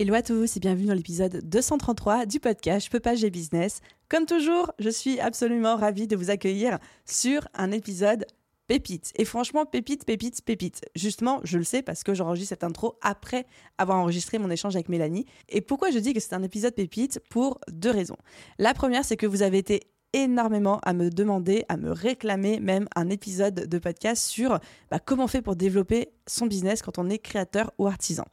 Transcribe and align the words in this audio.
Hello 0.00 0.14
à 0.14 0.22
tous 0.22 0.56
et 0.56 0.60
bienvenue 0.60 0.86
dans 0.86 0.94
l'épisode 0.94 1.42
233 1.46 2.24
du 2.24 2.40
podcast 2.40 2.86
Je 2.86 2.90
peux 2.90 3.00
pas, 3.00 3.16
business. 3.16 3.82
Comme 4.08 4.24
toujours, 4.24 4.72
je 4.78 4.88
suis 4.88 5.20
absolument 5.20 5.76
ravie 5.76 6.06
de 6.06 6.16
vous 6.16 6.30
accueillir 6.30 6.78
sur 7.04 7.46
un 7.52 7.70
épisode 7.70 8.24
pépite. 8.66 9.12
Et 9.16 9.26
franchement, 9.26 9.66
pépite, 9.66 10.06
pépite, 10.06 10.42
pépite. 10.42 10.80
Justement, 10.96 11.40
je 11.44 11.58
le 11.58 11.64
sais 11.64 11.82
parce 11.82 12.02
que 12.02 12.14
j'enregistre 12.14 12.48
cette 12.48 12.64
intro 12.64 12.96
après 13.02 13.44
avoir 13.76 13.98
enregistré 13.98 14.38
mon 14.38 14.48
échange 14.48 14.74
avec 14.74 14.88
Mélanie. 14.88 15.26
Et 15.50 15.60
pourquoi 15.60 15.90
je 15.90 15.98
dis 15.98 16.14
que 16.14 16.20
c'est 16.20 16.32
un 16.32 16.42
épisode 16.42 16.74
pépite? 16.74 17.20
Pour 17.28 17.60
deux 17.70 17.90
raisons. 17.90 18.16
La 18.58 18.72
première, 18.72 19.04
c'est 19.04 19.18
que 19.18 19.26
vous 19.26 19.42
avez 19.42 19.58
été 19.58 19.82
énormément 20.14 20.80
à 20.82 20.94
me 20.94 21.10
demander, 21.10 21.66
à 21.68 21.76
me 21.76 21.92
réclamer 21.92 22.58
même 22.58 22.88
un 22.96 23.10
épisode 23.10 23.68
de 23.68 23.78
podcast 23.78 24.26
sur 24.26 24.60
bah, 24.90 24.98
comment 24.98 25.24
on 25.24 25.28
fait 25.28 25.42
pour 25.42 25.56
développer 25.56 26.08
son 26.26 26.46
business 26.46 26.80
quand 26.80 26.96
on 26.96 27.10
est 27.10 27.18
créateur 27.18 27.70
ou 27.76 27.86
artisan. 27.86 28.24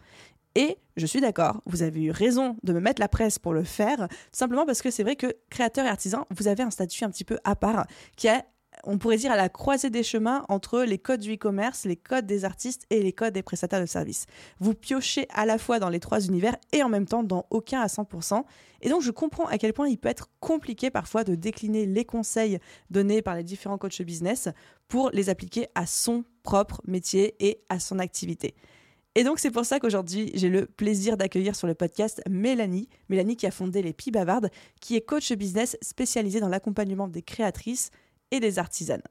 Et 0.57 0.79
je 0.95 1.05
suis 1.05 1.21
d'accord, 1.21 1.61
vous 1.67 1.83
avez 1.83 2.01
eu 2.01 2.09
raison 2.09 2.57
de 2.63 2.73
me 2.73 2.79
mettre 2.79 2.99
la 2.99 3.07
presse 3.07 3.37
pour 3.37 3.53
le 3.53 3.63
faire, 3.63 4.07
simplement 4.31 4.65
parce 4.65 4.81
que 4.81 4.89
c'est 4.89 5.03
vrai 5.03 5.15
que 5.15 5.27
créateur 5.51 5.85
et 5.85 5.87
artisan, 5.87 6.25
vous 6.35 6.47
avez 6.47 6.63
un 6.63 6.71
statut 6.71 7.03
un 7.03 7.11
petit 7.11 7.23
peu 7.23 7.37
à 7.43 7.55
part 7.55 7.85
qui 8.15 8.25
est 8.25 8.41
on 8.83 8.97
pourrait 8.97 9.17
dire 9.17 9.31
à 9.31 9.35
la 9.35 9.49
croisée 9.49 9.91
des 9.91 10.01
chemins 10.01 10.45
entre 10.49 10.81
les 10.81 10.97
codes 10.97 11.19
du 11.19 11.35
e-commerce, 11.35 11.85
les 11.85 11.95
codes 11.95 12.25
des 12.25 12.43
artistes 12.43 12.85
et 12.89 13.03
les 13.03 13.13
codes 13.13 13.33
des 13.33 13.43
prestataires 13.43 13.81
de 13.81 13.85
services. 13.85 14.25
Vous 14.59 14.73
piochez 14.73 15.27
à 15.31 15.45
la 15.45 15.59
fois 15.59 15.79
dans 15.79 15.89
les 15.89 15.99
trois 15.99 16.21
univers 16.21 16.55
et 16.71 16.81
en 16.81 16.89
même 16.89 17.05
temps 17.05 17.23
dans 17.23 17.45
aucun 17.49 17.81
à 17.81 17.87
100%. 17.87 18.43
Et 18.81 18.89
donc 18.89 19.01
je 19.03 19.11
comprends 19.11 19.45
à 19.45 19.57
quel 19.57 19.73
point 19.73 19.87
il 19.87 19.97
peut 19.97 20.09
être 20.09 20.29
compliqué 20.39 20.89
parfois 20.89 21.23
de 21.23 21.35
décliner 21.35 21.85
les 21.85 22.05
conseils 22.05 22.59
donnés 22.89 23.21
par 23.21 23.35
les 23.35 23.43
différents 23.43 23.77
coachs 23.77 24.01
business 24.01 24.49
pour 24.87 25.11
les 25.11 25.29
appliquer 25.29 25.67
à 25.75 25.85
son 25.85 26.23
propre 26.41 26.81
métier 26.87 27.35
et 27.39 27.61
à 27.69 27.79
son 27.79 27.99
activité. 27.99 28.55
Et 29.17 29.23
donc 29.23 29.39
c'est 29.39 29.49
pour 29.49 29.65
ça 29.65 29.79
qu'aujourd'hui 29.79 30.29
j'ai 30.35 30.47
le 30.47 30.67
plaisir 30.67 31.17
d'accueillir 31.17 31.55
sur 31.55 31.65
le 31.65 31.73
podcast 31.73 32.21
Mélanie, 32.29 32.87
Mélanie 33.09 33.35
qui 33.35 33.47
a 33.47 33.51
fondé 33.51 33.81
les 33.81 33.91
Pi 33.91 34.11
Bavardes, 34.11 34.51
qui 34.79 34.95
est 34.95 35.01
coach 35.01 35.33
business 35.33 35.75
spécialisée 35.81 36.39
dans 36.39 36.49
l'accompagnement 36.49 37.07
des 37.07 37.23
créatrices 37.23 37.89
et 38.29 38.39
des 38.39 38.59
artisanes. 38.59 39.01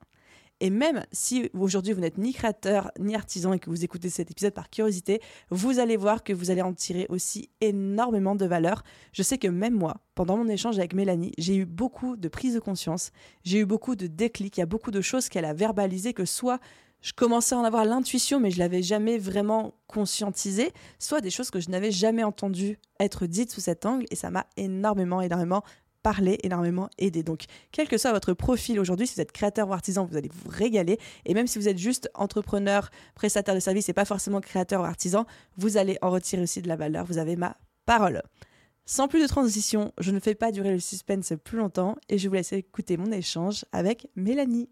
Et 0.61 0.71
même 0.71 1.05
si 1.11 1.51
aujourd'hui 1.55 1.93
vous 1.93 2.01
n'êtes 2.01 2.19
ni 2.19 2.33
créateur 2.33 2.93
ni 3.01 3.17
artisan 3.17 3.53
et 3.53 3.59
que 3.59 3.69
vous 3.69 3.85
écoutez 3.85 4.09
cet 4.09 4.31
épisode 4.31 4.55
par 4.55 4.71
curiosité, 4.71 5.21
vous 5.51 5.81
allez 5.81 5.97
voir 5.97 6.23
que 6.23 6.33
vous 6.33 6.53
allez 6.53 6.63
en 6.63 6.73
tirer 6.73 7.07
aussi 7.09 7.51
énormément 7.61 8.37
de 8.37 8.47
valeur. 8.47 8.85
Je 9.13 9.25
sais 9.25 9.39
que 9.39 9.49
même 9.49 9.75
moi, 9.75 9.97
pendant 10.15 10.37
mon 10.37 10.49
échange 10.49 10.79
avec 10.79 10.95
Mélanie, 10.95 11.33
j'ai 11.37 11.57
eu 11.57 11.67
beaucoup 11.67 12.17
de 12.17 12.29
prise 12.29 12.55
de 12.55 12.61
conscience, 12.61 13.11
j'ai 13.43 13.59
eu 13.59 13.67
beaucoup 13.67 13.97
de 13.97 14.07
déclics, 14.07 14.57
il 14.57 14.61
y 14.61 14.63
a 14.63 14.67
beaucoup 14.67 14.93
de 14.93 15.01
choses 15.01 15.29
qu'elle 15.29 15.45
a 15.45 15.53
verbalisées 15.53 16.15
que 16.15 16.25
soit 16.25 16.61
je 17.07 17.13
commençais 17.13 17.55
à 17.55 17.59
en 17.59 17.63
avoir 17.63 17.85
l'intuition, 17.85 18.41
mais 18.41 18.51
je 18.51 18.59
l'avais 18.59 18.83
jamais 18.83 19.17
vraiment 19.17 19.75
conscientisé, 19.87 20.73
soit 20.99 21.21
des 21.21 21.31
choses 21.31 21.53
que 21.53 21.61
je 21.61 21.71
n'avais 21.71 21.93
jamais 21.93 22.25
entendues 22.25 22.81
être 22.99 23.27
dites 23.27 23.53
sous 23.53 23.61
cet 23.61 23.87
angle, 23.87 24.07
et 24.11 24.17
ça 24.17 24.33
m'a 24.33 24.49
énormément, 24.57 25.21
énormément 25.21 25.63
parlé, 26.03 26.41
énormément 26.43 26.91
aidé. 26.99 27.23
Donc, 27.23 27.45
quel 27.71 27.87
que 27.87 27.97
soit 27.97 28.11
votre 28.11 28.33
profil 28.33 28.81
aujourd'hui, 28.81 29.07
si 29.07 29.15
vous 29.15 29.21
êtes 29.21 29.31
créateur 29.31 29.69
ou 29.69 29.73
artisan, 29.73 30.05
vous 30.05 30.17
allez 30.17 30.31
vous 30.35 30.51
régaler. 30.51 30.99
Et 31.27 31.35
même 31.35 31.47
si 31.47 31.61
vous 31.61 31.69
êtes 31.69 31.79
juste 31.79 32.11
entrepreneur, 32.13 32.91
prestataire 33.15 33.55
de 33.55 33.61
service 33.61 33.89
et 33.89 33.93
pas 33.93 34.05
forcément 34.05 34.41
créateur 34.41 34.81
ou 34.81 34.85
artisan, 34.85 35.27
vous 35.57 35.77
allez 35.77 35.99
en 36.03 36.11
retirer 36.11 36.43
aussi 36.43 36.61
de 36.61 36.67
la 36.67 36.75
valeur. 36.75 37.05
Vous 37.05 37.19
avez 37.19 37.37
ma 37.37 37.57
parole. 37.85 38.21
Sans 38.85 39.07
plus 39.07 39.23
de 39.23 39.29
transition, 39.29 39.93
je 39.99 40.11
ne 40.11 40.19
fais 40.19 40.35
pas 40.35 40.51
durer 40.51 40.73
le 40.73 40.81
suspense 40.81 41.33
plus 41.45 41.59
longtemps 41.59 41.95
et 42.09 42.19
je 42.19 42.29
vous 42.29 42.35
laisse 42.35 42.53
écouter 42.53 42.97
mon 42.97 43.13
échange 43.13 43.65
avec 43.71 44.09
Mélanie. 44.17 44.69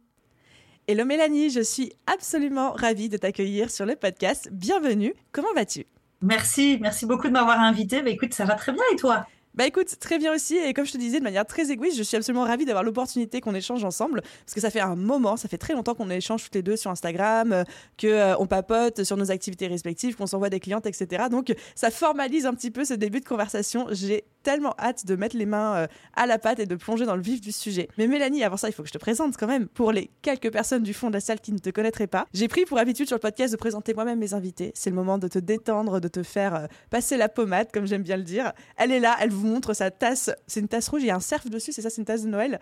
Hello 0.86 1.06
Mélanie, 1.06 1.48
je 1.48 1.62
suis 1.62 1.94
absolument 2.06 2.72
ravie 2.72 3.08
de 3.08 3.16
t'accueillir 3.16 3.70
sur 3.70 3.86
le 3.86 3.96
podcast. 3.96 4.50
Bienvenue, 4.52 5.14
comment 5.32 5.50
vas-tu? 5.54 5.86
Merci, 6.20 6.78
merci 6.78 7.06
beaucoup 7.06 7.26
de 7.26 7.32
m'avoir 7.32 7.58
invité. 7.58 8.02
Bah, 8.02 8.10
écoute, 8.10 8.34
ça 8.34 8.44
va 8.44 8.54
très 8.54 8.72
bien 8.72 8.82
et 8.92 8.96
toi? 8.96 9.26
Bah 9.54 9.66
écoute, 9.66 9.98
très 9.98 10.18
bien 10.18 10.34
aussi, 10.34 10.56
et 10.56 10.74
comme 10.74 10.84
je 10.84 10.92
te 10.92 10.98
disais 10.98 11.20
de 11.20 11.24
manière 11.24 11.46
très 11.46 11.70
égoïste, 11.70 11.96
je 11.96 12.02
suis 12.02 12.16
absolument 12.18 12.44
ravie 12.44 12.66
d'avoir 12.66 12.82
l'opportunité 12.82 13.40
qu'on 13.40 13.54
échange 13.54 13.84
ensemble, 13.84 14.20
parce 14.20 14.52
que 14.52 14.60
ça 14.60 14.68
fait 14.68 14.80
un 14.80 14.96
moment, 14.96 15.36
ça 15.36 15.48
fait 15.48 15.58
très 15.58 15.74
longtemps 15.74 15.94
qu'on 15.94 16.10
échange 16.10 16.42
toutes 16.42 16.56
les 16.56 16.62
deux 16.62 16.76
sur 16.76 16.90
Instagram, 16.90 17.52
euh, 17.52 17.64
que 17.96 18.08
euh, 18.08 18.36
on 18.38 18.46
papote 18.46 19.04
sur 19.04 19.16
nos 19.16 19.30
activités 19.30 19.68
respectives, 19.68 20.16
qu'on 20.16 20.26
s'envoie 20.26 20.50
des 20.50 20.60
clientes, 20.60 20.86
etc. 20.86 21.26
Donc 21.30 21.54
ça 21.76 21.90
formalise 21.90 22.46
un 22.46 22.52
petit 22.52 22.72
peu 22.72 22.84
ce 22.84 22.94
début 22.94 23.20
de 23.20 23.24
conversation. 23.24 23.86
J'ai 23.92 24.24
tellement 24.44 24.75
hâte 24.78 25.06
de 25.06 25.16
mettre 25.16 25.37
les 25.37 25.47
mains 25.47 25.75
euh, 25.75 25.87
à 26.15 26.27
la 26.27 26.38
pâte 26.38 26.60
et 26.60 26.66
de 26.66 26.77
plonger 26.77 27.06
dans 27.06 27.16
le 27.16 27.22
vif 27.22 27.41
du 27.41 27.50
sujet. 27.50 27.88
Mais 27.99 28.06
Mélanie, 28.06 28.44
avant 28.44 28.56
ça, 28.56 28.69
il 28.69 28.72
faut 28.72 28.82
que 28.82 28.88
je 28.88 28.93
te 28.93 28.99
présente 28.99 29.37
quand 29.37 29.49
même 29.49 29.66
pour 29.66 29.91
les 29.91 30.10
quelques 30.22 30.53
personnes 30.53 30.84
du 30.84 30.94
fond 30.94 31.09
de 31.09 31.15
la 31.15 31.21
salle 31.21 31.41
qui 31.41 31.53
ne 31.53 31.59
te 31.59 31.71
connaîtraient 31.71 32.06
pas. 32.06 32.27
J'ai 32.32 32.47
pris 32.47 32.65
pour 32.65 32.78
habitude 32.78 33.09
sur 33.09 33.16
le 33.16 33.21
podcast 33.21 33.53
de 33.53 33.59
présenter 33.59 33.94
moi-même 33.94 34.21
mes 34.21 34.34
invités. 34.34 34.71
C'est 34.75 34.91
le 34.91 34.97
moment 34.97 35.19
de 35.19 35.27
te 35.27 35.38
détendre, 35.41 36.00
de 36.00 36.09
te 36.09 36.22
faire 36.22 36.69
passer 36.91 37.16
la 37.16 37.28
pommade, 37.28 37.72
comme 37.72 37.87
j'aime 37.87 38.03
bien 38.03 38.16
le 38.16 38.22
dire. 38.22 38.53
Elle 38.77 38.93
est 38.93 39.00
là, 39.00 39.16
elle 39.21 39.31
vous 39.31 39.47
montre 39.47 39.75
sa 39.75 39.91
tasse. 39.91 40.31
C'est 40.47 40.61
une 40.61 40.69
tasse 40.69 40.88
rouge, 40.88 41.03
il 41.03 41.06
y 41.09 41.11
a 41.11 41.16
un 41.16 41.21
cerf 41.21 41.49
dessus, 41.49 41.72
c'est 41.72 41.82
ça, 41.82 41.91
c'est 41.91 42.00
une 42.00 42.06
tasse 42.06 42.22
de 42.22 42.28
Noël? 42.28 42.61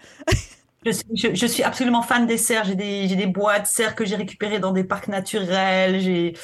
je, 0.85 1.47
suis, 1.47 1.63
absolument 1.63 2.03
fan 2.03 2.27
des 2.27 2.39
cerfs. 2.39 2.65
J'ai 2.65 2.75
des, 2.75 3.09
des 3.09 3.27
de 3.27 3.33
cerfs 3.65 3.95
que 3.95 4.05
j'ai 4.05 4.17
récupérés 4.17 4.59
dans 4.59 4.73
des 4.73 4.85
parcs 4.85 5.09
naturels. 5.09 6.01
J'ai, 6.01 6.35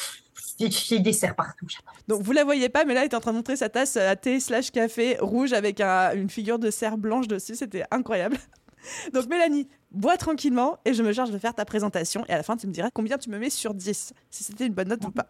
j'ai 0.58 0.98
des 0.98 1.12
cerfs 1.12 1.36
partout. 1.36 1.66
Donc 2.08 2.22
vous 2.22 2.32
la 2.32 2.44
voyez 2.44 2.68
pas, 2.68 2.84
mais 2.84 2.94
là, 2.94 3.00
elle 3.00 3.10
est 3.10 3.14
en 3.14 3.20
train 3.20 3.32
de 3.32 3.36
montrer 3.36 3.56
sa 3.56 3.68
tasse 3.68 3.96
à 3.96 4.16
thé 4.16 4.40
slash 4.40 4.70
café 4.70 5.16
rouge 5.20 5.52
avec 5.52 5.80
une 5.80 6.30
figure 6.30 6.58
de 6.58 6.70
cerf 6.70 6.98
blanche 6.98 7.28
dessus. 7.28 7.54
C'était 7.54 7.84
incroyable. 7.90 8.36
Donc 9.12 9.26
Mélanie, 9.26 9.68
bois 9.90 10.16
tranquillement 10.16 10.78
et 10.84 10.94
je 10.94 11.02
me 11.02 11.12
charge 11.12 11.30
de 11.30 11.38
faire 11.38 11.54
ta 11.54 11.64
présentation. 11.64 12.24
Et 12.28 12.32
à 12.32 12.36
la 12.36 12.42
fin, 12.42 12.56
tu 12.56 12.66
me 12.66 12.72
diras 12.72 12.90
combien 12.92 13.18
tu 13.18 13.30
me 13.30 13.38
mets 13.38 13.50
sur 13.50 13.74
10, 13.74 14.12
si 14.30 14.44
c'était 14.44 14.66
une 14.66 14.74
bonne 14.74 14.88
note 14.88 15.04
ou 15.04 15.10
pas. 15.10 15.26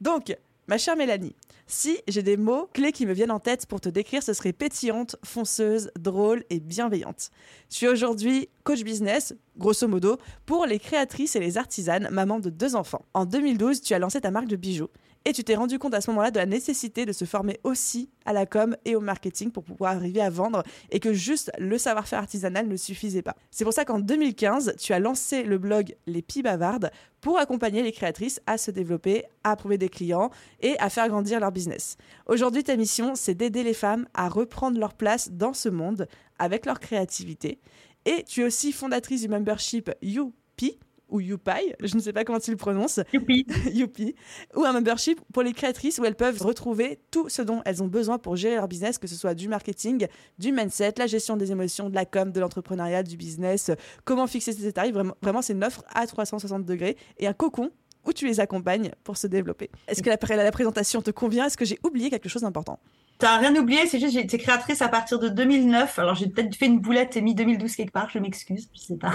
Donc, 0.00 0.36
Ma 0.68 0.78
chère 0.78 0.96
Mélanie, 0.96 1.36
si 1.68 1.98
j'ai 2.08 2.24
des 2.24 2.36
mots 2.36 2.68
clés 2.72 2.90
qui 2.90 3.06
me 3.06 3.12
viennent 3.12 3.30
en 3.30 3.38
tête 3.38 3.66
pour 3.66 3.80
te 3.80 3.88
décrire, 3.88 4.24
ce 4.24 4.32
serait 4.32 4.52
pétillante, 4.52 5.14
fonceuse, 5.24 5.92
drôle 5.96 6.42
et 6.50 6.58
bienveillante. 6.58 7.30
Je 7.70 7.76
suis 7.76 7.86
aujourd'hui 7.86 8.48
coach 8.64 8.82
business, 8.82 9.32
grosso 9.56 9.86
modo, 9.86 10.18
pour 10.44 10.66
les 10.66 10.80
créatrices 10.80 11.36
et 11.36 11.40
les 11.40 11.56
artisanes, 11.56 12.08
maman 12.10 12.40
de 12.40 12.50
deux 12.50 12.74
enfants. 12.74 13.04
En 13.14 13.26
2012, 13.26 13.80
tu 13.80 13.94
as 13.94 14.00
lancé 14.00 14.20
ta 14.20 14.32
marque 14.32 14.48
de 14.48 14.56
bijoux 14.56 14.88
et 15.26 15.32
tu 15.32 15.42
t'es 15.42 15.56
rendu 15.56 15.80
compte 15.80 15.92
à 15.92 16.00
ce 16.00 16.08
moment-là 16.12 16.30
de 16.30 16.38
la 16.38 16.46
nécessité 16.46 17.04
de 17.04 17.10
se 17.10 17.24
former 17.24 17.58
aussi 17.64 18.10
à 18.26 18.32
la 18.32 18.46
com 18.46 18.76
et 18.84 18.94
au 18.94 19.00
marketing 19.00 19.50
pour 19.50 19.64
pouvoir 19.64 19.96
arriver 19.96 20.20
à 20.20 20.30
vendre 20.30 20.62
et 20.92 21.00
que 21.00 21.12
juste 21.12 21.50
le 21.58 21.78
savoir-faire 21.78 22.20
artisanal 22.20 22.68
ne 22.68 22.76
suffisait 22.76 23.22
pas. 23.22 23.34
C'est 23.50 23.64
pour 23.64 23.72
ça 23.72 23.84
qu'en 23.84 23.98
2015, 23.98 24.76
tu 24.78 24.92
as 24.92 25.00
lancé 25.00 25.42
le 25.42 25.58
blog 25.58 25.96
Les 26.06 26.22
Pis 26.22 26.42
Bavardes 26.42 26.92
pour 27.20 27.40
accompagner 27.40 27.82
les 27.82 27.90
créatrices 27.90 28.40
à 28.46 28.56
se 28.56 28.70
développer, 28.70 29.24
à 29.42 29.56
trouver 29.56 29.78
des 29.78 29.88
clients 29.88 30.30
et 30.60 30.78
à 30.78 30.90
faire 30.90 31.08
grandir 31.08 31.40
leur 31.40 31.50
business. 31.50 31.96
Aujourd'hui, 32.26 32.62
ta 32.62 32.76
mission, 32.76 33.16
c'est 33.16 33.34
d'aider 33.34 33.64
les 33.64 33.74
femmes 33.74 34.06
à 34.14 34.28
reprendre 34.28 34.78
leur 34.78 34.94
place 34.94 35.32
dans 35.32 35.54
ce 35.54 35.68
monde 35.68 36.06
avec 36.38 36.66
leur 36.66 36.78
créativité. 36.78 37.58
Et 38.04 38.22
tu 38.22 38.42
es 38.42 38.44
aussi 38.44 38.70
fondatrice 38.70 39.22
du 39.22 39.28
membership 39.28 39.90
YouPi, 40.02 40.78
ou 41.08 41.20
YouPi, 41.20 41.74
je 41.82 41.94
ne 41.94 42.00
sais 42.00 42.12
pas 42.12 42.24
comment 42.24 42.40
tu 42.40 42.50
le 42.50 42.56
prononces. 42.56 43.00
Youpi. 43.12 43.46
Youpi. 43.72 44.14
Ou 44.56 44.64
un 44.64 44.72
membership 44.72 45.20
pour 45.32 45.42
les 45.42 45.52
créatrices 45.52 45.98
où 45.98 46.04
elles 46.04 46.16
peuvent 46.16 46.40
retrouver 46.42 46.98
tout 47.10 47.28
ce 47.28 47.42
dont 47.42 47.62
elles 47.64 47.82
ont 47.82 47.86
besoin 47.86 48.18
pour 48.18 48.36
gérer 48.36 48.56
leur 48.56 48.68
business, 48.68 48.98
que 48.98 49.06
ce 49.06 49.14
soit 49.14 49.34
du 49.34 49.48
marketing, 49.48 50.06
du 50.38 50.52
mindset, 50.52 50.94
la 50.98 51.06
gestion 51.06 51.36
des 51.36 51.52
émotions, 51.52 51.88
de 51.88 51.94
la 51.94 52.04
com, 52.04 52.32
de 52.32 52.40
l'entrepreneuriat, 52.40 53.02
du 53.02 53.16
business, 53.16 53.70
comment 54.04 54.26
fixer 54.26 54.52
ses 54.52 54.72
tarifs. 54.72 54.94
Vraiment, 54.94 55.14
vraiment 55.22 55.42
c'est 55.42 55.52
une 55.52 55.64
offre 55.64 55.84
à 55.94 56.06
360 56.06 56.64
degrés 56.64 56.96
et 57.18 57.26
un 57.26 57.32
cocon 57.32 57.70
où 58.04 58.12
tu 58.12 58.26
les 58.26 58.40
accompagnes 58.40 58.92
pour 59.04 59.16
se 59.16 59.26
développer. 59.26 59.70
Est-ce 59.88 60.02
que 60.02 60.10
la, 60.10 60.44
la 60.44 60.52
présentation 60.52 61.02
te 61.02 61.10
convient? 61.10 61.46
Est-ce 61.46 61.56
que 61.56 61.64
j'ai 61.64 61.78
oublié 61.84 62.08
quelque 62.08 62.28
chose 62.28 62.42
d'important? 62.42 62.78
T'as 63.18 63.38
rien 63.38 63.54
oublié, 63.56 63.86
c'est 63.86 63.98
juste 63.98 64.12
j'ai 64.12 64.20
été 64.20 64.36
créatrice 64.36 64.82
à 64.82 64.88
partir 64.88 65.18
de 65.18 65.28
2009. 65.28 65.98
Alors 65.98 66.14
j'ai 66.14 66.28
peut-être 66.28 66.54
fait 66.54 66.66
une 66.66 66.80
boulette 66.80 67.16
et 67.16 67.22
mis 67.22 67.34
2012 67.34 67.74
quelque 67.74 67.92
part, 67.92 68.10
je 68.10 68.18
m'excuse, 68.18 68.68
je 68.74 68.80
sais 68.80 68.96
pas. 68.96 69.12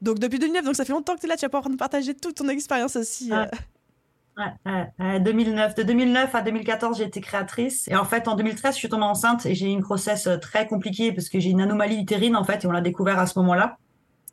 Donc 0.00 0.18
depuis 0.18 0.38
2009, 0.38 0.64
donc 0.64 0.74
ça 0.74 0.84
fait 0.84 0.92
longtemps 0.92 1.14
que 1.14 1.20
tu 1.20 1.26
es 1.26 1.28
là, 1.28 1.36
tu 1.36 1.44
vas 1.44 1.50
pouvoir 1.50 1.68
nous 1.68 1.76
partager 1.76 2.14
toute 2.14 2.36
ton 2.36 2.48
expérience 2.48 2.96
aussi. 2.96 3.30
Euh. 3.32 3.44
Ouais. 3.44 5.20
2009. 5.20 5.74
De 5.74 5.82
2009 5.82 6.34
à 6.34 6.42
2014, 6.42 6.98
j'ai 6.98 7.04
été 7.04 7.20
créatrice. 7.20 7.88
Et 7.88 7.96
en 7.96 8.04
fait, 8.04 8.28
en 8.28 8.34
2013, 8.34 8.74
je 8.74 8.78
suis 8.78 8.88
tombée 8.88 9.04
enceinte 9.04 9.44
et 9.46 9.54
j'ai 9.54 9.66
eu 9.66 9.70
une 9.70 9.80
grossesse 9.80 10.26
euh, 10.26 10.38
très 10.38 10.66
compliquée 10.66 11.12
parce 11.12 11.28
que 11.28 11.38
j'ai 11.38 11.50
une 11.50 11.60
anomalie 11.60 12.00
utérine, 12.00 12.36
en 12.36 12.44
fait, 12.44 12.64
et 12.64 12.66
on 12.66 12.70
l'a 12.70 12.80
découvert 12.80 13.18
à 13.18 13.26
ce 13.26 13.38
moment-là. 13.40 13.76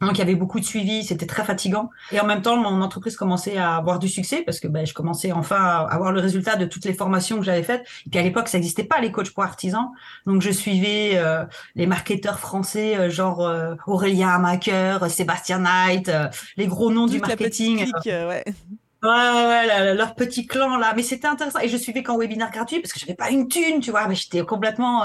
Donc 0.02 0.14
il 0.14 0.20
y 0.20 0.22
avait 0.22 0.36
beaucoup 0.36 0.60
de 0.60 0.66
suivi, 0.66 1.04
c'était 1.04 1.26
très 1.26 1.44
fatigant. 1.44 1.90
Et 2.12 2.20
en 2.20 2.26
même 2.26 2.42
temps, 2.42 2.56
mon 2.56 2.82
entreprise 2.82 3.18
commençait 3.18 3.58
à 3.58 3.76
avoir 3.76 4.00
du 4.00 4.08
succès 4.08 4.44
parce 4.46 4.60
que 4.60 4.68
ben, 4.68 4.86
je 4.86 4.94
commençais 4.94 5.34
enfin 5.34 5.58
à 5.58 5.88
avoir 5.92 6.14
le 6.14 6.22
résultat 6.22 6.56
de 6.56 6.66
toutes 6.66 6.86
les 6.86 6.94
formations 6.94 7.38
que 7.38 7.44
j'avais 7.44 7.64
faites. 7.64 7.86
Et 8.06 8.10
puis 8.10 8.20
à 8.20 8.24
l'époque, 8.24 8.48
ça 8.48 8.58
n'existait 8.58 8.86
pas 8.86 9.02
les 9.02 9.12
coachs 9.12 9.32
pour 9.32 9.44
artisans. 9.44 9.90
Donc 10.26 10.42
je 10.42 10.52
suivais 10.52 11.12
euh, 11.16 11.44
les 11.76 11.86
marketeurs 11.86 12.40
français, 12.40 12.96
euh, 12.98 13.10
genre 13.10 13.46
euh, 13.46 13.76
Aurélien 13.88 14.30
Amaker, 14.30 15.10
Sébastien 15.10 15.60
Knight, 15.60 16.10
les 16.56 16.68
gros 16.68 16.92
noms 16.92 17.08
du 17.08 17.20
marketing. 17.20 17.92
ouais. 18.06 18.44
Ouais, 19.02 19.10
ouais, 19.10 19.96
leur 19.96 20.14
petit 20.14 20.46
clan 20.46 20.76
là, 20.78 20.92
mais 20.94 21.04
c'était 21.04 21.28
intéressant. 21.28 21.60
Et 21.60 21.70
je 21.70 21.78
suivais 21.78 22.04
qu'en 22.04 22.18
webinaire 22.18 22.52
gratuit 22.52 22.82
parce 22.82 22.92
que 22.92 23.00
j'avais 23.00 23.16
pas 23.16 23.30
une 23.30 23.48
thune, 23.48 23.80
tu 23.80 23.92
vois, 23.92 24.08
mais 24.10 24.16
j'étais 24.16 24.42
complètement. 24.44 25.04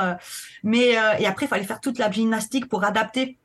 Mais 0.65 0.97
et 1.21 1.27
après, 1.27 1.47
il 1.47 1.49
fallait 1.49 1.63
faire 1.63 1.81
toute 1.81 1.99
la 1.99 2.11
gymnastique 2.11 2.69
pour 2.69 2.83
adapter 2.83 3.39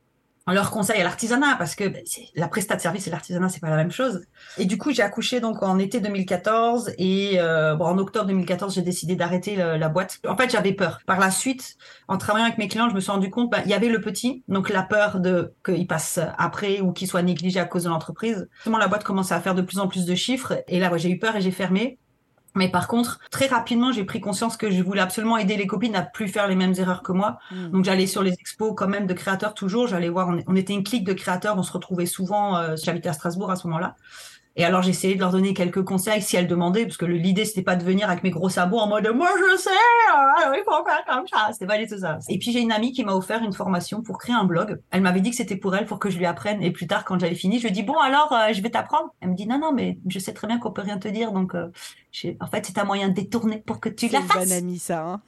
leur 0.53 0.71
conseil 0.71 0.99
à 1.01 1.03
l'artisanat 1.03 1.55
parce 1.57 1.75
que 1.75 1.87
ben, 1.87 2.03
la 2.35 2.47
prestat 2.47 2.75
de 2.75 2.81
service 2.81 3.07
et 3.07 3.09
l'artisanat 3.09 3.49
c'est 3.49 3.59
pas 3.59 3.69
la 3.69 3.75
même 3.75 3.91
chose. 3.91 4.21
Et 4.57 4.65
du 4.65 4.77
coup 4.77 4.91
j'ai 4.91 5.01
accouché 5.01 5.39
donc 5.39 5.63
en 5.63 5.79
été 5.79 5.99
2014 5.99 6.93
et 6.97 7.39
euh, 7.39 7.77
en 7.77 7.97
octobre 7.97 8.25
2014 8.27 8.73
j'ai 8.73 8.81
décidé 8.81 9.15
d'arrêter 9.15 9.55
la, 9.55 9.89
boîte. 9.89 10.19
En 10.27 10.35
fait 10.35 10.51
j'avais 10.51 10.73
peur. 10.73 10.99
Par 11.05 11.19
la 11.19 11.31
suite 11.31 11.77
en 12.07 12.17
travaillant 12.17 12.45
avec 12.45 12.57
mes 12.57 12.67
clients 12.67 12.89
je 12.89 12.95
me 12.95 12.99
suis 12.99 13.11
rendu 13.11 13.29
compte 13.29 13.49
ben, 13.49 13.61
il 13.65 13.71
y 13.71 13.73
avait 13.73 13.89
le 13.89 14.01
petit 14.01 14.43
donc 14.47 14.69
la 14.69 14.83
peur 14.83 15.19
de 15.19 15.53
qu'il 15.65 15.87
passe 15.87 16.19
après 16.37 16.81
ou 16.81 16.91
qu'il 16.91 17.07
soit 17.07 17.21
négligé 17.21 17.59
à 17.59 17.65
cause 17.65 17.83
de 17.83 17.89
l'entreprise. 17.89 18.47
la 18.65 18.87
boîte 18.87 19.03
commençait 19.03 19.35
à 19.35 19.41
faire 19.41 19.55
de 19.55 19.61
plus 19.61 19.79
en 19.79 19.87
plus 19.87 20.05
de 20.05 20.15
chiffres 20.15 20.63
et 20.67 20.79
là 20.79 20.89
j'ai 20.97 21.09
eu 21.09 21.19
peur 21.19 21.35
et 21.35 21.41
j'ai 21.41 21.51
fermé. 21.51 21.97
Mais 22.55 22.69
par 22.69 22.87
contre, 22.87 23.19
très 23.31 23.47
rapidement, 23.47 23.91
j'ai 23.91 24.03
pris 24.03 24.21
conscience 24.21 24.57
que 24.57 24.71
je 24.71 24.81
voulais 24.81 25.01
absolument 25.01 25.37
aider 25.37 25.55
les 25.55 25.67
copines 25.67 25.95
à 25.95 26.01
plus 26.01 26.27
faire 26.27 26.47
les 26.47 26.55
mêmes 26.55 26.73
erreurs 26.77 27.03
que 27.03 27.11
moi. 27.11 27.39
Hmm. 27.51 27.69
Donc 27.69 27.85
j'allais 27.85 28.07
sur 28.07 28.23
les 28.23 28.33
expos 28.33 28.73
quand 28.75 28.87
même 28.87 29.05
de 29.07 29.13
créateurs 29.13 29.53
toujours. 29.53 29.87
J'allais 29.87 30.09
voir, 30.09 30.29
on, 30.47 30.55
était 30.55 30.73
une 30.73 30.83
clique 30.83 31.03
de 31.03 31.13
créateurs, 31.13 31.57
on 31.57 31.63
se 31.63 31.71
retrouvait 31.71 32.05
souvent. 32.05 32.57
Euh, 32.57 32.75
J'habitais 32.81 33.09
à 33.09 33.13
Strasbourg 33.13 33.51
à 33.51 33.55
ce 33.55 33.67
moment-là. 33.67 33.95
Et 34.55 34.65
alors 34.65 34.81
j'essayais 34.81 35.15
de 35.15 35.19
leur 35.19 35.31
donner 35.31 35.53
quelques 35.53 35.83
conseils 35.83 36.21
si 36.21 36.35
elles 36.35 36.47
demandaient, 36.47 36.85
parce 36.85 36.97
que 36.97 37.05
l'idée 37.05 37.45
c'était 37.45 37.61
pas 37.61 37.75
de 37.75 37.83
venir 37.83 38.09
avec 38.09 38.23
mes 38.23 38.29
gros 38.29 38.49
sabots 38.49 38.79
en 38.79 38.87
mode 38.87 39.07
moi 39.15 39.29
je 39.37 39.57
sais, 39.57 39.69
euh, 39.69 40.55
il 40.55 40.63
faut 40.65 40.83
faire 40.83 41.05
comme 41.07 41.27
ça. 41.27 41.49
C'était 41.53 41.67
pas 41.67 41.77
du 41.77 41.87
tout 41.87 41.99
ça. 41.99 42.19
Et 42.27 42.37
puis 42.37 42.51
j'ai 42.51 42.59
une 42.59 42.71
amie 42.71 42.91
qui 42.91 43.03
m'a 43.03 43.13
offert 43.13 43.41
une 43.43 43.53
formation 43.53 44.01
pour 44.01 44.17
créer 44.17 44.35
un 44.35 44.43
blog. 44.43 44.81
Elle 44.91 45.01
m'avait 45.01 45.21
dit 45.21 45.29
que 45.29 45.35
c'était 45.35 45.55
pour 45.55 45.75
elle, 45.75 45.85
pour 45.85 45.99
que 45.99 46.09
je 46.09 46.17
lui 46.17 46.25
apprenne. 46.25 46.61
Et 46.61 46.71
plus 46.71 46.87
tard 46.87 47.05
quand 47.05 47.19
j'avais 47.19 47.35
fini, 47.35 47.57
je 47.57 47.63
lui 47.63 47.69
ai 47.69 47.71
dit 47.71 47.83
bon 47.83 47.97
alors 47.97 48.33
euh, 48.33 48.51
je 48.51 48.61
vais 48.61 48.69
t'apprendre. 48.69 49.13
Elle 49.21 49.29
me 49.29 49.35
dit 49.35 49.47
non 49.47 49.59
non 49.59 49.71
mais 49.71 49.97
je 50.07 50.19
sais 50.19 50.33
très 50.33 50.47
bien 50.47 50.57
qu'on 50.57 50.71
peut 50.71 50.81
rien 50.81 50.97
te 50.97 51.07
dire 51.07 51.31
donc 51.31 51.55
euh, 51.55 51.67
en 52.41 52.47
fait 52.47 52.65
c'est 52.65 52.77
un 52.79 52.85
moyen 52.85 53.09
de 53.09 53.13
détourner 53.13 53.63
pour 53.65 53.79
que 53.79 53.89
tu 53.89 54.09
la 54.09 54.21
fasses. 54.21 54.29
C'est 54.29 54.43
une 54.43 54.49
bonne 54.49 54.57
amie 54.57 54.79
ça. 54.79 55.05
Hein 55.05 55.21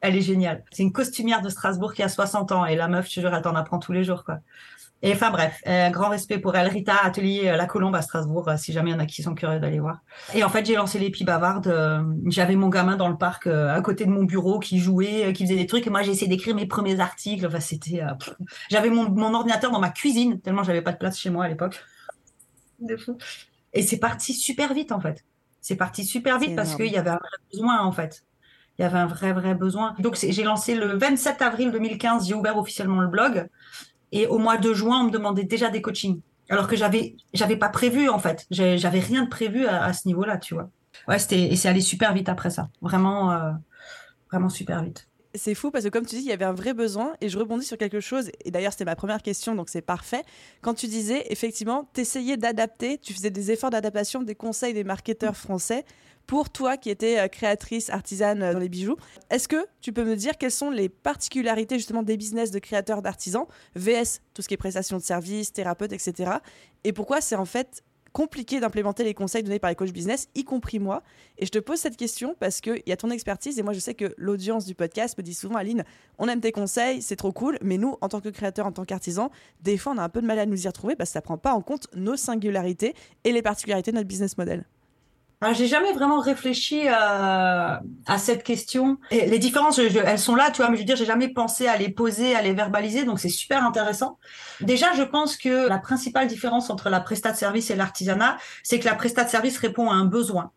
elle 0.00 0.16
est 0.16 0.22
géniale. 0.22 0.64
C'est 0.70 0.82
une 0.82 0.92
costumière 0.92 1.42
de 1.42 1.48
Strasbourg 1.48 1.94
qui 1.94 2.02
a 2.02 2.08
60 2.08 2.52
ans 2.52 2.66
et 2.66 2.76
la 2.76 2.88
meuf, 2.88 3.08
je 3.08 3.14
te 3.14 3.20
jure, 3.20 3.34
elle 3.34 3.42
t'en 3.42 3.54
apprend 3.54 3.78
tous 3.78 3.92
les 3.92 4.04
jours 4.04 4.24
quoi. 4.24 4.38
Et 5.02 5.12
enfin 5.12 5.30
bref, 5.30 5.60
un 5.66 5.90
grand 5.90 6.08
respect 6.08 6.38
pour 6.38 6.56
elle. 6.56 6.68
Rita, 6.68 6.96
atelier 6.96 7.48
euh, 7.48 7.56
La 7.56 7.66
Colombe 7.66 7.94
à 7.94 8.02
Strasbourg, 8.02 8.48
euh, 8.48 8.56
si 8.56 8.72
jamais 8.72 8.90
il 8.90 8.94
y 8.94 8.96
en 8.96 8.98
a 8.98 9.06
qui 9.06 9.22
sont 9.22 9.34
curieux 9.34 9.60
d'aller 9.60 9.78
voir. 9.78 10.00
Et 10.34 10.42
en 10.42 10.48
fait, 10.48 10.64
j'ai 10.64 10.74
lancé 10.74 10.98
l'épi 10.98 11.22
bavarde. 11.22 11.66
Euh, 11.66 12.02
j'avais 12.26 12.56
mon 12.56 12.68
gamin 12.68 12.96
dans 12.96 13.08
le 13.08 13.16
parc 13.16 13.46
à 13.46 13.80
côté 13.82 14.06
de 14.06 14.10
mon 14.10 14.24
bureau 14.24 14.58
qui 14.58 14.78
jouait, 14.78 15.32
qui 15.34 15.44
faisait 15.44 15.56
des 15.56 15.66
trucs. 15.66 15.86
Et 15.86 15.90
moi, 15.90 16.02
j'ai 16.02 16.12
essayé 16.12 16.28
d'écrire 16.28 16.54
mes 16.54 16.66
premiers 16.66 16.98
articles. 17.00 17.46
Enfin, 17.46 17.60
c'était. 17.60 18.02
j'avais 18.70 18.88
mon, 18.88 19.10
mon, 19.10 19.34
ordinateur 19.34 19.70
dans 19.70 19.80
ma 19.80 19.90
cuisine, 19.90 20.40
tellement 20.40 20.62
j'avais 20.62 20.82
pas 20.82 20.92
de 20.92 20.98
place 20.98 21.18
chez 21.18 21.30
moi 21.30 21.44
à 21.44 21.48
l'époque. 21.48 21.78
Et 23.74 23.82
c'est 23.82 23.98
parti 23.98 24.32
super 24.32 24.72
vite, 24.72 24.92
en 24.92 25.00
fait. 25.00 25.24
C'est 25.60 25.76
parti 25.76 26.04
super 26.04 26.38
vite 26.38 26.56
parce 26.56 26.74
qu'il 26.74 26.90
y 26.90 26.96
avait 26.96 27.10
un 27.10 27.18
vrai 27.18 27.38
besoin, 27.52 27.80
en 27.80 27.92
fait. 27.92 28.24
Il 28.78 28.82
y 28.82 28.84
avait 28.84 28.98
un 28.98 29.06
vrai, 29.06 29.32
vrai 29.32 29.54
besoin. 29.54 29.94
Donc, 29.98 30.16
j'ai 30.16 30.42
lancé 30.42 30.74
le 30.74 30.96
27 30.96 31.42
avril 31.42 31.70
2015, 31.70 32.28
j'ai 32.28 32.34
ouvert 32.34 32.58
officiellement 32.58 33.00
le 33.00 33.08
blog. 33.08 33.48
Et 34.12 34.26
au 34.26 34.38
mois 34.38 34.56
de 34.56 34.72
juin, 34.72 35.00
on 35.00 35.04
me 35.04 35.10
demandait 35.10 35.44
déjà 35.44 35.70
des 35.70 35.82
coachings. 35.82 36.20
Alors 36.48 36.68
que 36.68 36.76
j'avais, 36.76 37.16
j'avais 37.34 37.56
pas 37.56 37.68
prévu, 37.68 38.08
en 38.08 38.18
fait. 38.18 38.46
J'avais 38.50 39.00
rien 39.00 39.24
de 39.24 39.28
prévu 39.28 39.66
à, 39.66 39.92
ce 39.92 40.06
niveau-là, 40.06 40.38
tu 40.38 40.54
vois. 40.54 40.70
Ouais, 41.08 41.18
c'était, 41.18 41.40
et 41.40 41.56
c'est 41.56 41.68
allé 41.68 41.80
super 41.80 42.14
vite 42.14 42.28
après 42.28 42.50
ça. 42.50 42.68
Vraiment, 42.80 43.32
euh, 43.32 43.52
vraiment 44.30 44.48
super 44.48 44.82
vite. 44.82 45.08
C'est 45.36 45.54
fou 45.54 45.70
parce 45.70 45.84
que 45.84 45.90
comme 45.90 46.06
tu 46.06 46.16
dis, 46.16 46.22
il 46.22 46.28
y 46.28 46.32
avait 46.32 46.46
un 46.46 46.54
vrai 46.54 46.72
besoin 46.72 47.14
et 47.20 47.28
je 47.28 47.38
rebondis 47.38 47.66
sur 47.66 47.76
quelque 47.76 48.00
chose 48.00 48.30
et 48.44 48.50
d'ailleurs 48.50 48.72
c'était 48.72 48.86
ma 48.86 48.96
première 48.96 49.20
question 49.20 49.54
donc 49.54 49.68
c'est 49.68 49.82
parfait. 49.82 50.22
Quand 50.62 50.72
tu 50.72 50.86
disais 50.86 51.26
effectivement, 51.30 51.90
t'essayais 51.92 52.38
d'adapter, 52.38 52.96
tu 52.96 53.12
faisais 53.12 53.30
des 53.30 53.50
efforts 53.50 53.68
d'adaptation 53.68 54.22
des 54.22 54.34
conseils 54.34 54.72
des 54.72 54.84
marketeurs 54.84 55.36
français 55.36 55.84
pour 56.26 56.50
toi 56.50 56.76
qui 56.76 56.90
étais 56.90 57.18
euh, 57.18 57.28
créatrice 57.28 57.90
artisane 57.90 58.42
euh, 58.42 58.52
dans 58.52 58.58
les 58.58 58.68
bijoux. 58.68 58.96
Est-ce 59.30 59.48
que 59.48 59.66
tu 59.80 59.92
peux 59.92 60.04
me 60.04 60.16
dire 60.16 60.36
quelles 60.38 60.50
sont 60.50 60.70
les 60.70 60.88
particularités 60.88 61.76
justement 61.76 62.02
des 62.02 62.16
business 62.16 62.50
de 62.50 62.58
créateurs 62.58 63.02
d'artisans, 63.02 63.46
VS, 63.74 64.20
tout 64.34 64.42
ce 64.42 64.48
qui 64.48 64.54
est 64.54 64.58
prestation 64.58 64.96
de 64.96 65.02
services, 65.02 65.52
thérapeutes, 65.52 65.92
etc. 65.92 66.32
Et 66.84 66.92
pourquoi 66.92 67.20
c'est 67.20 67.36
en 67.36 67.44
fait 67.44 67.82
compliqué 68.12 68.60
d'implémenter 68.60 69.04
les 69.04 69.12
conseils 69.12 69.42
donnés 69.42 69.58
par 69.58 69.68
les 69.68 69.76
coachs 69.76 69.92
business, 69.92 70.28
y 70.34 70.42
compris 70.42 70.78
moi? 70.78 71.02
Et 71.36 71.44
je 71.44 71.50
te 71.50 71.58
pose 71.58 71.78
cette 71.78 71.98
question 71.98 72.34
parce 72.40 72.62
qu'il 72.62 72.82
y 72.86 72.92
a 72.92 72.96
ton 72.96 73.10
expertise 73.10 73.58
et 73.58 73.62
moi 73.62 73.74
je 73.74 73.78
sais 73.78 73.92
que 73.94 74.14
l'audience 74.16 74.64
du 74.64 74.74
podcast 74.74 75.18
me 75.18 75.22
dit 75.22 75.34
souvent, 75.34 75.56
Aline, 75.56 75.84
on 76.16 76.26
aime 76.28 76.40
tes 76.40 76.52
conseils, 76.52 77.02
c'est 77.02 77.16
trop 77.16 77.32
cool, 77.32 77.58
mais 77.60 77.76
nous, 77.76 77.96
en 78.00 78.08
tant 78.08 78.22
que 78.22 78.30
créateurs, 78.30 78.66
en 78.66 78.72
tant 78.72 78.86
qu'artisans, 78.86 79.28
des 79.60 79.76
fois 79.76 79.92
on 79.94 79.98
a 79.98 80.02
un 80.02 80.08
peu 80.08 80.22
de 80.22 80.26
mal 80.26 80.38
à 80.38 80.46
nous 80.46 80.64
y 80.64 80.66
retrouver 80.66 80.96
parce 80.96 81.10
que 81.10 81.14
ça 81.14 81.20
prend 81.20 81.36
pas 81.36 81.52
en 81.52 81.60
compte 81.60 81.88
nos 81.94 82.16
singularités 82.16 82.94
et 83.24 83.32
les 83.32 83.42
particularités 83.42 83.90
de 83.90 83.96
notre 83.96 84.08
business 84.08 84.38
model. 84.38 84.64
J'ai 85.52 85.66
jamais 85.66 85.92
vraiment 85.92 86.18
réfléchi 86.18 86.88
à, 86.88 87.74
euh, 87.74 87.80
à 88.06 88.18
cette 88.18 88.42
question. 88.42 88.98
Les 89.10 89.38
différences, 89.38 89.78
elles 89.78 90.18
sont 90.18 90.34
là, 90.34 90.50
tu 90.50 90.62
vois, 90.62 90.70
mais 90.70 90.76
je 90.76 90.80
veux 90.80 90.86
dire, 90.86 90.96
j'ai 90.96 91.04
jamais 91.04 91.28
pensé 91.28 91.68
à 91.68 91.76
les 91.76 91.90
poser, 91.90 92.34
à 92.34 92.40
les 92.40 92.54
verbaliser, 92.54 93.04
donc 93.04 93.20
c'est 93.20 93.28
super 93.28 93.64
intéressant. 93.64 94.18
Déjà, 94.62 94.94
je 94.94 95.02
pense 95.02 95.36
que 95.36 95.68
la 95.68 95.78
principale 95.78 96.26
différence 96.26 96.70
entre 96.70 96.88
la 96.88 97.00
prestat 97.00 97.32
de 97.32 97.36
service 97.36 97.70
et 97.70 97.76
l'artisanat, 97.76 98.38
c'est 98.62 98.80
que 98.80 98.86
la 98.86 98.94
prestat 98.94 99.24
de 99.24 99.28
service 99.28 99.58
répond 99.58 99.90
à 99.90 99.94
un 99.94 100.06
besoin. 100.06 100.52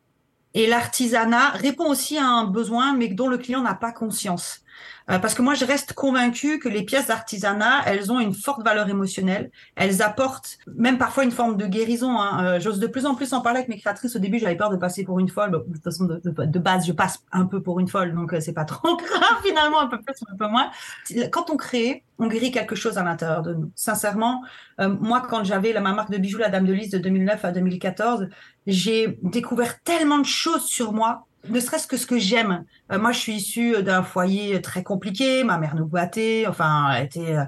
Et 0.53 0.65
l'artisanat 0.65 1.49
répond 1.49 1.89
aussi 1.89 2.17
à 2.17 2.25
un 2.25 2.45
besoin, 2.45 2.93
mais 2.93 3.09
dont 3.09 3.27
le 3.27 3.37
client 3.37 3.61
n'a 3.61 3.75
pas 3.75 3.91
conscience. 3.91 4.61
Euh, 5.09 5.17
parce 5.17 5.33
que 5.33 5.41
moi, 5.41 5.55
je 5.55 5.65
reste 5.65 5.93
convaincue 5.93 6.59
que 6.59 6.69
les 6.69 6.83
pièces 6.83 7.07
d'artisanat, 7.07 7.81
elles 7.85 8.11
ont 8.11 8.19
une 8.19 8.33
forte 8.33 8.63
valeur 8.63 8.89
émotionnelle. 8.89 9.49
Elles 9.75 10.01
apportent 10.01 10.59
même 10.75 10.97
parfois 10.97 11.23
une 11.23 11.31
forme 11.31 11.57
de 11.57 11.65
guérison. 11.65 12.19
Hein. 12.19 12.43
Euh, 12.43 12.59
j'ose 12.59 12.79
de 12.79 12.87
plus 12.87 13.05
en 13.05 13.15
plus 13.15 13.33
en 13.33 13.41
parler 13.41 13.59
avec 13.59 13.69
mes 13.69 13.79
créatrices. 13.79 14.15
Au 14.15 14.19
début, 14.19 14.37
j'avais 14.37 14.55
peur 14.55 14.69
de 14.69 14.77
passer 14.77 15.03
pour 15.03 15.19
une 15.19 15.29
folle. 15.29 15.51
de 15.51 15.73
toute 15.73 15.83
façon, 15.83 16.05
de, 16.05 16.59
base, 16.59 16.85
je 16.85 16.91
passe 16.91 17.23
un 17.31 17.45
peu 17.45 17.61
pour 17.61 17.79
une 17.79 17.87
folle, 17.87 18.13
donc 18.13 18.33
euh, 18.33 18.39
c'est 18.39 18.53
pas 18.53 18.65
trop 18.65 18.97
grave 18.97 19.37
finalement, 19.43 19.79
un 19.79 19.87
peu 19.87 19.99
plus 19.99 20.15
ou 20.21 20.31
un 20.31 20.37
peu 20.37 20.47
moins. 20.47 20.69
Quand 21.31 21.49
on 21.49 21.57
crée, 21.57 22.03
on 22.19 22.27
guérit 22.27 22.51
quelque 22.51 22.75
chose 22.75 22.97
à 22.97 23.03
l'intérieur 23.03 23.41
de 23.41 23.53
nous. 23.53 23.71
Sincèrement, 23.75 24.43
moi, 24.77 25.23
quand 25.27 25.43
j'avais 25.43 25.73
ma 25.79 25.93
marque 25.93 26.11
de 26.11 26.17
bijoux, 26.17 26.37
la 26.37 26.49
Dame 26.49 26.65
de 26.65 26.73
Lys, 26.73 26.89
de 26.89 26.97
2009 26.97 27.45
à 27.45 27.51
2014, 27.51 28.27
j'ai 28.67 29.17
découvert 29.23 29.81
tellement 29.81 30.19
de 30.19 30.25
choses 30.25 30.65
sur 30.65 30.91
moi 30.93 31.25
ne 31.47 31.59
serait-ce 31.59 31.87
que 31.87 31.97
ce 31.97 32.05
que 32.05 32.19
j'aime. 32.19 32.65
Euh, 32.91 32.99
moi, 32.99 33.11
je 33.11 33.19
suis 33.19 33.35
issue 33.35 33.81
d'un 33.83 34.03
foyer 34.03 34.61
très 34.61 34.83
compliqué. 34.83 35.43
Ma 35.43 35.57
mère 35.57 35.75
nous 35.75 35.85
battait. 35.85 36.45
Enfin, 36.47 36.91
elle 36.93 37.05
était 37.05 37.35
euh, 37.35 37.45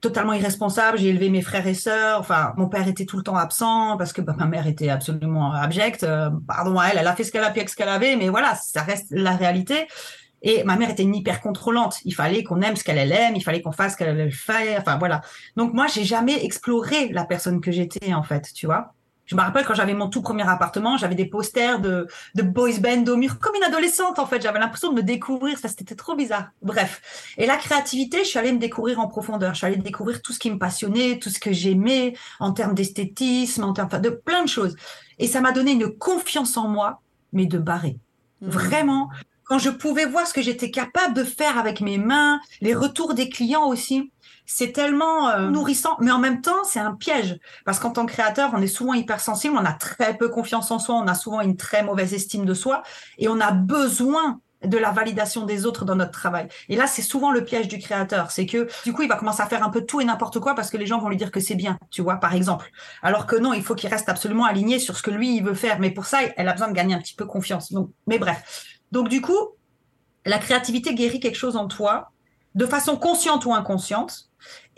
totalement 0.00 0.32
irresponsable. 0.32 0.98
J'ai 0.98 1.08
élevé 1.08 1.30
mes 1.30 1.42
frères 1.42 1.66
et 1.66 1.74
sœurs. 1.74 2.20
Enfin, 2.20 2.52
mon 2.56 2.68
père 2.68 2.88
était 2.88 3.04
tout 3.04 3.16
le 3.16 3.22
temps 3.22 3.36
absent 3.36 3.96
parce 3.96 4.12
que 4.12 4.20
bah, 4.20 4.34
ma 4.36 4.46
mère 4.46 4.66
était 4.66 4.88
absolument 4.88 5.52
abjecte. 5.52 6.02
Euh, 6.02 6.30
pardon 6.46 6.80
elle, 6.80 6.98
elle 6.98 7.06
a 7.06 7.14
fait 7.14 7.24
ce 7.24 7.32
qu'elle 7.32 7.44
a 7.44 7.50
pu 7.50 7.60
avec 7.60 7.68
ce 7.68 7.76
qu'elle 7.76 7.88
avait, 7.88 8.16
mais 8.16 8.28
voilà, 8.28 8.54
ça 8.56 8.82
reste 8.82 9.06
la 9.10 9.36
réalité. 9.36 9.86
Et 10.42 10.62
ma 10.62 10.76
mère 10.76 10.90
était 10.90 11.02
une 11.02 11.16
hyper 11.16 11.40
contrôlante. 11.40 11.98
Il 12.04 12.14
fallait 12.14 12.44
qu'on 12.44 12.60
aime 12.60 12.76
ce 12.76 12.84
qu'elle 12.84 13.12
aime, 13.12 13.34
il 13.34 13.42
fallait 13.42 13.60
qu'on 13.60 13.72
fasse 13.72 13.92
ce 13.92 13.96
qu'elle 13.96 14.30
fait. 14.30 14.78
Enfin 14.78 14.96
voilà. 14.96 15.20
Donc 15.56 15.74
moi, 15.74 15.86
j'ai 15.88 16.04
jamais 16.04 16.44
exploré 16.44 17.08
la 17.08 17.24
personne 17.24 17.60
que 17.60 17.72
j'étais 17.72 18.14
en 18.14 18.22
fait, 18.22 18.52
tu 18.54 18.66
vois. 18.66 18.94
Je 19.28 19.36
me 19.36 19.42
rappelle 19.42 19.66
quand 19.66 19.74
j'avais 19.74 19.92
mon 19.92 20.08
tout 20.08 20.22
premier 20.22 20.48
appartement, 20.48 20.96
j'avais 20.96 21.14
des 21.14 21.26
posters 21.26 21.80
de, 21.80 22.08
de 22.34 22.42
boys 22.42 22.78
band 22.80 23.04
au 23.12 23.16
mur, 23.16 23.38
comme 23.38 23.54
une 23.54 23.62
adolescente 23.62 24.18
en 24.18 24.26
fait. 24.26 24.40
J'avais 24.40 24.58
l'impression 24.58 24.90
de 24.90 24.96
me 24.96 25.02
découvrir, 25.02 25.58
ça 25.58 25.68
c'était 25.68 25.94
trop 25.94 26.16
bizarre. 26.16 26.48
Bref. 26.62 27.34
Et 27.36 27.44
la 27.44 27.58
créativité, 27.58 28.20
je 28.20 28.28
suis 28.28 28.38
allée 28.38 28.52
me 28.52 28.58
découvrir 28.58 28.98
en 28.98 29.06
profondeur. 29.06 29.52
Je 29.52 29.58
suis 29.58 29.66
allée 29.66 29.76
découvrir 29.76 30.22
tout 30.22 30.32
ce 30.32 30.38
qui 30.38 30.50
me 30.50 30.58
passionnait, 30.58 31.18
tout 31.18 31.28
ce 31.28 31.38
que 31.38 31.52
j'aimais 31.52 32.14
en 32.40 32.52
termes 32.52 32.74
d'esthétisme, 32.74 33.64
en 33.64 33.74
termes 33.74 33.90
de 34.00 34.10
plein 34.10 34.42
de 34.42 34.48
choses. 34.48 34.76
Et 35.18 35.26
ça 35.26 35.42
m'a 35.42 35.52
donné 35.52 35.72
une 35.72 35.94
confiance 35.94 36.56
en 36.56 36.66
moi, 36.66 37.02
mais 37.34 37.44
de 37.44 37.58
barrer. 37.58 37.98
Mmh. 38.40 38.48
Vraiment, 38.48 39.10
quand 39.44 39.58
je 39.58 39.68
pouvais 39.68 40.06
voir 40.06 40.26
ce 40.26 40.32
que 40.32 40.42
j'étais 40.42 40.70
capable 40.70 41.12
de 41.14 41.24
faire 41.24 41.58
avec 41.58 41.82
mes 41.82 41.98
mains, 41.98 42.40
les 42.62 42.74
retours 42.74 43.12
des 43.12 43.28
clients 43.28 43.66
aussi 43.66 44.10
c'est 44.50 44.72
tellement 44.72 45.28
euh, 45.28 45.50
nourrissant, 45.50 45.96
mais 46.00 46.10
en 46.10 46.18
même 46.18 46.40
temps, 46.40 46.64
c'est 46.64 46.80
un 46.80 46.94
piège. 46.94 47.38
Parce 47.66 47.78
qu'en 47.78 47.90
tant 47.90 48.06
que 48.06 48.12
créateur, 48.12 48.50
on 48.54 48.62
est 48.62 48.66
souvent 48.66 48.94
hypersensible, 48.94 49.54
on 49.54 49.64
a 49.64 49.74
très 49.74 50.16
peu 50.16 50.30
confiance 50.30 50.70
en 50.70 50.78
soi, 50.78 50.94
on 50.94 51.06
a 51.06 51.14
souvent 51.14 51.42
une 51.42 51.56
très 51.56 51.82
mauvaise 51.82 52.14
estime 52.14 52.46
de 52.46 52.54
soi, 52.54 52.82
et 53.18 53.28
on 53.28 53.40
a 53.40 53.52
besoin 53.52 54.40
de 54.64 54.78
la 54.78 54.90
validation 54.90 55.44
des 55.44 55.66
autres 55.66 55.84
dans 55.84 55.96
notre 55.96 56.12
travail. 56.12 56.48
Et 56.70 56.76
là, 56.76 56.86
c'est 56.86 57.02
souvent 57.02 57.30
le 57.30 57.44
piège 57.44 57.68
du 57.68 57.78
créateur. 57.78 58.30
C'est 58.30 58.46
que, 58.46 58.68
du 58.84 58.94
coup, 58.94 59.02
il 59.02 59.08
va 59.08 59.16
commencer 59.16 59.42
à 59.42 59.46
faire 59.46 59.62
un 59.62 59.68
peu 59.68 59.82
tout 59.82 60.00
et 60.00 60.04
n'importe 60.04 60.40
quoi 60.40 60.54
parce 60.54 60.70
que 60.70 60.78
les 60.78 60.86
gens 60.86 60.98
vont 60.98 61.10
lui 61.10 61.18
dire 61.18 61.30
que 61.30 61.40
c'est 61.40 61.54
bien, 61.54 61.78
tu 61.90 62.00
vois, 62.00 62.16
par 62.16 62.34
exemple. 62.34 62.70
Alors 63.02 63.26
que 63.26 63.36
non, 63.36 63.52
il 63.52 63.62
faut 63.62 63.74
qu'il 63.74 63.90
reste 63.90 64.08
absolument 64.08 64.46
aligné 64.46 64.78
sur 64.78 64.96
ce 64.96 65.02
que 65.02 65.10
lui, 65.10 65.36
il 65.36 65.44
veut 65.44 65.54
faire. 65.54 65.78
Mais 65.78 65.90
pour 65.90 66.06
ça, 66.06 66.20
elle 66.36 66.48
a 66.48 66.52
besoin 66.52 66.68
de 66.68 66.72
gagner 66.72 66.94
un 66.94 67.00
petit 67.00 67.14
peu 67.14 67.26
confiance. 67.26 67.70
Donc, 67.70 67.90
mais 68.06 68.18
bref. 68.18 68.64
Donc, 68.92 69.10
du 69.10 69.20
coup, 69.20 69.50
la 70.24 70.38
créativité 70.38 70.94
guérit 70.94 71.20
quelque 71.20 71.38
chose 71.38 71.56
en 71.56 71.68
toi 71.68 72.10
de 72.54 72.66
façon 72.66 72.96
consciente 72.96 73.44
ou 73.44 73.54
inconsciente. 73.54 74.27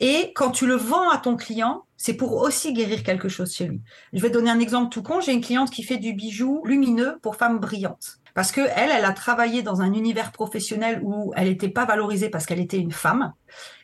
Et 0.00 0.32
quand 0.34 0.50
tu 0.50 0.66
le 0.66 0.74
vends 0.74 1.10
à 1.10 1.18
ton 1.18 1.36
client, 1.36 1.84
c'est 1.98 2.14
pour 2.14 2.36
aussi 2.36 2.72
guérir 2.72 3.02
quelque 3.02 3.28
chose 3.28 3.52
chez 3.52 3.66
lui. 3.66 3.82
Je 4.14 4.20
vais 4.20 4.30
donner 4.30 4.50
un 4.50 4.58
exemple 4.58 4.90
tout 4.90 5.02
con. 5.02 5.20
J'ai 5.20 5.32
une 5.32 5.42
cliente 5.42 5.70
qui 5.70 5.82
fait 5.82 5.98
du 5.98 6.14
bijou 6.14 6.62
lumineux 6.64 7.18
pour 7.22 7.36
femmes 7.36 7.58
brillantes. 7.58 8.16
Parce 8.34 8.52
que 8.52 8.60
elle, 8.60 8.90
elle 8.90 9.04
a 9.04 9.12
travaillé 9.12 9.62
dans 9.62 9.82
un 9.82 9.92
univers 9.92 10.32
professionnel 10.32 11.00
où 11.02 11.32
elle 11.36 11.48
n'était 11.48 11.68
pas 11.68 11.84
valorisée 11.84 12.30
parce 12.30 12.46
qu'elle 12.46 12.60
était 12.60 12.78
une 12.78 12.92
femme. 12.92 13.34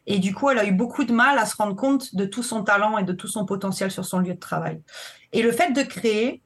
Et 0.06 0.18
du 0.18 0.34
coup, 0.34 0.48
elle 0.48 0.58
a 0.58 0.66
eu 0.66 0.72
beaucoup 0.72 1.04
de 1.04 1.12
mal 1.12 1.38
à 1.38 1.44
se 1.44 1.56
rendre 1.56 1.76
compte 1.76 2.14
de 2.14 2.24
tout 2.24 2.42
son 2.42 2.62
talent 2.62 2.96
et 2.96 3.04
de 3.04 3.12
tout 3.12 3.28
son 3.28 3.44
potentiel 3.44 3.90
sur 3.90 4.04
son 4.04 4.20
lieu 4.20 4.34
de 4.34 4.40
travail. 4.40 4.80
Et 5.32 5.42
le 5.42 5.52
fait 5.52 5.72
de 5.72 5.82
créer, 5.82 6.42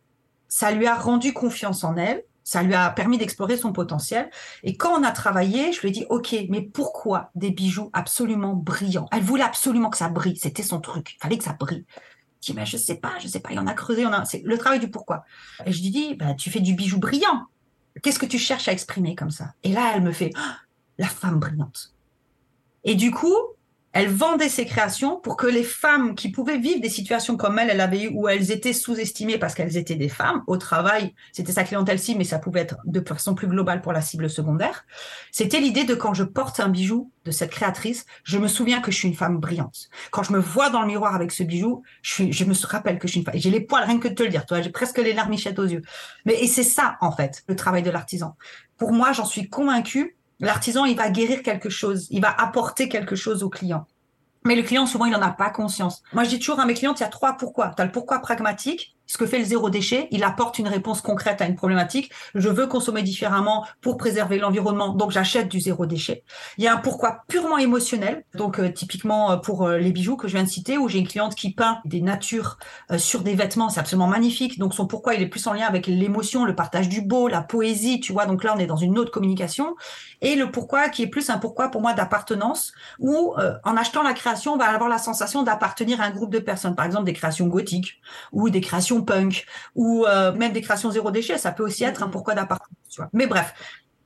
ça 0.48 0.72
lui 0.72 0.86
a 0.86 0.96
rendu 0.96 1.32
confiance 1.32 1.84
en 1.84 1.96
elle. 1.96 2.24
Ça 2.50 2.64
lui 2.64 2.75
a 2.75 2.90
permis 2.90 3.16
d'explorer 3.16 3.57
son 3.57 3.73
potentiel. 3.73 4.28
Et 4.64 4.76
quand 4.76 4.99
on 4.99 5.04
a 5.04 5.12
travaillé, 5.12 5.73
je 5.73 5.83
lui 5.83 5.90
ai 5.90 5.92
dit, 5.92 6.04
OK, 6.11 6.35
mais 6.49 6.62
pourquoi 6.62 7.30
des 7.37 7.52
bijoux 7.52 7.90
absolument 7.92 8.54
brillants? 8.54 9.07
Elle 9.12 9.23
voulait 9.23 9.45
absolument 9.45 9.88
que 9.88 9.97
ça 9.97 10.09
brille. 10.09 10.37
C'était 10.37 10.64
son 10.64 10.80
truc. 10.80 11.12
Il 11.14 11.19
fallait 11.23 11.38
que 11.38 11.45
ça 11.45 11.52
brille. 11.52 11.85
Je 12.42 12.50
dis, 12.50 12.54
mais 12.59 12.66
je 12.66 12.76
sais 12.76 12.97
pas, 12.97 13.12
je 13.21 13.28
sais 13.28 13.38
pas. 13.38 13.50
Il 13.52 13.54
y 13.54 13.59
en 13.61 13.69
a 13.69 13.73
creusé. 13.73 14.04
A... 14.04 14.25
C'est 14.25 14.42
le 14.45 14.59
travail 14.59 14.80
du 14.80 14.90
pourquoi. 14.90 15.23
Et 15.64 15.71
je 15.71 15.80
lui 15.80 15.90
dis, 15.90 16.16
bah, 16.16 16.35
tu 16.35 16.50
fais 16.50 16.59
du 16.59 16.75
bijou 16.75 16.99
brillant. 16.99 17.47
Qu'est-ce 18.02 18.19
que 18.19 18.26
tu 18.26 18.37
cherches 18.37 18.66
à 18.66 18.73
exprimer 18.73 19.14
comme 19.14 19.30
ça? 19.30 19.54
Et 19.62 19.71
là, 19.71 19.92
elle 19.95 20.02
me 20.02 20.11
fait, 20.11 20.33
oh, 20.37 20.40
la 20.99 21.07
femme 21.07 21.38
brillante. 21.38 21.95
Et 22.83 22.97
du 22.97 23.12
coup, 23.12 23.37
elle 23.92 24.09
vendait 24.09 24.49
ses 24.49 24.66
créations 24.66 25.18
pour 25.18 25.37
que 25.37 25.47
les 25.47 25.64
femmes 25.64 26.14
qui 26.14 26.30
pouvaient 26.30 26.59
vivre 26.59 26.80
des 26.80 26.88
situations 26.88 27.37
comme 27.37 27.59
elle, 27.59 27.70
elle 27.70 27.80
avait 27.80 28.04
eu 28.04 28.11
où 28.14 28.28
elles 28.28 28.52
étaient 28.52 28.73
sous-estimées 28.73 29.38
parce 29.38 29.54
qu'elles 29.54 29.76
étaient 29.76 29.97
des 29.97 30.09
femmes 30.09 30.44
au 30.47 30.56
travail, 30.56 31.14
c'était 31.32 31.52
sa 31.52 31.64
clientèle 31.64 31.99
cible, 31.99 32.18
mais 32.18 32.25
ça 32.25 32.38
pouvait 32.38 32.61
être 32.61 32.76
de 32.85 33.00
façon 33.00 33.35
plus 33.35 33.49
globale 33.49 33.82
pour 33.82 33.92
la 33.92 34.00
cible 34.00 34.30
secondaire. 34.30 34.85
C'était 35.32 35.59
l'idée 35.59 35.85
de 35.85 35.94
quand 35.94 36.14
je 36.14 36.23
porte 36.23 36.61
un 36.61 36.68
bijou 36.68 37.11
de 37.25 37.32
cette 37.32 37.50
créatrice, 37.50 38.06
je 38.23 38.38
me 38.38 38.47
souviens 38.47 38.80
que 38.80 38.92
je 38.92 38.97
suis 38.97 39.09
une 39.09 39.14
femme 39.14 39.38
brillante. 39.38 39.88
Quand 40.12 40.23
je 40.23 40.32
me 40.32 40.38
vois 40.38 40.70
dans 40.70 40.82
le 40.82 40.87
miroir 40.87 41.14
avec 41.14 41.32
ce 41.32 41.42
bijou, 41.42 41.82
je, 42.02 42.44
me 42.44 42.66
rappelle 42.66 42.99
que 42.99 43.09
je 43.09 43.12
suis 43.12 43.20
une 43.20 43.26
femme. 43.26 43.35
J'ai 43.37 43.50
les 43.50 43.61
poils, 43.61 43.85
rien 43.85 43.99
que 43.99 44.09
de 44.09 44.14
te 44.14 44.23
le 44.23 44.28
dire, 44.28 44.47
toi, 44.47 44.62
j'ai 44.62 44.70
presque 44.70 44.99
les 44.99 45.12
larmichettes 45.12 45.59
aux 45.59 45.66
yeux. 45.66 45.82
Mais 46.25 46.40
et 46.40 46.47
c'est 46.47 46.62
ça 46.62 46.97
en 47.00 47.11
fait 47.11 47.42
le 47.49 47.56
travail 47.56 47.82
de 47.82 47.90
l'artisan. 47.90 48.37
Pour 48.76 48.92
moi, 48.92 49.12
j'en 49.12 49.26
suis 49.26 49.49
convaincue 49.49 50.16
L'artisan, 50.40 50.85
il 50.85 50.97
va 50.97 51.11
guérir 51.11 51.42
quelque 51.42 51.68
chose, 51.68 52.06
il 52.11 52.20
va 52.20 52.30
apporter 52.30 52.88
quelque 52.88 53.16
chose 53.16 53.42
au 53.42 53.50
client. 53.50 53.87
Mais 54.44 54.56
le 54.56 54.62
client, 54.62 54.87
souvent, 54.87 55.04
il 55.04 55.12
n'en 55.12 55.20
a 55.20 55.30
pas 55.30 55.50
conscience. 55.50 56.02
Moi, 56.12 56.25
je 56.25 56.30
dis 56.30 56.38
toujours 56.38 56.61
à 56.61 56.64
mes 56.64 56.75
clients, 56.75 56.94
il 56.94 57.00
y 57.00 57.04
a 57.04 57.09
trois 57.09 57.35
pourquoi. 57.35 57.73
Tu 57.76 57.82
as 57.82 57.85
le 57.85 57.92
pourquoi 57.92 58.20
pragmatique, 58.20 58.97
ce 59.10 59.18
que 59.18 59.26
fait 59.26 59.40
le 59.40 59.44
zéro 59.44 59.70
déchet, 59.70 60.06
il 60.12 60.22
apporte 60.22 60.60
une 60.60 60.68
réponse 60.68 61.00
concrète 61.00 61.42
à 61.42 61.46
une 61.46 61.56
problématique. 61.56 62.12
Je 62.36 62.48
veux 62.48 62.68
consommer 62.68 63.02
différemment 63.02 63.66
pour 63.80 63.96
préserver 63.96 64.38
l'environnement, 64.38 64.90
donc 64.90 65.10
j'achète 65.10 65.48
du 65.48 65.58
zéro 65.58 65.84
déchet. 65.84 66.22
Il 66.58 66.64
y 66.64 66.68
a 66.68 66.74
un 66.74 66.76
pourquoi 66.76 67.24
purement 67.26 67.58
émotionnel, 67.58 68.24
donc 68.34 68.60
euh, 68.60 68.70
typiquement 68.70 69.32
euh, 69.32 69.36
pour 69.36 69.66
euh, 69.66 69.78
les 69.78 69.90
bijoux 69.90 70.16
que 70.16 70.28
je 70.28 70.34
viens 70.34 70.44
de 70.44 70.48
citer, 70.48 70.78
où 70.78 70.88
j'ai 70.88 71.00
une 71.00 71.08
cliente 71.08 71.34
qui 71.34 71.52
peint 71.52 71.80
des 71.84 72.02
natures 72.02 72.58
sur 72.98 73.22
des 73.22 73.34
vêtements, 73.34 73.68
c'est 73.68 73.80
absolument 73.80 74.06
magnifique. 74.06 74.60
Donc 74.60 74.74
son 74.74 74.86
pourquoi, 74.86 75.14
il 75.14 75.22
est 75.22 75.26
plus 75.26 75.44
en 75.48 75.54
lien 75.54 75.66
avec 75.66 75.88
l'émotion, 75.88 76.44
le 76.44 76.54
partage 76.54 76.88
du 76.88 77.00
beau, 77.00 77.26
la 77.26 77.42
poésie, 77.42 77.98
tu 77.98 78.12
vois. 78.12 78.26
Donc 78.26 78.44
là, 78.44 78.54
on 78.56 78.60
est 78.60 78.66
dans 78.66 78.76
une 78.76 78.96
autre 78.96 79.10
communication. 79.10 79.74
Et 80.20 80.36
le 80.36 80.52
pourquoi 80.52 80.88
qui 80.88 81.02
est 81.02 81.08
plus 81.08 81.30
un 81.30 81.38
pourquoi 81.38 81.70
pour 81.70 81.80
moi 81.80 81.94
d'appartenance, 81.94 82.72
où 83.00 83.34
en 83.64 83.76
achetant 83.76 84.02
la 84.02 84.12
création, 84.12 84.52
on 84.52 84.56
va 84.56 84.66
avoir 84.66 84.88
la 84.88 84.98
sensation 84.98 85.42
d'appartenir 85.42 86.00
à 86.00 86.04
un 86.04 86.10
groupe 86.10 86.30
de 86.30 86.38
personnes, 86.38 86.76
par 86.76 86.86
exemple 86.86 87.06
des 87.06 87.12
créations 87.12 87.48
gothiques 87.48 88.00
ou 88.30 88.50
des 88.50 88.60
créations 88.60 89.00
punk 89.02 89.47
ou 89.75 90.07
euh, 90.07 90.33
même 90.33 90.52
des 90.52 90.61
créations 90.61 90.90
zéro 90.90 91.11
déchet, 91.11 91.38
ça 91.38 91.52
peut 91.52 91.62
aussi 91.62 91.85
être 91.85 92.02
un 92.02 92.09
pourquoi 92.09 92.35
d'appartenance. 92.35 93.00
Mais 93.12 93.26
bref. 93.26 93.54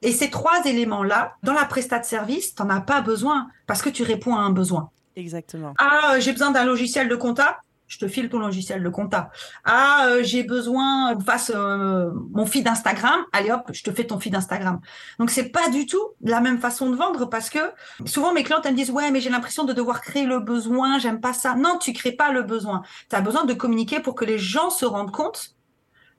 Et 0.03 0.13
ces 0.13 0.29
trois 0.29 0.65
éléments-là, 0.65 1.35
dans 1.43 1.55
la 1.55 1.65
prestat 1.65 1.99
de 1.99 2.05
service, 2.05 2.55
tu 2.55 2.63
n'en 2.63 2.71
as 2.71 2.81
pas 2.81 3.01
besoin 3.01 3.49
parce 3.67 3.81
que 3.81 3.89
tu 3.89 4.03
réponds 4.03 4.35
à 4.35 4.41
un 4.41 4.51
besoin. 4.51 4.91
Exactement. 5.17 5.75
Ah, 5.79 6.17
j'ai 6.19 6.33
besoin 6.33 6.51
d'un 6.51 6.65
logiciel 6.65 7.09
de 7.09 7.17
compta 7.17 7.61
je 7.87 7.99
te 7.99 8.09
file 8.09 8.29
ton 8.29 8.39
logiciel 8.39 8.83
de 8.83 8.89
compta. 8.89 9.31
Ah, 9.65 10.07
euh, 10.09 10.23
j'ai 10.23 10.43
besoin 10.43 11.19
fasse 11.21 11.53
euh, 11.55 12.11
mon 12.33 12.47
feed 12.47 12.67
Instagram. 12.67 13.25
Allez 13.33 13.51
hop, 13.51 13.71
je 13.73 13.83
te 13.83 13.91
fais 13.91 14.05
ton 14.05 14.19
feed 14.19 14.35
Instagram. 14.35 14.81
Donc 15.19 15.31
c'est 15.31 15.51
pas 15.51 15.69
du 15.69 15.87
tout 15.87 16.03
la 16.23 16.41
même 16.41 16.59
façon 16.59 16.91
de 16.91 16.97
vendre 16.97 17.27
parce 17.27 17.51
que 17.51 17.59
souvent 18.07 18.33
mes 18.33 18.43
clientes 18.43 18.65
elles 18.67 18.73
me 18.73 18.77
disent 18.77 18.91
ouais 18.91 19.11
mais 19.11 19.21
j'ai 19.21 19.31
l'impression 19.31 19.65
de 19.65 19.73
devoir 19.73 20.01
créer 20.01 20.27
le 20.27 20.41
besoin, 20.41 20.99
j'aime 20.99 21.21
pas 21.21 21.33
ça. 21.33 21.55
Non, 21.55 21.79
tu 21.79 21.93
crées 21.93 22.13
pas 22.13 22.33
le 22.33 22.43
besoin. 22.43 22.83
Tu 23.11 23.17
as 23.17 23.21
besoin 23.21 23.45
de 23.45 23.55
communiquer 23.55 24.01
pour 24.01 24.15
que 24.15 24.25
les 24.25 24.39
gens 24.39 24.71
se 24.71 24.85
rendent 24.85 25.13
compte 25.13 25.55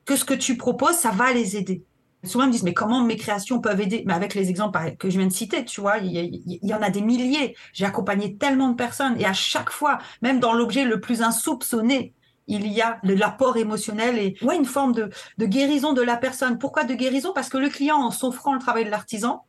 que 0.05 0.15
ce 0.15 0.25
que 0.25 0.33
tu 0.33 0.57
proposes 0.57 0.95
ça 0.95 1.11
va 1.11 1.33
les 1.33 1.57
aider. 1.57 1.83
Souvent, 2.25 2.45
ils 2.45 2.47
me 2.47 2.51
disent, 2.51 2.63
mais 2.63 2.73
comment 2.73 3.03
mes 3.03 3.17
créations 3.17 3.59
peuvent 3.59 3.79
aider? 3.81 4.03
Mais 4.05 4.13
avec 4.13 4.35
les 4.35 4.49
exemples 4.49 4.79
que 4.97 5.09
je 5.09 5.17
viens 5.17 5.27
de 5.27 5.33
citer, 5.33 5.65
tu 5.65 5.81
vois, 5.81 5.97
il 5.97 6.41
y, 6.45 6.73
en 6.73 6.81
a 6.81 6.89
des 6.89 7.01
milliers. 7.01 7.55
J'ai 7.73 7.85
accompagné 7.85 8.37
tellement 8.37 8.69
de 8.69 8.75
personnes 8.75 9.15
et 9.19 9.25
à 9.25 9.33
chaque 9.33 9.69
fois, 9.69 9.99
même 10.21 10.39
dans 10.39 10.53
l'objet 10.53 10.85
le 10.85 10.99
plus 10.99 11.21
insoupçonné, 11.21 12.13
il 12.47 12.67
y 12.67 12.81
a 12.81 12.99
l'apport 13.03 13.57
émotionnel 13.57 14.19
et 14.19 14.35
ouais, 14.43 14.55
une 14.55 14.65
forme 14.65 14.93
de, 14.93 15.09
de 15.37 15.45
guérison 15.45 15.93
de 15.93 16.01
la 16.01 16.15
personne. 16.15 16.59
Pourquoi 16.59 16.83
de 16.83 16.93
guérison? 16.93 17.31
Parce 17.33 17.49
que 17.49 17.57
le 17.57 17.69
client, 17.69 17.97
en 17.97 18.11
s'offrant 18.11 18.53
le 18.53 18.59
travail 18.59 18.85
de 18.85 18.91
l'artisan, 18.91 19.45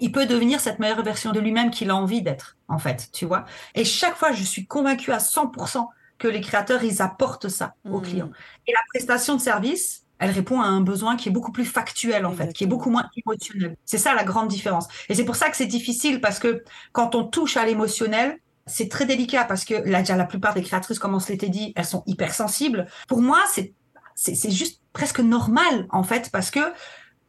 il 0.00 0.12
peut 0.12 0.26
devenir 0.26 0.60
cette 0.60 0.78
meilleure 0.78 1.02
version 1.02 1.32
de 1.32 1.40
lui-même 1.40 1.70
qu'il 1.70 1.90
a 1.90 1.96
envie 1.96 2.22
d'être, 2.22 2.56
en 2.68 2.78
fait, 2.78 3.08
tu 3.12 3.24
vois. 3.24 3.44
Et 3.74 3.84
chaque 3.84 4.16
fois, 4.16 4.32
je 4.32 4.42
suis 4.42 4.66
convaincue 4.66 5.12
à 5.12 5.18
100% 5.18 5.86
que 6.18 6.28
les 6.28 6.40
créateurs, 6.40 6.82
ils 6.84 7.02
apportent 7.02 7.48
ça 7.48 7.74
aux 7.90 8.00
mmh. 8.00 8.02
clients. 8.02 8.30
Et 8.66 8.72
la 8.72 8.80
prestation 8.92 9.36
de 9.36 9.40
service, 9.40 10.05
elle 10.18 10.30
répond 10.30 10.60
à 10.60 10.66
un 10.66 10.80
besoin 10.80 11.16
qui 11.16 11.28
est 11.28 11.32
beaucoup 11.32 11.52
plus 11.52 11.64
factuel 11.64 12.24
en 12.26 12.32
fait, 12.32 12.52
qui 12.52 12.64
est 12.64 12.66
beaucoup 12.66 12.90
moins 12.90 13.08
émotionnel. 13.16 13.76
C'est 13.84 13.98
ça 13.98 14.14
la 14.14 14.24
grande 14.24 14.48
différence. 14.48 14.88
Et 15.08 15.14
c'est 15.14 15.24
pour 15.24 15.36
ça 15.36 15.50
que 15.50 15.56
c'est 15.56 15.66
difficile 15.66 16.20
parce 16.20 16.38
que 16.38 16.62
quand 16.92 17.14
on 17.14 17.24
touche 17.24 17.56
à 17.56 17.66
l'émotionnel, 17.66 18.38
c'est 18.66 18.88
très 18.88 19.04
délicat 19.04 19.44
parce 19.44 19.64
que 19.64 19.74
là 19.74 20.00
déjà 20.00 20.16
la 20.16 20.24
plupart 20.24 20.54
des 20.54 20.62
créatrices, 20.62 20.98
comme 20.98 21.14
on 21.14 21.20
se 21.20 21.30
l'était 21.30 21.48
dit, 21.48 21.72
elles 21.76 21.84
sont 21.84 22.02
hypersensibles. 22.06 22.86
Pour 23.08 23.20
moi, 23.22 23.40
c'est 23.52 23.74
c'est 24.14 24.50
juste 24.50 24.80
presque 24.94 25.20
normal 25.20 25.86
en 25.90 26.02
fait 26.02 26.30
parce 26.32 26.50
que 26.50 26.60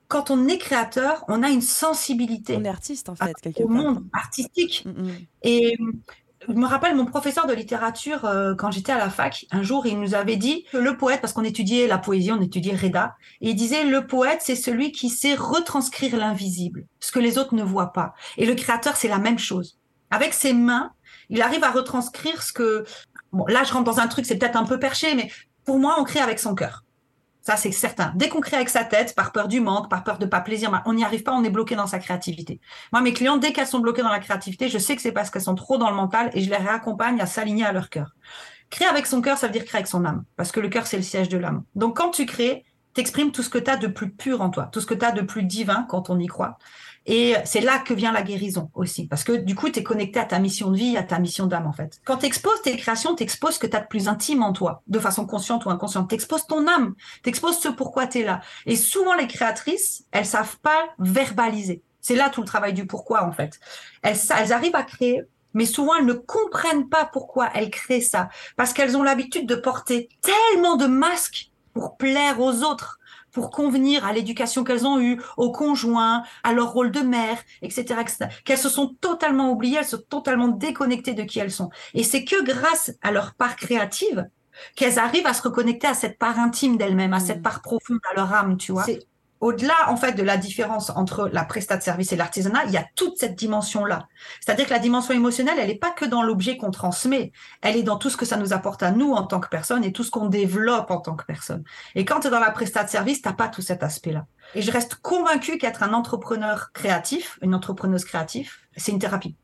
quand 0.08 0.32
on 0.32 0.48
est 0.48 0.58
créateur, 0.58 1.25
on 1.27 1.44
a 1.44 1.50
une 1.50 1.62
sensibilité. 1.62 2.56
On 2.56 2.63
est 2.63 2.70
artiste 2.70 3.10
en 3.10 3.15
fait, 3.15 3.34
quelque 3.41 3.62
au 3.63 3.67
monde 3.67 4.06
artistique. 4.13 4.86
Mm, 4.86 5.01
mm. 5.01 5.12
Et 5.44 5.77
je 6.47 6.53
me 6.53 6.65
rappelle 6.65 6.95
mon 6.95 7.05
professeur 7.05 7.45
de 7.45 7.53
littérature 7.53 8.25
euh, 8.25 8.55
quand 8.55 8.71
j'étais 8.71 8.91
à 8.91 8.97
la 8.97 9.09
fac. 9.09 9.45
Un 9.51 9.63
jour, 9.63 9.85
il 9.85 9.99
nous 9.99 10.15
avait 10.15 10.37
dit 10.37 10.65
que 10.71 10.77
le 10.77 10.95
poète, 10.95 11.21
parce 11.21 11.33
qu'on 11.33 11.43
étudiait 11.43 11.87
la 11.87 11.97
poésie, 11.97 12.31
on 12.31 12.41
étudiait 12.41 12.75
Reda, 12.75 13.15
et 13.41 13.49
il 13.49 13.55
disait 13.55 13.83
le 13.83 14.07
poète, 14.07 14.39
c'est 14.41 14.55
celui 14.55 14.91
qui 14.91 15.09
sait 15.09 15.35
retranscrire 15.35 16.15
l'invisible, 16.15 16.85
ce 16.99 17.11
que 17.11 17.19
les 17.19 17.37
autres 17.37 17.55
ne 17.55 17.63
voient 17.63 17.91
pas. 17.93 18.13
Et 18.37 18.45
le 18.45 18.55
créateur, 18.55 18.95
c'est 18.95 19.09
la 19.09 19.17
même 19.17 19.39
chose. 19.39 19.77
Avec 20.09 20.33
ses 20.33 20.53
mains, 20.53 20.91
il 21.29 21.41
arrive 21.41 21.63
à 21.63 21.71
retranscrire 21.71 22.41
ce 22.41 22.53
que. 22.53 22.85
Bon, 23.33 23.45
là, 23.47 23.63
je 23.63 23.73
rentre 23.73 23.85
dans 23.85 23.99
un 23.99 24.07
truc, 24.07 24.25
c'est 24.25 24.37
peut-être 24.37 24.55
un 24.55 24.63
peu 24.63 24.79
perché, 24.79 25.13
mais 25.15 25.29
pour 25.65 25.79
moi, 25.79 25.97
on 25.99 26.05
crée 26.05 26.21
avec 26.21 26.39
son 26.39 26.55
cœur. 26.55 26.85
Ça, 27.47 27.55
c'est 27.55 27.71
certain. 27.71 28.11
Dès 28.13 28.27
qu'on 28.27 28.41
crée 28.41 28.57
avec 28.57 28.67
sa 28.67 28.83
tête, 28.83 29.15
par 29.15 29.31
peur 29.31 29.47
du 29.47 29.61
manque, 29.61 29.89
par 29.89 30.03
peur 30.03 30.17
de 30.17 30.25
pas 30.25 30.41
plaisir, 30.41 30.83
on 30.83 30.93
n'y 30.93 31.05
arrive 31.05 31.23
pas, 31.23 31.31
on 31.31 31.45
est 31.45 31.49
bloqué 31.49 31.77
dans 31.77 31.87
sa 31.87 31.97
créativité. 31.97 32.59
Moi, 32.91 33.01
mes 33.01 33.13
clients, 33.13 33.37
dès 33.37 33.53
qu'elles 33.53 33.67
sont 33.67 33.79
bloquées 33.79 34.01
dans 34.01 34.11
la 34.11 34.19
créativité, 34.19 34.67
je 34.67 34.77
sais 34.77 34.97
que 34.97 35.01
c'est 35.01 35.13
parce 35.13 35.29
qu'elles 35.29 35.43
sont 35.43 35.55
trop 35.55 35.77
dans 35.77 35.89
le 35.89 35.95
mental 35.95 36.29
et 36.33 36.41
je 36.41 36.49
les 36.49 36.57
réaccompagne 36.57 37.21
à 37.21 37.25
s'aligner 37.25 37.63
à 37.63 37.71
leur 37.71 37.89
cœur. 37.89 38.17
Créer 38.69 38.89
avec 38.89 39.05
son 39.05 39.21
cœur, 39.21 39.37
ça 39.37 39.47
veut 39.47 39.53
dire 39.53 39.63
créer 39.63 39.77
avec 39.77 39.87
son 39.87 40.03
âme, 40.03 40.25
parce 40.35 40.51
que 40.51 40.59
le 40.59 40.67
cœur, 40.67 40.87
c'est 40.87 40.97
le 40.97 41.03
siège 41.03 41.29
de 41.29 41.37
l'âme. 41.37 41.63
Donc, 41.73 41.95
quand 41.95 42.09
tu 42.09 42.25
crées, 42.25 42.65
t'exprimes 42.93 43.31
tout 43.31 43.43
ce 43.43 43.49
que 43.49 43.59
tu 43.59 43.71
as 43.71 43.77
de 43.77 43.87
plus 43.87 44.09
pur 44.11 44.41
en 44.41 44.49
toi, 44.49 44.67
tout 44.69 44.81
ce 44.81 44.85
que 44.85 44.93
tu 44.93 45.05
as 45.05 45.13
de 45.13 45.21
plus 45.21 45.43
divin 45.43 45.85
quand 45.87 46.09
on 46.09 46.19
y 46.19 46.27
croit. 46.27 46.57
Et 47.07 47.35
c'est 47.45 47.61
là 47.61 47.79
que 47.79 47.93
vient 47.93 48.11
la 48.11 48.21
guérison 48.21 48.69
aussi, 48.75 49.07
parce 49.07 49.23
que 49.23 49.31
du 49.31 49.55
coup, 49.55 49.69
tu 49.69 49.79
es 49.79 49.83
connecté 49.83 50.19
à 50.19 50.25
ta 50.25 50.39
mission 50.39 50.71
de 50.71 50.77
vie, 50.77 50.97
à 50.97 51.03
ta 51.03 51.19
mission 51.19 51.47
d'âme 51.47 51.65
en 51.65 51.71
fait. 51.71 52.01
Quand 52.03 52.17
tu 52.17 52.25
exposes 52.25 52.61
tes 52.61 52.75
créations, 52.75 53.15
tu 53.15 53.23
exposes 53.23 53.55
ce 53.55 53.59
que 53.59 53.67
tu 53.67 53.77
as 53.77 53.79
de 53.79 53.87
plus 53.87 54.09
intime 54.09 54.43
en 54.43 54.51
toi, 54.51 54.83
de 54.87 54.99
façon 54.99 55.25
consciente 55.25 55.65
ou 55.65 55.69
inconsciente. 55.69 56.09
Tu 56.09 56.15
exposes 56.15 56.45
ton 56.45 56.67
âme, 56.67 56.95
tu 57.23 57.29
exposes 57.29 57.59
ce 57.59 57.69
pourquoi 57.69 58.07
tu 58.07 58.19
es 58.19 58.23
là. 58.25 58.41
Et 58.65 58.75
souvent, 58.75 59.13
les 59.13 59.27
créatrices, 59.27 60.03
elles 60.11 60.25
savent 60.25 60.57
pas 60.57 60.89
verbaliser. 60.99 61.81
C'est 62.01 62.15
là 62.15 62.29
tout 62.29 62.41
le 62.41 62.47
travail 62.47 62.73
du 62.73 62.85
pourquoi 62.85 63.23
en 63.23 63.31
fait. 63.31 63.59
Elles, 64.01 64.17
elles 64.37 64.51
arrivent 64.51 64.75
à 64.75 64.83
créer, 64.83 65.23
mais 65.53 65.65
souvent 65.65 65.95
elles 65.95 66.05
ne 66.05 66.13
comprennent 66.13 66.89
pas 66.89 67.05
pourquoi 67.05 67.49
elles 67.53 67.69
créent 67.69 68.01
ça, 68.01 68.27
parce 68.57 68.73
qu'elles 68.73 68.97
ont 68.97 69.03
l'habitude 69.03 69.47
de 69.47 69.55
porter 69.55 70.09
tellement 70.21 70.75
de 70.75 70.87
masques 70.87 71.51
pour 71.73 71.95
plaire 71.95 72.41
aux 72.41 72.63
autres 72.63 72.96
pour 73.38 73.51
convenir 73.51 74.03
à 74.03 74.13
l'éducation 74.13 74.63
qu'elles 74.63 74.88
ont 74.88 75.00
eue, 75.00 75.22
au 75.38 75.51
conjoint, 75.51 76.24
à 76.44 76.53
leur 76.53 76.74
rôle 76.74 76.89
de 76.89 77.01
mère, 77.01 77.38
etc., 77.62 78.00
etc. 78.01 78.29
Qu'elles 78.44 78.58
se 78.58 78.67
sont 78.67 78.96
totalement 79.00 79.51
oubliées, 79.51 79.77
elles 79.77 79.86
sont 79.86 80.01
totalement 80.10 80.48
déconnectées 80.48 81.13
de 81.13 81.22
qui 81.22 81.38
elles 81.38 81.51
sont. 81.51 81.70
Et 81.94 82.01
c'est 82.03 82.25
que 82.25 82.44
grâce 82.44 82.94
à 83.03 83.12
leur 83.12 83.36
part 83.36 83.56
créative 83.56 84.27
qu'elles 84.75 84.98
arrivent 84.98 85.27
à 85.27 85.36
se 85.36 85.44
reconnecter 85.44 85.86
à 85.86 85.94
cette 85.94 86.17
part 86.17 86.39
intime 86.39 86.77
d'elles-mêmes, 86.77 87.13
à 87.13 87.20
cette 87.20 87.41
mmh. 87.41 87.44
part 87.44 87.62
profonde, 87.62 88.00
à 88.12 88.15
leur 88.15 88.34
âme, 88.34 88.58
tu 88.58 88.72
vois 88.72 88.88
au-delà 89.39 89.75
en 89.88 89.98
fait 89.98 90.13
de 90.13 90.24
la 90.24 90.38
différence 90.38 90.89
entre 90.91 91.29
la 91.32 91.46
prestat 91.46 91.77
de 91.77 91.84
service 91.84 92.12
et 92.12 92.15
l'artisanat, 92.15 92.65
il 92.65 92.72
y 92.72 92.77
a 92.77 92.86
toute 92.96 93.17
cette 93.17 93.36
dimension-là. 93.36 94.08
C'est-à-dire 94.41 94.65
que 94.65 94.74
la 94.74 94.79
dimension 94.79 95.13
émotionnelle, 95.13 95.58
elle 95.60 95.67
n'est 95.67 95.75
pas 95.75 95.91
que 95.91 96.06
dans 96.06 96.24
l'objet 96.24 96.58
qu'on 96.58 96.72
transmet, 96.72 97.32
elle 97.62 97.75
est 97.75 97.84
dans 97.84 97.98
tout 97.98 98.10
ce 98.10 98.17
que 98.17 98.25
ça 98.25 98.38
nous 98.38 98.53
apporte 98.53 98.84
à 98.84 98.91
nous 98.91 99.12
en 99.12 99.24
tant 99.24 99.39
que 99.39 99.50
personne 99.50 99.84
et 99.84 99.91
tout 99.91 100.03
ce 100.03 100.12
qu'on 100.12 100.27
développe 100.27 100.91
en 100.91 101.00
tant 101.00 101.15
que 101.15 101.25
personne. 101.25 101.63
Et 101.96 102.06
quand 102.06 102.22
tu 102.22 102.27
es 102.27 102.29
dans 102.29 102.39
la 102.39 102.51
prestat 102.51 102.84
de 102.84 102.89
service, 102.89 103.22
t'as 103.22 103.34
pas 103.34 103.48
tout 103.48 103.62
cet 103.62 103.84
aspect-là. 103.84 104.25
Et 104.56 104.62
je 104.62 104.72
reste 104.72 104.96
convaincue 104.96 105.58
qu'être 105.58 105.84
un 105.84 105.94
entrepreneur 105.94 106.72
créatif, 106.74 107.38
une 107.41 107.53
entrepreneuse 107.53 108.06
créative, 108.06 108.51
c'est 108.75 108.91
une 108.91 109.00
thérapie. 109.00 109.36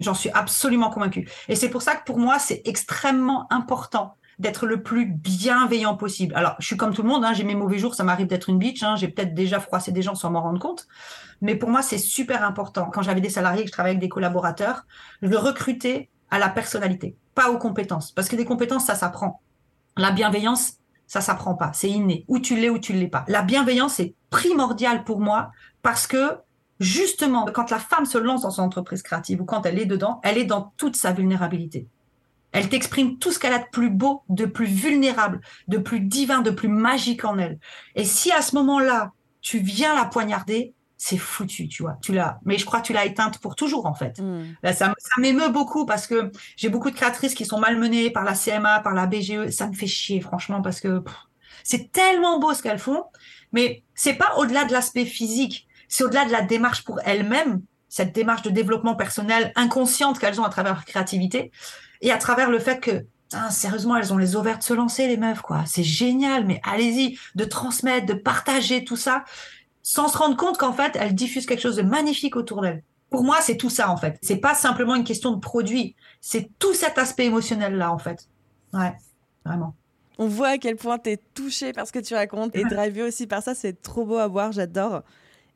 J'en 0.00 0.14
suis 0.14 0.30
absolument 0.30 0.90
convaincue. 0.90 1.28
Et 1.48 1.54
c'est 1.54 1.68
pour 1.68 1.82
ça 1.82 1.94
que 1.94 2.04
pour 2.04 2.18
moi, 2.18 2.38
c'est 2.38 2.62
extrêmement 2.64 3.46
important 3.50 4.16
d'être 4.38 4.66
le 4.66 4.82
plus 4.82 5.06
bienveillant 5.06 5.96
possible. 5.96 6.34
Alors, 6.34 6.54
je 6.58 6.66
suis 6.66 6.76
comme 6.76 6.94
tout 6.94 7.02
le 7.02 7.08
monde, 7.08 7.24
hein, 7.24 7.32
j'ai 7.32 7.44
mes 7.44 7.54
mauvais 7.54 7.78
jours, 7.78 7.94
ça 7.94 8.04
m'arrive 8.04 8.26
d'être 8.26 8.48
une 8.48 8.58
bitch, 8.58 8.82
hein, 8.82 8.96
j'ai 8.96 9.08
peut-être 9.08 9.34
déjà 9.34 9.60
froissé 9.60 9.92
des 9.92 10.02
gens 10.02 10.14
sans 10.14 10.30
m'en 10.30 10.42
rendre 10.42 10.58
compte. 10.58 10.86
Mais 11.40 11.56
pour 11.56 11.70
moi, 11.70 11.82
c'est 11.82 11.98
super 11.98 12.44
important. 12.44 12.90
Quand 12.92 13.02
j'avais 13.02 13.20
des 13.20 13.30
salariés, 13.30 13.62
que 13.62 13.68
je 13.68 13.72
travaillais 13.72 13.96
avec 13.96 14.00
des 14.00 14.08
collaborateurs, 14.08 14.86
je 15.22 15.28
le 15.28 15.38
recrutais 15.38 16.08
à 16.30 16.38
la 16.38 16.48
personnalité, 16.48 17.16
pas 17.34 17.50
aux 17.50 17.58
compétences. 17.58 18.12
Parce 18.12 18.28
que 18.28 18.36
des 18.36 18.44
compétences, 18.44 18.86
ça 18.86 18.94
s'apprend. 18.94 19.42
La 19.96 20.12
bienveillance, 20.12 20.78
ça 21.06 21.20
s'apprend 21.20 21.54
pas, 21.54 21.72
c'est 21.74 21.90
inné. 21.90 22.24
Ou 22.28 22.38
tu 22.38 22.56
l'es 22.56 22.70
ou 22.70 22.78
tu 22.78 22.94
l'es 22.94 23.08
pas. 23.08 23.24
La 23.28 23.42
bienveillance 23.42 24.00
est 24.00 24.14
primordiale 24.30 25.04
pour 25.04 25.20
moi 25.20 25.50
parce 25.82 26.06
que 26.06 26.38
justement, 26.80 27.46
quand 27.52 27.70
la 27.70 27.78
femme 27.78 28.06
se 28.06 28.16
lance 28.16 28.42
dans 28.42 28.50
son 28.50 28.62
entreprise 28.62 29.02
créative 29.02 29.42
ou 29.42 29.44
quand 29.44 29.66
elle 29.66 29.78
est 29.78 29.86
dedans, 29.86 30.20
elle 30.22 30.38
est 30.38 30.44
dans 30.44 30.72
toute 30.78 30.96
sa 30.96 31.12
vulnérabilité. 31.12 31.86
Elle 32.52 32.68
t'exprime 32.68 33.18
tout 33.18 33.32
ce 33.32 33.38
qu'elle 33.38 33.54
a 33.54 33.58
de 33.58 33.68
plus 33.72 33.90
beau, 33.90 34.22
de 34.28 34.44
plus 34.44 34.66
vulnérable, 34.66 35.40
de 35.68 35.78
plus 35.78 36.00
divin, 36.00 36.42
de 36.42 36.50
plus 36.50 36.68
magique 36.68 37.24
en 37.24 37.38
elle. 37.38 37.58
Et 37.94 38.04
si 38.04 38.30
à 38.30 38.42
ce 38.42 38.54
moment-là, 38.56 39.12
tu 39.40 39.58
viens 39.58 39.94
la 39.94 40.04
poignarder, 40.04 40.74
c'est 40.96 41.18
foutu, 41.18 41.66
tu 41.66 41.82
vois. 41.82 41.98
Tu 42.00 42.12
l'as, 42.12 42.38
mais 42.44 42.58
je 42.58 42.64
crois 42.64 42.80
que 42.80 42.86
tu 42.86 42.92
l'as 42.92 43.04
éteinte 43.04 43.38
pour 43.38 43.56
toujours 43.56 43.86
en 43.86 43.94
fait. 43.94 44.20
Mm. 44.20 44.54
ça, 44.66 44.94
ça 44.96 45.20
m'émeut 45.20 45.48
beaucoup 45.48 45.84
parce 45.84 46.06
que 46.06 46.30
j'ai 46.56 46.68
beaucoup 46.68 46.90
de 46.90 46.94
créatrices 46.94 47.34
qui 47.34 47.44
sont 47.44 47.58
malmenées 47.58 48.10
par 48.10 48.22
la 48.22 48.34
CMA, 48.34 48.80
par 48.80 48.94
la 48.94 49.06
BGE. 49.06 49.50
Ça 49.50 49.66
me 49.66 49.72
fait 49.72 49.88
chier 49.88 50.20
franchement 50.20 50.62
parce 50.62 50.80
que 50.80 51.02
c'est 51.64 51.90
tellement 51.90 52.38
beau 52.38 52.54
ce 52.54 52.62
qu'elles 52.62 52.78
font, 52.78 53.04
mais 53.52 53.82
c'est 53.94 54.14
pas 54.14 54.36
au-delà 54.36 54.64
de 54.64 54.72
l'aspect 54.72 55.04
physique, 55.04 55.66
c'est 55.88 56.04
au-delà 56.04 56.24
de 56.24 56.32
la 56.32 56.42
démarche 56.42 56.84
pour 56.84 57.00
elles-mêmes, 57.04 57.62
cette 57.88 58.14
démarche 58.14 58.42
de 58.42 58.50
développement 58.50 58.94
personnel 58.94 59.52
inconsciente 59.56 60.18
qu'elles 60.18 60.40
ont 60.40 60.44
à 60.44 60.50
travers 60.50 60.74
leur 60.74 60.84
créativité 60.84 61.50
et 62.02 62.12
à 62.12 62.18
travers 62.18 62.50
le 62.50 62.58
fait 62.58 62.80
que 62.80 63.06
sérieusement, 63.50 63.96
elles 63.96 64.12
ont 64.12 64.18
les 64.18 64.36
ovaires 64.36 64.58
de 64.58 64.62
se 64.62 64.74
lancer, 64.74 65.08
les 65.08 65.16
meufs, 65.16 65.40
quoi. 65.40 65.64
C'est 65.66 65.82
génial, 65.82 66.44
mais 66.44 66.60
allez-y, 66.64 67.18
de 67.34 67.44
transmettre, 67.44 68.06
de 68.06 68.14
partager 68.14 68.84
tout 68.84 68.96
ça, 68.96 69.24
sans 69.82 70.08
se 70.08 70.18
rendre 70.18 70.36
compte 70.36 70.58
qu'en 70.58 70.72
fait, 70.72 70.96
elles 70.96 71.14
diffusent 71.14 71.46
quelque 71.46 71.62
chose 71.62 71.76
de 71.76 71.82
magnifique 71.82 72.36
autour 72.36 72.60
d'elles. 72.60 72.82
Pour 73.08 73.24
moi, 73.24 73.38
c'est 73.40 73.56
tout 73.56 73.70
ça, 73.70 73.90
en 73.90 73.96
fait. 73.96 74.18
C'est 74.22 74.36
pas 74.36 74.54
simplement 74.54 74.94
une 74.94 75.04
question 75.04 75.32
de 75.32 75.40
produit. 75.40 75.96
C'est 76.20 76.50
tout 76.58 76.74
cet 76.74 76.98
aspect 76.98 77.26
émotionnel-là, 77.26 77.92
en 77.92 77.98
fait. 77.98 78.28
Ouais, 78.72 78.92
vraiment. 79.44 79.74
On 80.18 80.28
voit 80.28 80.48
à 80.48 80.58
quel 80.58 80.76
point 80.76 80.98
tu 80.98 81.10
es 81.10 81.18
touché 81.34 81.72
par 81.72 81.86
ce 81.86 81.92
que 81.92 81.98
tu 81.98 82.14
racontes 82.14 82.54
et 82.54 82.64
drivé 82.64 83.02
aussi 83.02 83.26
par 83.26 83.42
ça. 83.42 83.54
C'est 83.54 83.80
trop 83.80 84.04
beau 84.04 84.18
à 84.18 84.28
voir, 84.28 84.52
j'adore. 84.52 85.02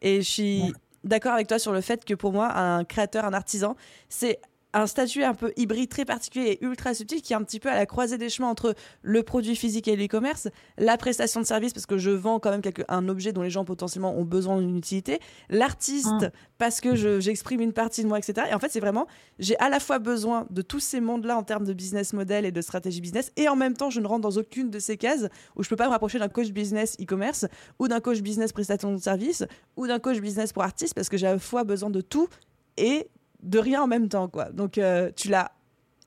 Et 0.03 0.23
je 0.23 0.31
suis 0.31 0.73
d'accord 1.05 1.33
avec 1.35 1.47
toi 1.47 1.59
sur 1.59 1.73
le 1.73 1.81
fait 1.83 2.05
que 2.05 2.15
pour 2.15 2.33
moi, 2.33 2.57
un 2.59 2.85
créateur, 2.85 3.25
un 3.25 3.33
artisan, 3.33 3.77
c'est 4.09 4.41
un 4.81 4.87
statut 4.87 5.25
un 5.25 5.35
peu 5.35 5.53
hybride 5.57 5.89
très 5.89 6.05
particulier 6.05 6.59
et 6.61 6.65
ultra 6.65 6.93
subtil 6.95 7.23
qui 7.23 7.33
est 7.33 7.37
un 7.37 7.43
petit 7.43 7.61
peu 7.61 7.71
à 7.71 7.75
la 7.75 7.87
croisée 7.87 8.19
des 8.19 8.29
chemins 8.29 8.49
entre 8.49 8.75
le 9.03 9.23
produit 9.23 9.57
physique 9.57 9.89
et 9.89 9.97
l'e-commerce, 9.97 10.49
la 10.77 10.97
prestation 10.99 11.41
de 11.41 11.47
service 11.47 11.73
parce 11.73 11.87
que 11.87 11.97
je 11.97 12.11
vends 12.11 12.41
quand 12.41 12.51
même 12.51 12.61
quelque, 12.61 12.83
un 12.89 13.09
objet 13.09 13.33
dont 13.33 13.43
les 13.43 13.51
gens 13.51 13.65
potentiellement 13.65 14.15
ont 14.17 14.25
besoin 14.25 14.61
d'une 14.61 14.77
utilité, 14.77 15.19
l'artiste 15.49 16.07
mmh. 16.09 16.31
parce 16.59 16.81
que 16.81 16.95
j'exprime 17.21 17.61
une 17.61 17.73
partie 17.73 18.03
de 18.03 18.09
moi, 18.09 18.19
etc. 18.19 18.49
Et 18.51 18.55
en 18.55 18.59
fait, 18.59 18.71
c'est 18.71 18.81
vraiment, 18.81 19.07
j'ai 19.39 19.59
à 19.59 19.69
la 19.69 19.81
fois 19.81 19.99
besoin 19.99 20.47
de 20.51 20.63
tous 20.63 20.81
ces 20.81 21.01
mondes-là 21.01 21.39
en 21.39 21.43
termes 21.43 21.65
de 21.65 21.73
business 21.73 22.13
model 22.13 22.45
et 22.45 22.53
de 22.53 22.61
stratégie 22.61 23.01
business 23.01 23.33
et 23.37 23.49
en 23.49 23.57
même 23.57 23.75
temps, 23.75 23.89
je 23.89 24.01
ne 24.01 24.07
rentre 24.07 24.29
dans 24.29 24.39
aucune 24.39 24.71
de 24.71 24.79
ces 24.79 24.97
cases 24.99 25.27
où 25.57 25.63
je 25.63 25.69
peux 25.69 25.77
pas 25.77 25.87
me 25.87 25.91
rapprocher 25.93 26.19
d'un 26.19 26.29
coach 26.29 26.51
business 26.51 26.97
e-commerce 27.01 27.47
ou 27.79 27.89
d'un 27.89 28.01
coach 28.01 28.21
business 28.21 28.53
prestation 28.53 28.93
de 28.93 28.99
service 28.99 29.45
ou 29.77 29.87
d'un 29.87 29.99
coach 29.99 30.19
business 30.19 30.53
pour 30.53 30.63
artiste 30.63 30.95
parce 30.95 31.09
que 31.09 31.17
j'ai 31.17 31.27
à 31.27 31.33
la 31.33 31.39
fois 31.39 31.65
besoin 31.65 31.89
de 31.89 32.01
tout 32.03 32.29
et 32.77 33.09
de 33.47 33.59
rien 33.59 33.83
en 33.83 33.87
même 33.87 34.09
temps, 34.09 34.29
quoi. 34.29 34.51
Donc, 34.53 34.79
euh, 34.79 35.11
tu 35.17 35.29
l'as 35.29 35.53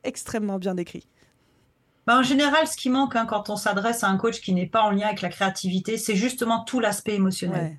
extrêmement 0.04 0.60
bien 0.60 0.76
décrit. 0.76 1.08
Bah, 2.06 2.18
en 2.18 2.24
général, 2.24 2.68
ce 2.68 2.76
qui 2.76 2.90
manque 2.90 3.16
hein, 3.16 3.26
quand 3.26 3.50
on 3.50 3.56
s'adresse 3.56 4.04
à 4.04 4.08
un 4.08 4.18
coach 4.18 4.42
qui 4.42 4.54
n'est 4.54 4.68
pas 4.68 4.82
en 4.82 4.92
lien 4.92 5.08
avec 5.08 5.22
la 5.22 5.30
créativité, 5.30 5.98
c'est 5.98 6.16
justement 6.16 6.64
tout 6.64 6.80
l'aspect 6.80 7.16
émotionnel. 7.16 7.78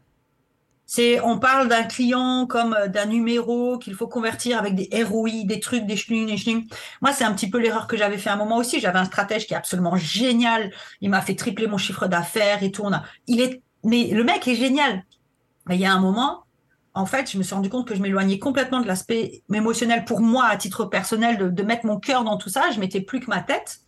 C'est, 0.87 1.21
on 1.21 1.39
parle 1.39 1.69
d'un 1.69 1.85
client 1.85 2.47
comme 2.47 2.75
euh, 2.75 2.89
d'un 2.89 3.07
numéro 3.07 3.79
qu'il 3.79 3.95
faut 3.95 4.09
convertir 4.09 4.59
avec 4.59 4.75
des 4.75 5.05
ROI, 5.05 5.45
des 5.45 5.61
trucs, 5.61 5.87
des 5.87 5.97
schling, 5.97 6.27
des 6.27 6.37
schling. 6.37 6.69
Moi, 7.01 7.13
c'est 7.13 7.23
un 7.25 7.33
petit 7.33 7.49
peu 7.49 7.59
l'erreur 7.59 7.87
que 7.87 7.97
j'avais 7.97 8.19
fait 8.19 8.31
à 8.31 8.33
un 8.35 8.37
moment 8.37 8.57
aussi. 8.57 8.81
J'avais 8.81 8.99
un 8.99 9.05
stratège 9.05 9.47
qui 9.47 9.55
est 9.55 9.57
absolument 9.57 9.97
génial. 9.97 10.73
Il 11.01 11.11
m'a 11.11 11.23
fait 11.23 11.37
tripler 11.37 11.69
mon 11.69 11.79
chiffre 11.79 12.09
d'affaires 12.09 12.65
et 12.65 12.73
tout. 12.73 12.83
On 12.85 12.93
a, 12.93 13.05
il 13.29 13.41
est, 13.41 13.63
mais 13.85 14.09
le 14.09 14.25
mec 14.25 14.49
est 14.49 14.57
génial. 14.57 15.05
Mais 15.67 15.77
il 15.77 15.81
y 15.81 15.87
a 15.87 15.93
un 15.93 16.01
moment, 16.01 16.45
en 17.01 17.07
fait, 17.07 17.31
je 17.31 17.39
me 17.39 17.43
suis 17.43 17.55
rendu 17.55 17.71
compte 17.71 17.89
que 17.89 17.95
je 17.95 18.03
m'éloignais 18.03 18.39
complètement 18.39 18.81
de 18.81 18.87
l'aspect 18.87 19.43
émotionnel 19.53 20.05
pour 20.05 20.21
moi, 20.21 20.45
à 20.45 20.57
titre 20.59 20.85
personnel, 20.85 21.55
de, 21.55 21.63
mettre 21.63 21.87
mon 21.87 21.99
cœur 21.99 22.25
dans 22.25 22.37
tout 22.37 22.51
ça. 22.51 22.71
Je 22.75 22.79
mettais 22.79 23.01
plus 23.01 23.21
que 23.21 23.31
ma 23.31 23.41
tête. 23.41 23.81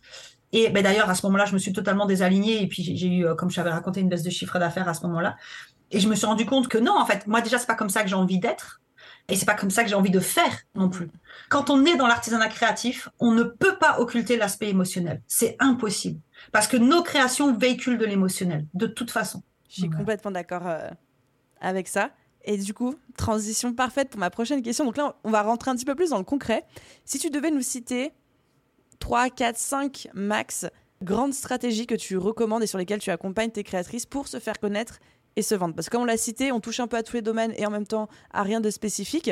Et 0.51 0.69
ben, 0.69 0.83
d'ailleurs, 0.83 1.09
à 1.09 1.15
ce 1.15 1.23
moment-là, 1.27 1.45
je 1.45 1.53
me 1.53 1.59
suis 1.59 1.73
totalement 1.73 2.07
désalignée. 2.07 2.63
Et 2.63 2.67
puis, 2.67 2.83
j'ai 2.83 3.07
eu, 3.07 3.25
euh, 3.25 3.35
comme 3.35 3.51
je 3.51 3.55
t'avais 3.55 3.69
raconté, 3.69 4.01
une 4.01 4.09
baisse 4.09 4.23
de 4.23 4.31
chiffre 4.31 4.57
d'affaires 4.57 4.89
à 4.89 4.95
ce 4.95 5.05
moment-là. 5.05 5.35
Et 5.91 5.99
je 5.99 6.09
me 6.09 6.15
suis 6.15 6.25
rendu 6.25 6.47
compte 6.47 6.67
que 6.67 6.79
non, 6.79 6.97
en 6.97 7.05
fait, 7.05 7.27
moi, 7.27 7.41
déjà, 7.41 7.59
c'est 7.59 7.67
pas 7.67 7.75
comme 7.75 7.89
ça 7.89 8.01
que 8.01 8.09
j'ai 8.09 8.15
envie 8.15 8.39
d'être. 8.39 8.81
Et 9.29 9.35
c'est 9.35 9.45
pas 9.45 9.53
comme 9.53 9.69
ça 9.69 9.83
que 9.83 9.89
j'ai 9.89 9.95
envie 9.95 10.09
de 10.09 10.19
faire 10.19 10.63
non 10.73 10.89
plus. 10.89 11.09
Quand 11.49 11.69
on 11.69 11.85
est 11.85 11.95
dans 11.95 12.07
l'artisanat 12.07 12.49
créatif, 12.49 13.09
on 13.19 13.31
ne 13.31 13.43
peut 13.43 13.77
pas 13.77 13.99
occulter 13.99 14.37
l'aspect 14.37 14.69
émotionnel. 14.69 15.21
C'est 15.27 15.55
impossible. 15.59 16.19
Parce 16.51 16.67
que 16.67 16.77
nos 16.77 17.03
créations 17.03 17.55
véhiculent 17.55 17.99
de 17.99 18.05
l'émotionnel, 18.05 18.65
de 18.73 18.87
toute 18.87 19.11
façon. 19.11 19.43
Je 19.69 19.81
suis 19.81 19.89
complètement 19.89 20.31
d'accord 20.31 20.67
euh, 20.67 20.89
avec 21.61 21.87
ça. 21.87 22.09
Et 22.45 22.57
du 22.57 22.73
coup, 22.73 22.95
transition 23.17 23.73
parfaite 23.73 24.09
pour 24.09 24.19
ma 24.19 24.29
prochaine 24.29 24.61
question. 24.61 24.85
Donc 24.85 24.97
là, 24.97 25.15
on 25.23 25.31
va 25.31 25.41
rentrer 25.41 25.71
un 25.71 25.75
petit 25.75 25.85
peu 25.85 25.95
plus 25.95 26.09
dans 26.09 26.17
le 26.17 26.23
concret. 26.23 26.65
Si 27.05 27.19
tu 27.19 27.29
devais 27.29 27.51
nous 27.51 27.61
citer 27.61 28.11
3, 28.99 29.29
4, 29.29 29.57
5 29.57 30.07
max 30.13 30.65
grandes 31.01 31.33
stratégies 31.33 31.87
que 31.87 31.95
tu 31.95 32.17
recommandes 32.17 32.63
et 32.63 32.67
sur 32.67 32.77
lesquelles 32.77 32.99
tu 32.99 33.11
accompagnes 33.11 33.51
tes 33.51 33.63
créatrices 33.63 34.05
pour 34.05 34.27
se 34.27 34.39
faire 34.39 34.59
connaître 34.59 34.99
et 35.35 35.41
se 35.41 35.55
vendre. 35.55 35.75
Parce 35.75 35.87
que 35.87 35.91
comme 35.91 36.03
on 36.03 36.05
l'a 36.05 36.17
cité, 36.17 36.51
on 36.51 36.59
touche 36.59 36.79
un 36.79 36.87
peu 36.87 36.97
à 36.97 37.03
tous 37.03 37.15
les 37.15 37.21
domaines 37.21 37.53
et 37.57 37.65
en 37.65 37.69
même 37.69 37.87
temps 37.87 38.07
à 38.31 38.43
rien 38.43 38.61
de 38.61 38.69
spécifique. 38.69 39.31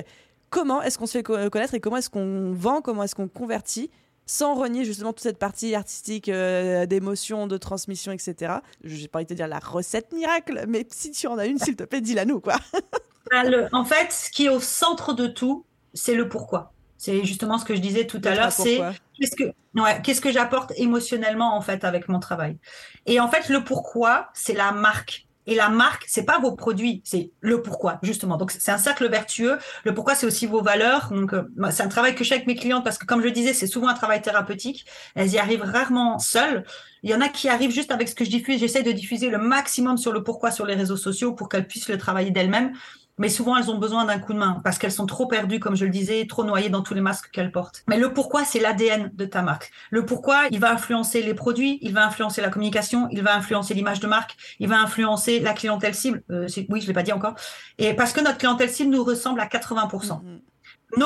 Comment 0.49 0.81
est-ce 0.81 0.97
qu'on 0.97 1.05
se 1.05 1.17
fait 1.17 1.23
connaître 1.23 1.73
et 1.73 1.79
comment 1.79 1.97
est-ce 1.97 2.09
qu'on 2.09 2.51
vend, 2.51 2.81
comment 2.81 3.03
est-ce 3.03 3.15
qu'on 3.15 3.29
convertit 3.29 3.89
sans 4.31 4.55
renier 4.55 4.85
justement 4.85 5.11
toute 5.11 5.23
cette 5.23 5.39
partie 5.39 5.75
artistique 5.75 6.29
euh, 6.29 6.85
d'émotion, 6.85 7.47
de 7.47 7.57
transmission, 7.57 8.13
etc. 8.13 8.53
J'ai 8.81 9.09
pas 9.09 9.19
envie 9.19 9.25
de 9.25 9.29
te 9.29 9.33
dire 9.33 9.49
la 9.49 9.59
recette 9.59 10.13
miracle, 10.13 10.63
mais 10.69 10.87
si 10.89 11.11
tu 11.11 11.27
en 11.27 11.37
as 11.37 11.47
une, 11.47 11.59
s'il 11.59 11.75
te 11.75 11.83
plaît, 11.83 11.99
dis-la 11.99 12.23
nous, 12.23 12.39
quoi. 12.39 12.55
Bah, 13.29 13.43
en 13.71 13.85
fait, 13.85 14.11
ce 14.11 14.29
qui 14.29 14.47
est 14.47 14.49
au 14.49 14.59
centre 14.59 15.13
de 15.13 15.27
tout, 15.27 15.63
c'est 15.93 16.15
le 16.15 16.27
pourquoi. 16.27 16.73
C'est 16.97 17.23
justement 17.23 17.57
ce 17.57 17.63
que 17.63 17.75
je 17.75 17.79
disais 17.79 18.05
tout 18.05 18.19
à 18.25 18.35
l'heure. 18.35 18.51
C'est 18.51 18.81
qu'est-ce 19.17 19.35
que, 19.37 19.53
ouais, 19.79 20.01
qu'est-ce 20.03 20.19
que 20.19 20.31
j'apporte 20.31 20.73
émotionnellement 20.75 21.55
en 21.55 21.61
fait 21.61 21.85
avec 21.85 22.09
mon 22.09 22.19
travail. 22.19 22.57
Et 23.05 23.21
en 23.21 23.29
fait, 23.29 23.47
le 23.47 23.63
pourquoi, 23.63 24.31
c'est 24.33 24.53
la 24.53 24.73
marque. 24.73 25.27
Et 25.47 25.55
la 25.55 25.69
marque, 25.69 26.05
c'est 26.07 26.23
pas 26.23 26.39
vos 26.39 26.51
produits, 26.51 27.01
c'est 27.03 27.31
le 27.41 27.61
pourquoi, 27.61 27.99
justement. 28.03 28.37
Donc, 28.37 28.51
c'est 28.51 28.71
un 28.71 28.77
cercle 28.77 29.09
vertueux. 29.09 29.57
Le 29.83 29.93
pourquoi, 29.93 30.13
c'est 30.13 30.25
aussi 30.25 30.45
vos 30.45 30.61
valeurs. 30.61 31.09
Donc, 31.11 31.33
euh, 31.33 31.43
c'est 31.71 31.83
un 31.83 31.87
travail 31.87 32.13
que 32.13 32.23
je 32.23 32.29
fais 32.29 32.35
avec 32.35 32.47
mes 32.47 32.55
clientes 32.55 32.83
parce 32.83 32.97
que, 32.97 33.05
comme 33.05 33.23
je 33.23 33.29
disais, 33.29 33.53
c'est 33.53 33.67
souvent 33.67 33.87
un 33.87 33.93
travail 33.93 34.21
thérapeutique. 34.21 34.85
Elles 35.15 35.31
y 35.31 35.39
arrivent 35.39 35.63
rarement 35.63 36.19
seules. 36.19 36.63
Il 37.03 37.09
y 37.09 37.15
en 37.15 37.21
a 37.21 37.29
qui 37.29 37.49
arrivent 37.49 37.71
juste 37.71 37.91
avec 37.91 38.07
ce 38.07 38.15
que 38.15 38.23
je 38.23 38.29
diffuse. 38.29 38.59
J'essaie 38.59 38.83
de 38.83 38.91
diffuser 38.91 39.29
le 39.29 39.39
maximum 39.39 39.97
sur 39.97 40.11
le 40.11 40.23
pourquoi 40.23 40.51
sur 40.51 40.67
les 40.67 40.75
réseaux 40.75 40.97
sociaux 40.97 41.33
pour 41.33 41.49
qu'elles 41.49 41.67
puissent 41.67 41.89
le 41.89 41.97
travailler 41.97 42.29
d'elles-mêmes 42.29 42.73
mais 43.21 43.29
souvent 43.29 43.55
elles 43.55 43.69
ont 43.69 43.77
besoin 43.77 44.05
d'un 44.05 44.17
coup 44.17 44.33
de 44.33 44.39
main 44.39 44.59
parce 44.63 44.79
qu'elles 44.79 44.91
sont 44.91 45.05
trop 45.05 45.27
perdues, 45.27 45.59
comme 45.59 45.75
je 45.75 45.85
le 45.85 45.91
disais, 45.91 46.25
trop 46.27 46.43
noyées 46.43 46.69
dans 46.69 46.81
tous 46.81 46.95
les 46.95 47.01
masques 47.01 47.29
qu'elles 47.31 47.51
portent. 47.51 47.83
Mais 47.87 47.99
le 47.99 48.11
pourquoi, 48.13 48.45
c'est 48.45 48.59
l'ADN 48.59 49.11
de 49.13 49.25
ta 49.25 49.43
marque. 49.43 49.71
Le 49.91 50.03
pourquoi, 50.07 50.47
il 50.49 50.59
va 50.59 50.73
influencer 50.73 51.21
les 51.21 51.35
produits, 51.35 51.77
il 51.83 51.93
va 51.93 52.03
influencer 52.03 52.41
la 52.41 52.49
communication, 52.49 53.07
il 53.11 53.21
va 53.21 53.35
influencer 53.35 53.75
l'image 53.75 53.99
de 53.99 54.07
marque, 54.07 54.35
il 54.59 54.67
va 54.67 54.79
influencer 54.81 55.39
la 55.39 55.53
clientèle 55.53 55.93
cible. 55.93 56.23
Euh, 56.31 56.47
oui, 56.69 56.81
je 56.81 56.87
l'ai 56.87 56.93
pas 56.93 57.03
dit 57.03 57.13
encore. 57.13 57.35
Et 57.77 57.93
parce 57.93 58.11
que 58.11 58.21
notre 58.21 58.39
clientèle 58.39 58.69
cible 58.69 58.89
nous 58.89 59.03
ressemble 59.03 59.39
à 59.39 59.45
80% 59.45 60.19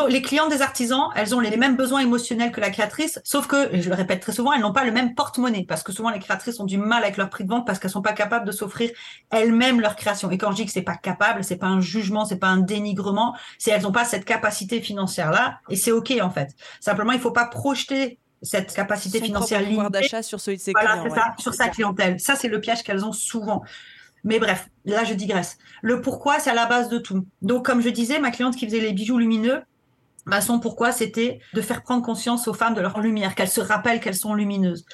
les 0.08 0.22
clients 0.22 0.48
des 0.48 0.62
artisans, 0.62 1.10
elles 1.16 1.36
ont 1.36 1.40
les 1.40 1.56
mêmes 1.58 1.76
besoins 1.76 2.02
émotionnels 2.02 2.52
que 2.52 2.62
la 2.62 2.70
créatrice, 2.70 3.20
sauf 3.24 3.48
que, 3.48 3.70
je 3.80 3.90
le 3.90 3.96
répète 3.96 4.22
très 4.22 4.32
souvent, 4.32 4.54
elles 4.54 4.62
n'ont 4.62 4.74
pas 4.74 4.86
le 4.86 4.92
même 4.92 5.16
porte-monnaie, 5.16 5.66
parce 5.68 5.84
que 5.84 5.92
souvent 5.92 6.10
les 6.10 6.20
créatrices 6.20 6.60
ont 6.60 6.66
du 6.66 6.78
mal 6.78 7.04
avec 7.04 7.18
leur 7.18 7.30
prix 7.30 7.44
de 7.44 7.50
vente 7.50 7.66
parce 7.66 7.80
qu'elles 7.80 7.92
sont 7.92 8.02
pas 8.02 8.14
capables 8.14 8.46
de 8.46 8.52
s'offrir 8.52 8.92
elles-mêmes 9.30 9.82
leur 9.82 9.96
création. 9.96 10.30
Et 10.32 10.38
quand 10.38 10.52
je 10.52 10.58
dis 10.58 10.66
que 10.66 10.72
c'est 10.72 10.82
pas 10.82 10.96
capable, 10.96 11.44
c'est 11.44 11.58
pas 11.58 11.68
un 11.68 11.82
jugement, 11.82 12.26
c'est 12.26 12.40
pas 12.40 12.48
un 12.48 12.58
dénigrement, 12.58 13.36
c'est 13.58 13.72
elles 13.72 13.84
n'ont 13.84 13.92
pas 13.92 14.06
cette 14.06 14.26
capacité 14.26 14.82
financière 14.82 15.32
là, 15.32 15.60
et 15.70 15.76
c'est 15.76 15.92
ok 15.92 16.14
en 16.22 16.30
fait. 16.30 16.56
Simplement, 16.80 17.12
il 17.12 17.20
faut 17.20 17.32
pas 17.32 17.46
projeter 17.46 18.20
cette 18.42 18.74
capacité 18.74 19.22
financière 19.22 19.62
d'achat 19.90 20.22
sur 20.22 20.40
celui 20.40 20.58
de 20.58 20.62
ses 20.62 20.72
voilà, 20.72 20.98
clients. 20.98 21.16
Ça, 21.16 21.34
sur 21.38 21.54
sa 21.54 21.70
clientèle. 21.70 22.20
Ça, 22.20 22.36
c'est 22.36 22.48
le 22.48 22.62
piège 22.62 22.84
qu'elles 22.84 23.04
ont 23.04 23.12
souvent. 23.12 23.64
Mais 24.24 24.40
bref, 24.40 24.68
là, 24.86 25.04
je 25.04 25.14
digresse. 25.14 25.58
Le 25.82 26.02
pourquoi, 26.02 26.40
c'est 26.40 26.50
à 26.50 26.56
la 26.56 26.66
base 26.66 26.90
de 26.90 26.98
tout. 26.98 27.26
Donc, 27.42 27.66
comme 27.66 27.82
je 27.82 27.90
disais, 27.90 28.20
ma 28.20 28.32
cliente 28.32 28.56
qui 28.56 28.66
faisait 28.66 28.80
les 28.80 28.92
bijoux 28.92 29.18
lumineux, 29.18 29.62
son 30.42 30.60
pourquoi, 30.60 30.92
c'était 30.92 31.40
de 31.54 31.62
faire 31.62 31.84
prendre 31.84 32.04
conscience 32.04 32.48
aux 32.48 32.54
femmes 32.54 32.74
de 32.74 32.82
leur 32.82 33.00
lumière, 33.00 33.36
qu'elles 33.36 33.50
se 33.50 33.62
rappellent 33.62 34.00
qu'elles 34.00 34.16
sont 34.16 34.34
lumineuses. 34.34 34.86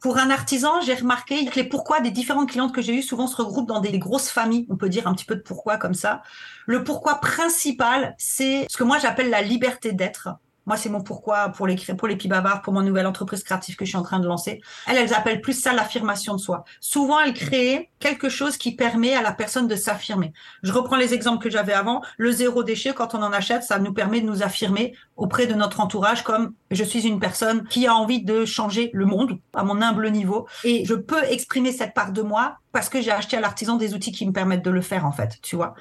Pour 0.00 0.18
un 0.18 0.30
artisan, 0.30 0.80
j'ai 0.82 0.94
remarqué 0.94 1.46
que 1.46 1.56
les 1.56 1.64
pourquoi 1.64 2.00
des 2.00 2.10
différentes 2.10 2.50
clientes 2.50 2.74
que 2.74 2.82
j'ai 2.82 2.94
eues 2.94 3.02
souvent 3.02 3.26
se 3.26 3.36
regroupent 3.36 3.68
dans 3.68 3.80
des 3.80 3.98
grosses 3.98 4.28
familles. 4.28 4.66
On 4.68 4.76
peut 4.76 4.88
dire 4.88 5.08
un 5.08 5.14
petit 5.14 5.24
peu 5.24 5.34
de 5.34 5.40
pourquoi 5.40 5.78
comme 5.78 5.94
ça. 5.94 6.22
Le 6.66 6.84
pourquoi 6.84 7.16
principal, 7.16 8.14
c'est 8.18 8.66
ce 8.70 8.76
que 8.76 8.84
moi 8.84 8.98
j'appelle 8.98 9.30
la 9.30 9.42
liberté 9.42 9.92
d'être. 9.92 10.28
Moi, 10.66 10.76
c'est 10.76 10.88
mon 10.88 11.00
pourquoi 11.00 11.50
pour 11.50 11.66
les 11.66 11.76
pour 11.96 12.08
les 12.08 12.16
bavards, 12.16 12.62
pour 12.62 12.72
mon 12.72 12.82
nouvelle 12.82 13.06
entreprise 13.06 13.42
créative 13.42 13.76
que 13.76 13.84
je 13.84 13.90
suis 13.90 13.98
en 13.98 14.02
train 14.02 14.18
de 14.18 14.26
lancer. 14.26 14.60
Elles, 14.86 14.96
elles 14.96 15.14
appellent 15.14 15.40
plus 15.40 15.52
ça 15.52 15.72
l'affirmation 15.72 16.34
de 16.34 16.40
soi. 16.40 16.64
Souvent, 16.80 17.20
elles 17.20 17.34
créent 17.34 17.90
quelque 18.00 18.28
chose 18.28 18.56
qui 18.56 18.74
permet 18.74 19.14
à 19.14 19.22
la 19.22 19.32
personne 19.32 19.68
de 19.68 19.76
s'affirmer. 19.76 20.32
Je 20.62 20.72
reprends 20.72 20.96
les 20.96 21.14
exemples 21.14 21.42
que 21.42 21.50
j'avais 21.50 21.72
avant. 21.72 22.02
Le 22.18 22.32
zéro 22.32 22.62
déchet, 22.62 22.92
quand 22.94 23.14
on 23.14 23.22
en 23.22 23.32
achète, 23.32 23.62
ça 23.62 23.78
nous 23.78 23.92
permet 23.92 24.20
de 24.20 24.26
nous 24.26 24.42
affirmer 24.42 24.94
auprès 25.16 25.46
de 25.46 25.54
notre 25.54 25.80
entourage 25.80 26.22
comme 26.22 26.52
je 26.70 26.84
suis 26.84 27.06
une 27.06 27.20
personne 27.20 27.66
qui 27.68 27.86
a 27.86 27.94
envie 27.94 28.22
de 28.22 28.44
changer 28.44 28.90
le 28.92 29.06
monde 29.06 29.38
à 29.54 29.62
mon 29.64 29.80
humble 29.80 30.10
niveau 30.10 30.46
et 30.64 30.84
je 30.84 30.94
peux 30.94 31.22
exprimer 31.24 31.72
cette 31.72 31.94
part 31.94 32.12
de 32.12 32.22
moi 32.22 32.58
parce 32.72 32.88
que 32.88 33.00
j'ai 33.00 33.10
acheté 33.10 33.36
à 33.36 33.40
l'artisan 33.40 33.76
des 33.76 33.94
outils 33.94 34.12
qui 34.12 34.26
me 34.26 34.32
permettent 34.32 34.64
de 34.64 34.70
le 34.70 34.82
faire 34.82 35.06
en 35.06 35.12
fait, 35.12 35.38
tu 35.42 35.56
vois. 35.56 35.74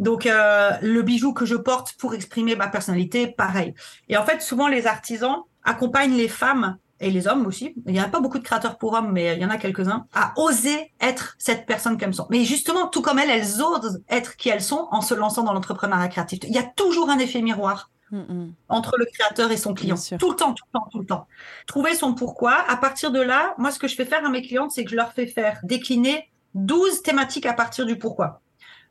Donc 0.00 0.24
euh, 0.24 0.70
le 0.80 1.02
bijou 1.02 1.34
que 1.34 1.44
je 1.44 1.54
porte 1.54 1.92
pour 1.98 2.14
exprimer 2.14 2.56
ma 2.56 2.68
personnalité, 2.68 3.26
pareil. 3.26 3.74
Et 4.08 4.16
en 4.16 4.24
fait, 4.24 4.40
souvent 4.40 4.66
les 4.66 4.86
artisans 4.86 5.42
accompagnent 5.62 6.16
les 6.16 6.26
femmes 6.26 6.78
et 7.00 7.10
les 7.10 7.28
hommes 7.28 7.46
aussi. 7.46 7.74
Il 7.86 7.92
n'y 7.92 8.00
a 8.00 8.08
pas 8.08 8.20
beaucoup 8.20 8.38
de 8.38 8.42
créateurs 8.42 8.78
pour 8.78 8.94
hommes, 8.94 9.12
mais 9.12 9.36
il 9.36 9.42
y 9.42 9.44
en 9.44 9.50
a 9.50 9.58
quelques-uns, 9.58 10.06
à 10.14 10.32
oser 10.36 10.92
être 11.02 11.36
cette 11.38 11.66
personne 11.66 11.98
qu'elles 11.98 12.14
sont. 12.14 12.26
Mais 12.30 12.44
justement, 12.44 12.88
tout 12.88 13.02
comme 13.02 13.18
elles, 13.18 13.28
elles 13.28 13.62
osent 13.62 14.02
être 14.08 14.36
qui 14.36 14.48
elles 14.48 14.62
sont 14.62 14.88
en 14.90 15.02
se 15.02 15.12
lançant 15.12 15.42
dans 15.42 15.52
l'entrepreneuriat 15.52 16.08
créatif. 16.08 16.40
Il 16.44 16.54
y 16.54 16.58
a 16.58 16.62
toujours 16.62 17.10
un 17.10 17.18
effet 17.18 17.42
miroir 17.42 17.90
mm, 18.10 18.18
mm. 18.20 18.54
entre 18.70 18.96
le 18.98 19.04
créateur 19.04 19.50
et 19.52 19.58
son 19.58 19.74
client. 19.74 19.96
Tout 20.18 20.30
le 20.30 20.36
temps, 20.36 20.54
tout 20.54 20.64
le 20.72 20.78
temps, 20.78 20.88
tout 20.90 20.98
le 21.00 21.06
temps. 21.06 21.26
Trouver 21.66 21.94
son 21.94 22.14
pourquoi. 22.14 22.64
À 22.68 22.76
partir 22.78 23.10
de 23.10 23.20
là, 23.20 23.54
moi, 23.58 23.70
ce 23.70 23.78
que 23.78 23.86
je 23.86 23.96
fais 23.96 24.06
faire 24.06 24.24
à 24.24 24.30
mes 24.30 24.40
clientes, 24.40 24.70
c'est 24.70 24.84
que 24.84 24.90
je 24.90 24.96
leur 24.96 25.12
fais 25.12 25.26
faire 25.26 25.60
décliner 25.62 26.30
12 26.54 27.02
thématiques 27.02 27.44
à 27.44 27.52
partir 27.52 27.84
du 27.84 27.98
pourquoi. 27.98 28.40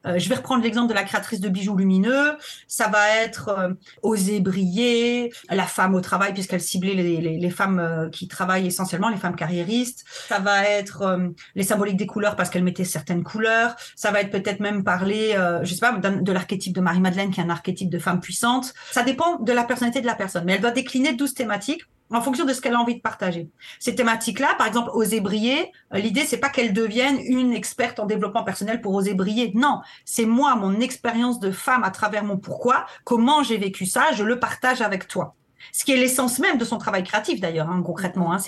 Euh, 0.05 0.17
je 0.17 0.29
vais 0.29 0.35
reprendre 0.35 0.63
l'exemple 0.63 0.87
de 0.87 0.93
la 0.93 1.03
créatrice 1.03 1.39
de 1.39 1.49
bijoux 1.49 1.75
lumineux. 1.75 2.37
Ça 2.67 2.87
va 2.87 3.09
être 3.17 3.49
euh, 3.49 3.73
oser 4.01 4.39
briller, 4.39 5.31
la 5.49 5.65
femme 5.65 5.95
au 5.95 6.01
travail 6.01 6.33
puisqu'elle 6.33 6.61
ciblait 6.61 6.93
les, 6.93 7.17
les, 7.17 7.37
les 7.37 7.49
femmes 7.49 7.79
euh, 7.79 8.09
qui 8.09 8.27
travaillent 8.27 8.67
essentiellement, 8.67 9.09
les 9.09 9.17
femmes 9.17 9.35
carriéristes. 9.35 10.05
Ça 10.27 10.39
va 10.39 10.63
être 10.63 11.19
les 11.55 11.63
symboliques 11.63 11.97
des 11.97 12.07
couleurs 12.07 12.35
parce 12.35 12.49
qu'elle 12.49 12.63
mettait 12.63 12.83
certaines 12.83 13.23
couleurs. 13.23 13.75
Ça 13.95 14.11
va 14.11 14.21
être 14.21 14.31
peut-être 14.31 14.59
même 14.59 14.83
parler, 14.83 15.35
je 15.63 15.73
sais 15.73 15.79
pas, 15.79 15.91
de 15.91 16.31
l'archétype 16.31 16.73
de 16.73 16.81
Marie-Madeleine 16.81 17.31
qui 17.31 17.39
est 17.39 17.43
un 17.43 17.49
archétype 17.49 17.89
de 17.89 17.99
femme 17.99 18.19
puissante. 18.19 18.73
Ça 18.91 19.03
dépend 19.03 19.37
de 19.37 19.51
la 19.51 19.63
personnalité 19.63 20.01
de 20.01 20.05
la 20.05 20.15
personne, 20.15 20.43
mais 20.45 20.53
elle 20.53 20.61
doit 20.61 20.71
décliner 20.71 21.13
12 21.13 21.33
thématiques 21.33 21.83
en 22.11 22.21
fonction 22.21 22.45
de 22.45 22.53
ce 22.53 22.61
qu'elle 22.61 22.73
a 22.73 22.79
envie 22.79 22.95
de 22.95 23.01
partager. 23.01 23.49
Ces 23.79 23.95
thématiques-là, 23.95 24.55
par 24.57 24.67
exemple, 24.67 24.89
oser 24.93 25.19
briller, 25.19 25.71
euh, 25.93 25.99
l'idée 25.99 26.25
c'est 26.25 26.37
pas 26.37 26.49
qu'elle 26.49 26.73
devienne 26.73 27.19
une 27.23 27.53
experte 27.53 27.99
en 27.99 28.05
développement 28.05 28.43
personnel 28.43 28.81
pour 28.81 28.93
oser 28.93 29.13
briller. 29.13 29.51
Non, 29.55 29.81
c'est 30.05 30.25
moi, 30.25 30.55
mon 30.55 30.79
expérience 30.79 31.39
de 31.39 31.51
femme 31.51 31.83
à 31.83 31.91
travers 31.91 32.23
mon 32.23 32.37
pourquoi, 32.37 32.85
comment 33.03 33.43
j'ai 33.43 33.57
vécu 33.57 33.85
ça, 33.85 34.11
je 34.13 34.23
le 34.23 34.39
partage 34.39 34.81
avec 34.81 35.07
toi. 35.07 35.35
Ce 35.71 35.83
qui 35.83 35.91
est 35.91 35.97
l'essence 35.97 36.39
même 36.39 36.57
de 36.57 36.65
son 36.65 36.77
travail 36.77 37.03
créatif 37.03 37.39
d'ailleurs, 37.39 37.69
hein, 37.69 37.81
concrètement. 37.85 38.33
Hein, 38.33 38.39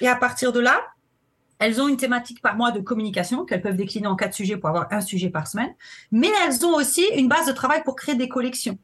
et 0.00 0.08
à 0.08 0.16
partir 0.16 0.52
de 0.52 0.60
là, 0.60 0.80
elles 1.58 1.80
ont 1.80 1.86
une 1.86 1.96
thématique 1.96 2.42
par 2.42 2.56
mois 2.56 2.72
de 2.72 2.80
communication 2.80 3.44
qu'elles 3.44 3.62
peuvent 3.62 3.76
décliner 3.76 4.08
en 4.08 4.16
quatre 4.16 4.34
sujets 4.34 4.56
pour 4.56 4.68
avoir 4.68 4.88
un 4.90 5.00
sujet 5.00 5.30
par 5.30 5.46
semaine, 5.46 5.72
mais 6.10 6.30
elles 6.44 6.66
ont 6.66 6.74
aussi 6.74 7.04
une 7.16 7.28
base 7.28 7.46
de 7.46 7.52
travail 7.52 7.84
pour 7.84 7.94
créer 7.94 8.16
des 8.16 8.28
collections. 8.28 8.78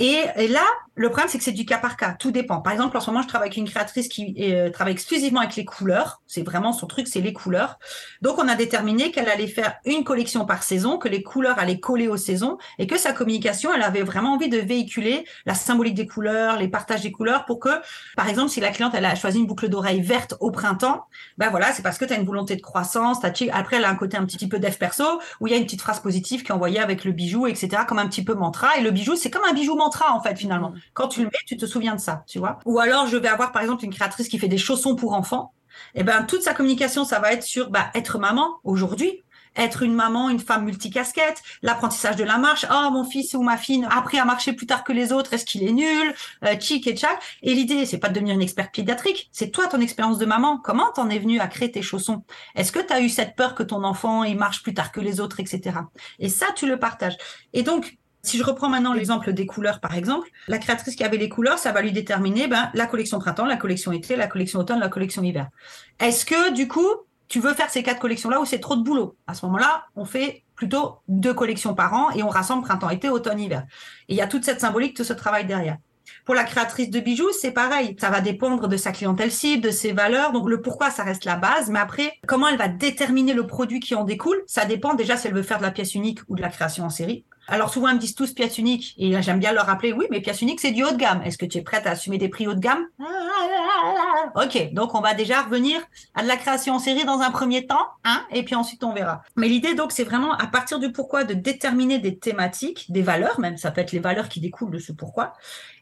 Et, 0.00 0.48
là, 0.48 0.64
le 0.94 1.08
problème, 1.10 1.28
c'est 1.28 1.36
que 1.36 1.44
c'est 1.44 1.52
du 1.52 1.66
cas 1.66 1.76
par 1.76 1.98
cas. 1.98 2.14
Tout 2.18 2.30
dépend. 2.30 2.60
Par 2.62 2.72
exemple, 2.72 2.96
en 2.96 3.00
ce 3.00 3.10
moment, 3.10 3.20
je 3.20 3.28
travaille 3.28 3.48
avec 3.48 3.58
une 3.58 3.68
créatrice 3.68 4.08
qui 4.08 4.34
euh, 4.38 4.70
travaille 4.70 4.94
exclusivement 4.94 5.40
avec 5.40 5.56
les 5.56 5.66
couleurs. 5.66 6.22
C'est 6.26 6.42
vraiment 6.42 6.72
son 6.72 6.86
truc, 6.86 7.06
c'est 7.06 7.20
les 7.20 7.34
couleurs. 7.34 7.78
Donc, 8.22 8.38
on 8.38 8.48
a 8.48 8.54
déterminé 8.54 9.10
qu'elle 9.10 9.28
allait 9.28 9.46
faire 9.46 9.74
une 9.84 10.02
collection 10.02 10.46
par 10.46 10.62
saison, 10.62 10.96
que 10.96 11.08
les 11.08 11.22
couleurs 11.22 11.58
allaient 11.58 11.80
coller 11.80 12.08
aux 12.08 12.16
saisons 12.16 12.56
et 12.78 12.86
que 12.86 12.96
sa 12.96 13.12
communication, 13.12 13.74
elle 13.74 13.82
avait 13.82 14.02
vraiment 14.02 14.32
envie 14.32 14.48
de 14.48 14.56
véhiculer 14.56 15.26
la 15.44 15.54
symbolique 15.54 15.94
des 15.94 16.06
couleurs, 16.06 16.56
les 16.56 16.68
partages 16.68 17.02
des 17.02 17.12
couleurs 17.12 17.44
pour 17.44 17.60
que, 17.60 17.70
par 18.16 18.28
exemple, 18.28 18.48
si 18.48 18.60
la 18.60 18.70
cliente, 18.70 18.94
elle 18.94 19.04
a 19.04 19.14
choisi 19.14 19.38
une 19.38 19.46
boucle 19.46 19.68
d'oreille 19.68 20.00
verte 20.00 20.34
au 20.40 20.50
printemps, 20.50 21.04
ben 21.36 21.50
voilà, 21.50 21.72
c'est 21.72 21.82
parce 21.82 21.98
que 21.98 22.06
tu 22.06 22.14
as 22.14 22.16
une 22.16 22.26
volonté 22.26 22.56
de 22.56 22.62
croissance. 22.62 23.18
Après, 23.22 23.76
elle 23.76 23.84
a 23.84 23.90
un 23.90 23.96
côté 23.96 24.16
un 24.16 24.24
petit 24.24 24.48
peu 24.48 24.58
dev 24.58 24.76
perso 24.76 25.04
où 25.40 25.46
il 25.46 25.50
y 25.50 25.54
a 25.54 25.58
une 25.58 25.64
petite 25.64 25.82
phrase 25.82 26.00
positive 26.00 26.42
qui 26.42 26.48
est 26.48 26.54
envoyée 26.54 26.80
avec 26.80 27.04
le 27.04 27.12
bijou, 27.12 27.46
etc., 27.46 27.82
comme 27.86 27.98
un 27.98 28.06
petit 28.06 28.24
peu 28.24 28.32
mantra. 28.32 28.78
Et 28.78 28.80
le 28.80 28.92
bijou, 28.92 29.14
c'est 29.14 29.30
comme 29.30 29.44
un 29.48 29.52
bijou 29.52 29.76
mantra 29.76 29.89
en 30.12 30.20
fait 30.22 30.36
finalement. 30.36 30.70
Mm. 30.70 30.80
Quand 30.94 31.08
tu 31.08 31.20
le 31.20 31.26
mets, 31.26 31.32
tu 31.46 31.56
te 31.56 31.66
souviens 31.66 31.94
de 31.94 32.00
ça, 32.00 32.24
tu 32.26 32.38
vois. 32.38 32.58
Ou 32.64 32.78
alors 32.78 33.06
je 33.06 33.16
vais 33.16 33.28
avoir 33.28 33.52
par 33.52 33.62
exemple 33.62 33.84
une 33.84 33.92
créatrice 33.92 34.28
qui 34.28 34.38
fait 34.38 34.48
des 34.48 34.58
chaussons 34.58 34.96
pour 34.96 35.14
enfants. 35.14 35.52
Et 35.94 36.00
eh 36.00 36.02
ben 36.02 36.24
toute 36.24 36.42
sa 36.42 36.52
communication, 36.52 37.04
ça 37.04 37.20
va 37.20 37.32
être 37.32 37.42
sur 37.42 37.70
bah, 37.70 37.90
être 37.94 38.18
maman 38.18 38.58
aujourd'hui, 38.64 39.22
être 39.56 39.82
une 39.82 39.94
maman, 39.94 40.30
une 40.30 40.38
femme 40.38 40.64
multicasquette, 40.64 41.42
l'apprentissage 41.62 42.16
de 42.16 42.24
la 42.24 42.38
marche. 42.38 42.66
Oh, 42.70 42.90
mon 42.90 43.04
fils 43.04 43.34
ou 43.34 43.42
ma 43.42 43.56
fille 43.56 43.84
a 43.84 43.98
appris 43.98 44.18
à 44.18 44.24
marcher 44.24 44.52
plus 44.52 44.66
tard 44.66 44.84
que 44.84 44.92
les 44.92 45.12
autres. 45.12 45.32
Est-ce 45.32 45.44
qu'il 45.44 45.64
est 45.64 45.72
nul? 45.72 46.14
Euh, 46.44 46.54
Chic 46.60 46.86
et 46.86 46.96
tchac. 46.96 47.18
Et 47.42 47.54
l'idée, 47.54 47.86
c'est 47.86 47.98
pas 47.98 48.08
de 48.08 48.14
devenir 48.14 48.34
une 48.34 48.42
experte 48.42 48.74
pédiatrique. 48.74 49.28
C'est 49.32 49.50
toi, 49.50 49.66
ton 49.66 49.80
expérience 49.80 50.18
de 50.18 50.26
maman. 50.26 50.58
Comment 50.58 50.90
t'en 50.92 51.10
es 51.10 51.18
venue 51.18 51.40
à 51.40 51.48
créer 51.48 51.70
tes 51.70 51.82
chaussons? 51.82 52.22
Est-ce 52.54 52.72
que 52.72 52.80
tu 52.80 52.92
as 52.92 53.00
eu 53.00 53.08
cette 53.08 53.36
peur 53.36 53.54
que 53.54 53.62
ton 53.62 53.84
enfant 53.84 54.24
il 54.24 54.36
marche 54.36 54.62
plus 54.62 54.74
tard 54.74 54.92
que 54.92 55.00
les 55.00 55.20
autres, 55.20 55.40
etc. 55.40 55.76
Et 56.18 56.28
ça, 56.28 56.46
tu 56.54 56.66
le 56.66 56.78
partages. 56.78 57.16
Et 57.52 57.62
donc, 57.62 57.98
si 58.22 58.38
je 58.38 58.44
reprends 58.44 58.68
maintenant 58.68 58.92
l'exemple 58.92 59.32
des 59.32 59.46
couleurs, 59.46 59.80
par 59.80 59.94
exemple, 59.94 60.28
la 60.48 60.58
créatrice 60.58 60.94
qui 60.94 61.04
avait 61.04 61.16
les 61.16 61.28
couleurs, 61.28 61.58
ça 61.58 61.72
va 61.72 61.82
lui 61.82 61.92
déterminer 61.92 62.48
ben, 62.48 62.70
la 62.74 62.86
collection 62.86 63.18
printemps, 63.18 63.46
la 63.46 63.56
collection 63.56 63.92
été, 63.92 64.16
la 64.16 64.26
collection 64.26 64.60
automne, 64.60 64.78
la 64.78 64.88
collection 64.88 65.22
hiver. 65.22 65.48
Est-ce 65.98 66.26
que, 66.26 66.52
du 66.52 66.68
coup, 66.68 66.88
tu 67.28 67.40
veux 67.40 67.54
faire 67.54 67.70
ces 67.70 67.82
quatre 67.82 68.00
collections-là 68.00 68.40
ou 68.40 68.44
c'est 68.44 68.58
trop 68.58 68.76
de 68.76 68.82
boulot? 68.82 69.16
À 69.26 69.34
ce 69.34 69.46
moment-là, 69.46 69.84
on 69.96 70.04
fait 70.04 70.44
plutôt 70.54 70.98
deux 71.08 71.32
collections 71.32 71.74
par 71.74 71.94
an 71.94 72.10
et 72.10 72.22
on 72.22 72.28
rassemble 72.28 72.62
printemps, 72.62 72.90
été, 72.90 73.08
automne, 73.08 73.40
hiver. 73.40 73.64
Et 74.08 74.14
il 74.14 74.16
y 74.16 74.20
a 74.20 74.26
toute 74.26 74.44
cette 74.44 74.60
symbolique, 74.60 74.96
tout 74.96 75.04
ce 75.04 75.14
travail 75.14 75.46
derrière. 75.46 75.78
Pour 76.24 76.34
la 76.34 76.44
créatrice 76.44 76.90
de 76.90 77.00
bijoux, 77.00 77.30
c'est 77.32 77.52
pareil. 77.52 77.96
Ça 78.00 78.10
va 78.10 78.20
dépendre 78.20 78.68
de 78.68 78.76
sa 78.76 78.92
clientèle 78.92 79.30
cible, 79.30 79.62
de 79.62 79.70
ses 79.70 79.92
valeurs. 79.92 80.32
Donc 80.32 80.48
le 80.48 80.60
pourquoi, 80.60 80.90
ça 80.90 81.04
reste 81.04 81.24
la 81.24 81.36
base. 81.36 81.70
Mais 81.70 81.78
après, 81.78 82.12
comment 82.26 82.48
elle 82.48 82.58
va 82.58 82.68
déterminer 82.68 83.32
le 83.32 83.46
produit 83.46 83.80
qui 83.80 83.94
en 83.94 84.04
découle, 84.04 84.42
ça 84.46 84.64
dépend 84.64 84.94
déjà 84.94 85.16
si 85.16 85.28
elle 85.28 85.34
veut 85.34 85.42
faire 85.42 85.58
de 85.58 85.62
la 85.62 85.70
pièce 85.70 85.94
unique 85.94 86.20
ou 86.28 86.36
de 86.36 86.42
la 86.42 86.48
création 86.48 86.84
en 86.84 86.90
série. 86.90 87.24
Alors 87.48 87.72
souvent, 87.72 87.88
ils 87.88 87.94
me 87.94 88.00
disent 88.00 88.14
tous 88.14 88.32
pièce 88.32 88.58
unique. 88.58 88.94
Et 88.98 89.10
là, 89.10 89.20
j'aime 89.20 89.40
bien 89.40 89.52
leur 89.52 89.66
rappeler, 89.66 89.92
oui, 89.92 90.06
mais 90.10 90.20
pièce 90.20 90.40
unique, 90.42 90.60
c'est 90.60 90.70
du 90.70 90.84
haut 90.84 90.92
de 90.92 90.96
gamme. 90.96 91.22
Est-ce 91.22 91.38
que 91.38 91.46
tu 91.46 91.58
es 91.58 91.62
prête 91.62 91.86
à 91.86 91.90
assumer 91.90 92.18
des 92.18 92.28
prix 92.28 92.46
haut 92.46 92.54
de 92.54 92.60
gamme? 92.60 92.86
Ok, 94.36 94.72
donc 94.72 94.94
on 94.94 95.00
va 95.00 95.14
déjà 95.14 95.42
revenir 95.42 95.80
à 96.14 96.22
de 96.22 96.28
la 96.28 96.36
création 96.36 96.74
en 96.74 96.78
série 96.78 97.04
dans 97.04 97.20
un 97.20 97.30
premier 97.30 97.66
temps, 97.66 97.86
hein, 98.04 98.22
et 98.30 98.44
puis 98.44 98.54
ensuite 98.54 98.84
on 98.84 98.92
verra. 98.92 99.22
Mais 99.36 99.48
l'idée 99.48 99.74
donc, 99.74 99.92
c'est 99.92 100.04
vraiment 100.04 100.32
à 100.34 100.46
partir 100.46 100.78
du 100.78 100.92
pourquoi 100.92 101.24
de 101.24 101.34
déterminer 101.34 101.98
des 101.98 102.18
thématiques, 102.18 102.86
des 102.90 103.02
valeurs 103.02 103.40
même, 103.40 103.56
ça 103.56 103.70
peut 103.70 103.80
être 103.80 103.92
les 103.92 103.98
valeurs 103.98 104.28
qui 104.28 104.40
découlent 104.40 104.70
de 104.70 104.78
ce 104.78 104.92
pourquoi, 104.92 105.32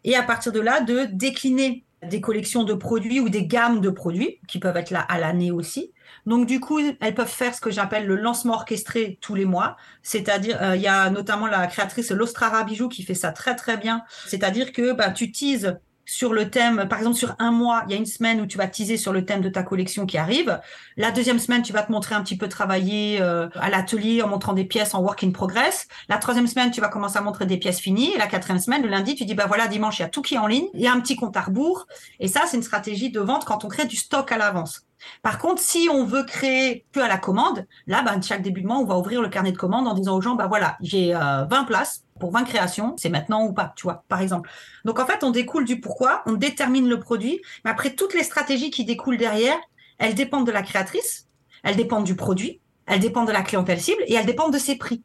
et 0.05 0.17
à 0.17 0.23
partir 0.23 0.53
de 0.53 0.61
là, 0.61 0.81
de 0.81 1.07
décliner 1.11 1.85
des 2.03 2.21
collections 2.21 2.63
de 2.63 2.75
produits 2.75 3.21
ou 3.21 3.29
des 3.29 3.45
gammes 3.45 3.81
de 3.81 3.91
produits 3.91 4.39
qui 4.47 4.61
peuvent 4.61 4.77
être 4.77 4.91
là 4.91 5.01
à 5.01 5.19
l'année 5.19 5.51
aussi, 5.51 5.93
donc 6.27 6.47
du 6.47 6.61
coup, 6.61 6.81
elles 7.01 7.15
peuvent 7.15 7.27
faire 7.27 7.55
ce 7.55 7.61
que 7.61 7.71
j'appelle 7.71 8.07
le 8.07 8.17
lancement 8.17 8.55
orchestré 8.55 9.19
tous 9.21 9.35
les 9.35 9.45
mois. 9.45 9.77
C'est-à-dire, 10.03 10.59
euh, 10.61 10.77
il 10.77 10.83
y 10.83 10.89
a 10.89 11.11
notamment 11.11 11.47
la 11.47 11.67
créatrice 11.67 12.11
L'Ostrara 12.11 12.65
Bijou 12.65 12.89
qui 12.89 13.03
fait 13.03 13.15
ça 13.15 13.33
très 13.33 13.57
très 13.57 13.77
bien. 13.77 14.03
C'est-à-dire 14.27 14.73
que 14.73 14.93
bah, 14.93 15.11
tu 15.11 15.33
teases 15.33 15.79
sur 16.09 16.33
le 16.33 16.49
thème, 16.49 16.87
par 16.89 17.01
exemple 17.01 17.19
sur 17.19 17.37
un 17.39 17.51
mois, 17.51 17.85
il 17.87 17.93
y 17.93 17.95
a 17.95 17.99
une 17.99 18.07
semaine 18.07 18.41
où 18.41 18.47
tu 18.47 18.57
vas 18.57 18.67
teaser 18.67 18.97
sur 18.97 19.13
le 19.13 19.27
thème 19.27 19.43
de 19.43 19.51
ta 19.51 19.63
collection 19.63 20.07
qui 20.07 20.17
arrive. 20.17 20.59
La 20.97 21.11
deuxième 21.11 21.39
semaine, 21.39 21.61
tu 21.61 21.75
vas 21.75 21.83
te 21.83 21.93
montrer 21.93 22.15
un 22.15 22.23
petit 22.23 22.39
peu 22.39 22.49
travailler 22.49 23.21
euh, 23.21 23.51
à 23.57 23.69
l'atelier 23.69 24.23
en 24.23 24.29
montrant 24.29 24.55
des 24.55 24.65
pièces 24.65 24.95
en 24.95 25.03
work 25.03 25.23
in 25.23 25.33
progress. 25.33 25.87
La 26.09 26.17
troisième 26.17 26.47
semaine, 26.47 26.71
tu 26.71 26.81
vas 26.81 26.89
commencer 26.89 27.19
à 27.19 27.21
montrer 27.21 27.45
des 27.45 27.59
pièces 27.59 27.79
finies. 27.79 28.15
Et 28.15 28.19
la 28.19 28.27
quatrième 28.27 28.59
semaine, 28.59 28.83
le 28.83 28.89
lundi, 28.89 29.17
tu 29.17 29.27
dis 29.27 29.35
bah 29.35 29.45
voilà, 29.47 29.67
dimanche, 29.67 29.99
il 29.99 30.03
y 30.03 30.05
a 30.07 30.09
tout 30.09 30.23
qui 30.23 30.37
est 30.37 30.39
en 30.39 30.47
ligne. 30.47 30.69
Il 30.73 30.81
y 30.81 30.87
a 30.87 30.93
un 30.95 31.01
petit 31.01 31.15
compte 31.15 31.37
à 31.37 31.43
rebours. 31.43 31.87
Et 32.21 32.29
ça, 32.29 32.45
c'est 32.47 32.57
une 32.57 32.63
stratégie 32.63 33.11
de 33.11 33.21
vente 33.21 33.45
quand 33.45 33.67
on 33.67 33.69
crée 33.69 33.85
du 33.85 33.97
stock 33.97 34.33
à 34.33 34.39
l'avance. 34.39 34.88
Par 35.23 35.39
contre, 35.39 35.61
si 35.61 35.89
on 35.91 36.05
veut 36.05 36.25
créer 36.25 36.85
que 36.93 37.01
à 37.01 37.09
la 37.09 37.19
commande, 37.19 37.67
là, 37.87 38.03
ben, 38.03 38.21
chaque 38.23 38.43
début 38.43 38.63
de 38.63 38.67
mois, 38.67 38.79
on 38.79 38.85
va 38.85 38.99
ouvrir 38.99 39.23
le 39.23 39.29
carnet 39.29 39.53
de 39.53 39.57
commande 39.57 39.87
en 39.89 39.95
disant 39.95 40.17
aux 40.17 40.21
gens, 40.21 40.35
bah 40.35 40.47
voilà, 40.47 40.77
j'ai 40.81 41.13
20 41.13 41.53
euh, 41.53 41.65
places 41.65 42.05
pour 42.19 42.33
20 42.33 42.45
créations, 42.45 42.95
c'est 42.99 43.11
maintenant 43.11 43.45
ou 43.45 43.53
pas, 43.53 43.73
tu 43.77 43.85
vois, 43.85 44.05
par 44.09 44.21
exemple. 44.21 44.51
Donc 44.85 44.99
en 44.99 45.07
fait, 45.07 45.23
on 45.23 45.31
découle 45.31 45.65
du 45.65 45.81
pourquoi, 45.81 46.23
on 46.27 46.33
détermine 46.33 46.89
le 46.89 46.99
produit, 46.99 47.41
mais 47.65 47.71
après 47.71 47.95
toutes 47.95 48.15
les 48.15 48.25
stratégies 48.25 48.71
qui 48.71 48.85
découlent 48.85 49.19
derrière, 49.19 49.59
elles 49.99 50.15
dépendent 50.15 50.47
de 50.47 50.53
la 50.53 50.63
créatrice, 50.63 51.27
elles 51.63 51.77
dépendent 51.77 52.05
du 52.05 52.17
produit, 52.17 52.61
elles 52.87 53.01
dépendent 53.01 53.29
de 53.29 53.33
la 53.33 53.43
clientèle 53.43 53.81
cible 53.81 54.03
et 54.07 54.15
elles 54.15 54.27
dépendent 54.27 54.53
de 54.53 54.59
ses 54.59 54.77
prix. 54.77 55.03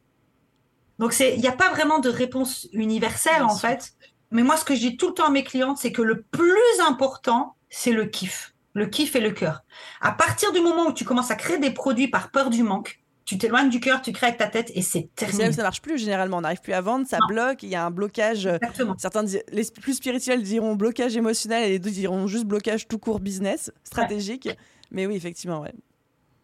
Donc 0.98 1.12
c'est, 1.12 1.34
il 1.34 1.40
n'y 1.40 1.48
a 1.48 1.52
pas 1.52 1.70
vraiment 1.70 1.98
de 1.98 2.08
réponse 2.08 2.68
universelle 2.72 3.42
en 3.42 3.56
fait. 3.56 3.94
Mais 4.30 4.42
moi, 4.42 4.56
ce 4.56 4.64
que 4.64 4.74
je 4.74 4.80
dis 4.80 4.96
tout 4.96 5.08
le 5.08 5.14
temps 5.14 5.26
à 5.26 5.30
mes 5.30 5.44
clientes, 5.44 5.78
c'est 5.78 5.92
que 5.92 6.02
le 6.02 6.22
plus 6.22 6.80
important, 6.88 7.56
c'est 7.68 7.92
le 7.92 8.06
kiff 8.06 8.53
le 8.74 8.86
kiff 8.86 9.16
et 9.16 9.20
le 9.20 9.30
cœur. 9.30 9.64
À 10.00 10.12
partir 10.12 10.52
du 10.52 10.60
moment 10.60 10.88
où 10.88 10.92
tu 10.92 11.04
commences 11.04 11.30
à 11.30 11.36
créer 11.36 11.58
des 11.58 11.70
produits 11.70 12.08
par 12.08 12.30
peur 12.30 12.50
du 12.50 12.62
manque, 12.62 13.00
tu 13.24 13.38
t'éloignes 13.38 13.70
du 13.70 13.80
cœur, 13.80 14.02
tu 14.02 14.12
crées 14.12 14.26
avec 14.26 14.38
ta 14.38 14.48
tête 14.48 14.70
et 14.74 14.82
c'est 14.82 15.08
terminé. 15.16 15.50
Ça 15.52 15.62
marche 15.62 15.80
plus 15.80 15.96
généralement, 15.96 16.38
on 16.38 16.40
n'arrive 16.42 16.60
plus 16.60 16.74
à 16.74 16.82
vendre, 16.82 17.06
ça 17.06 17.18
bloque, 17.26 17.62
il 17.62 17.70
y 17.70 17.74
a 17.74 17.86
un 17.86 17.90
blocage. 17.90 18.46
Euh, 18.46 18.56
Exactement. 18.56 18.94
Certains, 18.98 19.24
les 19.50 19.64
plus 19.80 19.94
spirituels 19.94 20.42
diront 20.42 20.74
blocage 20.74 21.16
émotionnel 21.16 21.64
et 21.64 21.68
les 21.70 21.78
d'autres 21.78 21.94
diront 21.94 22.26
juste 22.26 22.44
blocage 22.44 22.86
tout 22.86 22.98
court 22.98 23.20
business, 23.20 23.72
stratégique. 23.84 24.48
Mais 24.90 25.06
oui, 25.06 25.16
effectivement, 25.16 25.60
ouais. 25.60 25.72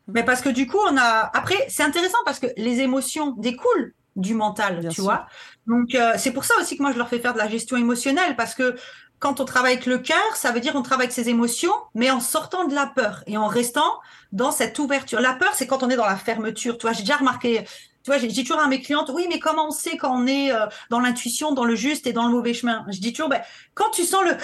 Mais 0.08 0.24
parce 0.24 0.40
que 0.40 0.48
du 0.48 0.66
coup, 0.66 0.78
on 0.90 0.96
a. 0.96 1.30
Après, 1.34 1.66
c'est 1.68 1.82
intéressant 1.82 2.18
parce 2.24 2.38
que 2.38 2.46
les 2.56 2.80
émotions 2.80 3.32
découlent 3.36 3.94
du 4.16 4.34
mental, 4.34 4.88
tu 4.90 5.02
vois. 5.02 5.26
Donc 5.66 5.94
euh, 5.94 6.14
c'est 6.16 6.32
pour 6.32 6.44
ça 6.44 6.54
aussi 6.60 6.76
que 6.76 6.82
moi 6.82 6.92
je 6.92 6.98
leur 6.98 7.08
fais 7.08 7.20
faire 7.20 7.32
de 7.32 7.38
la 7.38 7.48
gestion 7.48 7.76
émotionnelle 7.76 8.34
parce 8.36 8.54
que 8.54 8.74
quand 9.20 9.38
on 9.38 9.44
travaille 9.44 9.74
avec 9.74 9.86
le 9.86 9.98
cœur, 9.98 10.34
ça 10.34 10.50
veut 10.50 10.60
dire 10.60 10.72
on 10.74 10.82
travaille 10.82 11.04
avec 11.04 11.14
ses 11.14 11.28
émotions, 11.28 11.74
mais 11.94 12.10
en 12.10 12.20
sortant 12.20 12.66
de 12.66 12.74
la 12.74 12.86
peur 12.86 13.22
et 13.26 13.36
en 13.36 13.46
restant 13.46 14.00
dans 14.32 14.50
cette 14.50 14.78
ouverture. 14.78 15.20
La 15.20 15.34
peur, 15.34 15.54
c'est 15.54 15.66
quand 15.66 15.82
on 15.82 15.90
est 15.90 15.96
dans 15.96 16.06
la 16.06 16.16
fermeture. 16.16 16.78
Tu 16.78 16.82
vois, 16.86 16.92
j'ai 16.92 17.02
déjà 17.02 17.18
remarqué. 17.18 17.64
Tu 18.02 18.10
vois, 18.10 18.16
j'ai 18.16 18.28
toujours 18.28 18.60
à 18.60 18.66
mes 18.66 18.80
clientes, 18.80 19.10
oui, 19.12 19.26
mais 19.28 19.38
comment 19.38 19.68
on 19.68 19.70
sait 19.72 19.98
quand 19.98 20.16
on 20.16 20.26
est 20.26 20.50
euh, 20.50 20.66
dans 20.88 21.00
l'intuition, 21.00 21.52
dans 21.52 21.64
le 21.64 21.74
juste 21.74 22.06
et 22.06 22.14
dans 22.14 22.26
le 22.26 22.32
mauvais 22.32 22.54
chemin? 22.54 22.86
Je 22.88 22.98
dis 22.98 23.12
toujours, 23.12 23.28
ben, 23.28 23.42
quand 23.74 23.90
tu 23.90 24.04
sens 24.04 24.24
le 24.24 24.36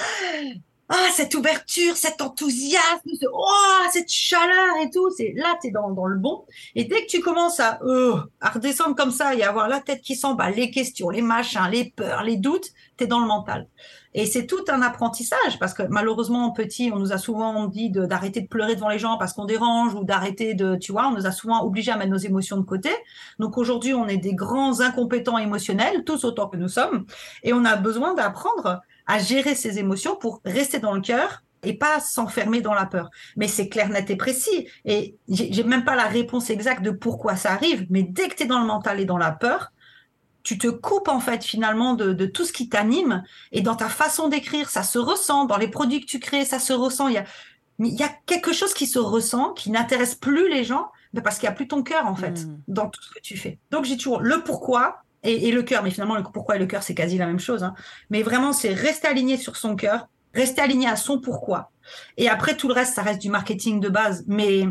ah 0.89 1.09
cette 1.13 1.35
ouverture, 1.35 1.97
cet 1.97 2.23
enthousiasme, 2.23 3.11
oh, 3.33 3.87
cette 3.93 4.09
chaleur 4.09 4.77
et 4.83 4.91
tout, 4.91 5.11
c'est 5.11 5.33
là 5.35 5.57
tu 5.61 5.69
es 5.69 5.71
dans, 5.71 5.91
dans 5.91 6.07
le 6.07 6.17
bon. 6.17 6.45
Et 6.75 6.85
dès 6.85 7.03
que 7.03 7.11
tu 7.11 7.21
commences 7.21 7.59
à 7.59 7.81
euh, 7.83 8.17
à 8.41 8.51
redescendre 8.51 8.95
comme 8.95 9.11
ça 9.11 9.35
et 9.35 9.43
à 9.43 9.49
avoir 9.49 9.69
la 9.69 9.81
tête 9.81 10.01
qui 10.01 10.15
s'emballe, 10.15 10.55
les 10.55 10.71
questions, 10.71 11.11
les 11.11 11.23
machins, 11.23 11.69
les 11.71 11.93
peurs, 11.97 12.23
les 12.23 12.37
doutes, 12.37 12.71
tu 12.97 13.05
es 13.05 13.07
dans 13.07 13.21
le 13.21 13.27
mental. 13.27 13.69
Et 14.15 14.25
c'est 14.25 14.47
tout 14.47 14.65
un 14.69 14.81
apprentissage 14.81 15.59
parce 15.61 15.75
que 15.75 15.83
malheureusement 15.83 16.51
petit, 16.51 16.91
on 16.93 16.99
nous 16.99 17.13
a 17.13 17.19
souvent 17.19 17.67
dit 17.67 17.91
d'arrêter 17.91 18.41
de, 18.41 18.47
pleurer 18.47 18.75
devant 18.75 18.89
les 18.89 18.99
gens 18.99 19.19
parce 19.19 19.35
qu'on 19.35 19.45
dérange 19.45 19.95
ou 19.95 20.05
d'arrêter 20.05 20.55
de, 20.55 20.77
tu 20.77 20.91
vois, 20.93 21.09
on 21.09 21.11
nous 21.11 21.27
a 21.27 21.33
souvent 21.33 21.63
obligés 21.63 21.93
à 21.93 21.99
mettre 21.99 22.13
nos 22.13 22.17
émotions 22.17 22.57
de 22.57 22.63
côté. 22.63 22.89
Donc 23.39 23.59
aujourd'hui, 23.59 23.93
on 23.93 24.09
est 24.09 24.17
des 24.17 24.35
grands 24.35 24.81
incompétents 24.81 25.37
émotionnels, 25.37 26.05
tous 26.05 26.25
autant 26.25 26.49
que 26.49 26.57
nous 26.57 26.69
sommes, 26.69 27.05
et 27.43 27.53
on 27.53 27.65
a 27.67 27.77
besoin 27.77 28.15
d'apprendre 28.15 28.81
à 29.07 29.19
gérer 29.19 29.55
ses 29.55 29.79
émotions 29.79 30.17
pour 30.17 30.41
rester 30.45 30.79
dans 30.79 30.93
le 30.93 31.01
cœur 31.01 31.43
et 31.63 31.75
pas 31.75 32.01
s'enfermer 32.01 32.61
dans 32.61 32.75
la 32.75 32.87
peur. 32.87 33.11
Mais 33.37 33.49
c'est 33.49 33.69
clair, 33.69 33.89
net 33.89 34.11
et 34.11 34.17
précis. 34.17 34.69
Et 34.85 35.17
j'ai 35.29 35.65
même 35.65 35.85
pas 35.85 35.97
la 35.97 36.07
réponse 36.07 36.51
exacte 36.51 36.83
de 36.83 36.91
pourquoi 36.91 37.37
ça 37.37 37.53
arrive, 37.53 37.87
mais 37.91 38.03
dès 38.03 38.29
que 38.29 38.35
tu 38.35 38.45
es 38.45 38.47
dans 38.47 38.61
le 38.61 38.67
mental 38.67 39.01
et 39.01 39.05
dans 39.05 39.19
la 39.19 39.33
peur, 39.33 39.73
tu 40.43 40.59
te 40.59 40.69
coupes 40.69 41.09
en 41.09 41.19
fait 41.19 41.43
finalement 41.43 41.95
de, 41.95 42.13
de 42.13 42.27
tout 42.27 42.45
ce 42.45 42.53
qui 42.53 42.69
t'anime 42.69 43.25
et 43.51 43.63
dans 43.63 43.75
ta 43.75 43.89
façon 43.89 44.29
d'écrire, 44.29 44.71
ça 44.71 44.85
se 44.85 44.99
ressent, 44.99 45.45
dans 45.45 45.57
les 45.57 45.67
produits 45.67 46.01
que 46.01 46.07
tu 46.07 46.21
crées, 46.21 46.45
ça 46.45 46.61
se 46.61 46.73
ressent. 46.73 47.09
Il 47.09 47.15
y 47.15 47.19
a, 47.19 47.25
il 47.81 47.95
y 47.95 48.05
a 48.05 48.11
quelque 48.27 48.53
chose 48.53 48.73
qui 48.73 48.87
se 48.87 49.01
ressent, 49.01 49.53
qui 49.55 49.71
n'intéresse 49.73 50.15
plus 50.15 50.49
les 50.49 50.63
gens, 50.63 50.91
parce 51.23 51.39
qu'il 51.39 51.49
n'y 51.49 51.53
a 51.53 51.57
plus 51.57 51.69
ton 51.69 51.83
cœur 51.83 52.07
en 52.07 52.15
fait 52.15 52.45
hmm. 52.45 52.61
dans 52.69 52.89
tout 52.89 53.03
ce 53.03 53.11
que 53.11 53.21
tu 53.21 53.37
fais. 53.37 53.59
Donc 53.71 53.85
j'ai 53.85 53.97
toujours 53.97 54.21
le 54.21 54.43
pourquoi, 54.43 55.03
et, 55.27 55.51
le 55.51 55.63
cœur, 55.63 55.83
mais 55.83 55.91
finalement, 55.91 56.17
le 56.17 56.23
pourquoi 56.23 56.57
et 56.57 56.59
le 56.59 56.67
cœur, 56.67 56.83
c'est 56.83 56.95
quasi 56.95 57.19
la 57.19 57.27
même 57.27 57.39
chose. 57.39 57.65
Hein. 57.65 57.75
Mais 58.11 58.23
vraiment, 58.23 58.53
c'est 58.53 58.73
rester 58.73 59.09
aligné 59.09 59.37
sur 59.37 59.57
son 59.57 59.77
cœur, 59.77 60.09
rester 60.35 60.61
aligné 60.61 60.89
à 60.89 60.97
son 60.97 61.21
pourquoi. 61.21 61.71
Et 62.17 62.29
après, 62.29 62.57
tout 62.57 62.69
le 62.69 62.75
reste, 62.75 62.95
ça 62.95 63.03
reste 63.03 63.21
du 63.21 63.31
marketing 63.31 63.81
de 63.81 63.89
base, 63.89 64.25
mais 64.27 64.65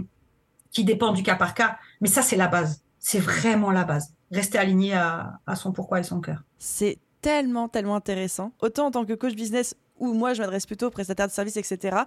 qui 0.72 0.84
dépend 0.84 1.12
du 1.12 1.24
cas 1.24 1.36
par 1.36 1.54
cas. 1.54 1.78
Mais 2.02 2.08
ça, 2.08 2.22
c'est 2.22 2.36
la 2.36 2.48
base. 2.48 2.82
C'est 3.00 3.20
vraiment 3.20 3.72
la 3.72 3.84
base. 3.84 4.13
Rester 4.32 4.58
aligné 4.58 4.94
à, 4.94 5.39
à 5.46 5.56
son 5.56 5.72
pourquoi 5.72 6.00
et 6.00 6.04
son 6.04 6.20
cœur. 6.20 6.44
C'est 6.58 6.98
tellement, 7.22 7.70
tellement 7.70 7.96
intéressant. 7.96 8.52
Autant 8.62 8.88
en 8.88 8.91
tant 8.91 9.06
que 9.06 9.13
coach 9.13 9.36
business, 9.36 9.76
où 9.98 10.13
moi, 10.13 10.34
je 10.34 10.41
m'adresse 10.41 10.65
plutôt 10.65 10.88
aux 10.88 10.91
prestataires 10.91 11.28
de 11.28 11.32
services, 11.32 11.58
etc 11.58 12.04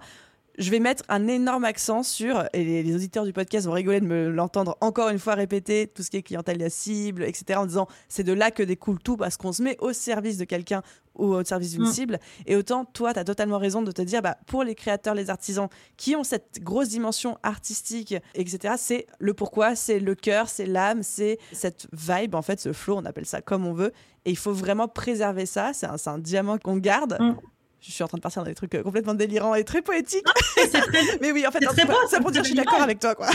je 0.59 0.69
vais 0.71 0.79
mettre 0.79 1.03
un 1.07 1.27
énorme 1.27 1.63
accent 1.63 2.03
sur, 2.03 2.43
et 2.53 2.83
les, 2.83 2.95
auditeurs 2.95 3.23
du 3.23 3.31
podcast 3.31 3.65
vont 3.65 3.71
rigoler 3.71 4.01
de 4.01 4.05
me 4.05 4.29
l'entendre 4.29 4.77
encore 4.81 5.09
une 5.09 5.17
fois 5.17 5.33
répéter, 5.33 5.87
tout 5.87 6.03
ce 6.03 6.09
qui 6.09 6.17
est 6.17 6.21
clientèle 6.21 6.57
la 6.57 6.69
cible, 6.69 7.23
etc., 7.23 7.59
en 7.59 7.65
disant 7.65 7.87
c'est 8.09 8.23
de 8.23 8.33
là 8.33 8.51
que 8.51 8.61
découle 8.61 8.99
tout 8.99 9.15
parce 9.15 9.37
qu'on 9.37 9.53
se 9.53 9.63
met 9.63 9.77
au 9.79 9.93
service 9.93 10.37
de 10.37 10.43
quelqu'un 10.43 10.83
ou 11.15 11.33
au 11.33 11.43
service 11.43 11.71
d'une 11.71 11.83
mm. 11.83 11.91
cible. 11.91 12.19
Et 12.45 12.55
autant, 12.55 12.83
toi, 12.83 13.13
tu 13.13 13.19
as 13.19 13.23
totalement 13.23 13.57
raison 13.57 13.81
de 13.81 13.91
te 13.91 14.01
dire, 14.01 14.21
bah, 14.21 14.37
pour 14.47 14.63
les 14.63 14.75
créateurs, 14.75 15.15
les 15.15 15.29
artisans 15.29 15.69
qui 15.95 16.15
ont 16.15 16.23
cette 16.23 16.59
grosse 16.61 16.89
dimension 16.89 17.37
artistique, 17.41 18.15
etc., 18.35 18.75
c'est 18.77 19.07
le 19.19 19.33
pourquoi, 19.33 19.75
c'est 19.75 19.99
le 19.99 20.15
cœur, 20.15 20.49
c'est 20.49 20.65
l'âme, 20.65 21.03
c'est 21.03 21.39
cette 21.53 21.87
vibe, 21.93 22.35
en 22.35 22.41
fait, 22.41 22.59
ce 22.59 22.73
flow, 22.73 22.97
on 22.97 23.05
appelle 23.05 23.25
ça 23.25 23.41
comme 23.41 23.65
on 23.65 23.73
veut. 23.73 23.93
Et 24.25 24.31
il 24.31 24.37
faut 24.37 24.53
vraiment 24.53 24.89
préserver 24.89 25.45
ça. 25.45 25.71
C'est 25.73 25.87
un, 25.87 25.95
un, 26.05 26.17
diamant 26.19 26.57
qu'on 26.57 26.77
garde. 26.77 27.17
Mm 27.19 27.35
je 27.81 27.91
suis 27.91 28.03
en 28.03 28.07
train 28.07 28.17
de 28.17 28.21
partir 28.21 28.41
dans 28.41 28.49
des 28.49 28.55
trucs 28.55 28.75
euh, 28.75 28.83
complètement 28.83 29.13
délirants 29.13 29.55
et 29.55 29.63
très 29.63 29.81
poétiques. 29.81 30.25
mais 31.21 31.31
oui, 31.31 31.47
en 31.47 31.51
fait, 31.51 31.63
ça 32.09 32.19
pour 32.19 32.31
dire 32.31 32.43
je 32.43 32.47
suis 32.49 32.55
d'accord 32.55 32.81
avec 32.81 32.99
toi. 32.99 33.15
Quoi. 33.15 33.29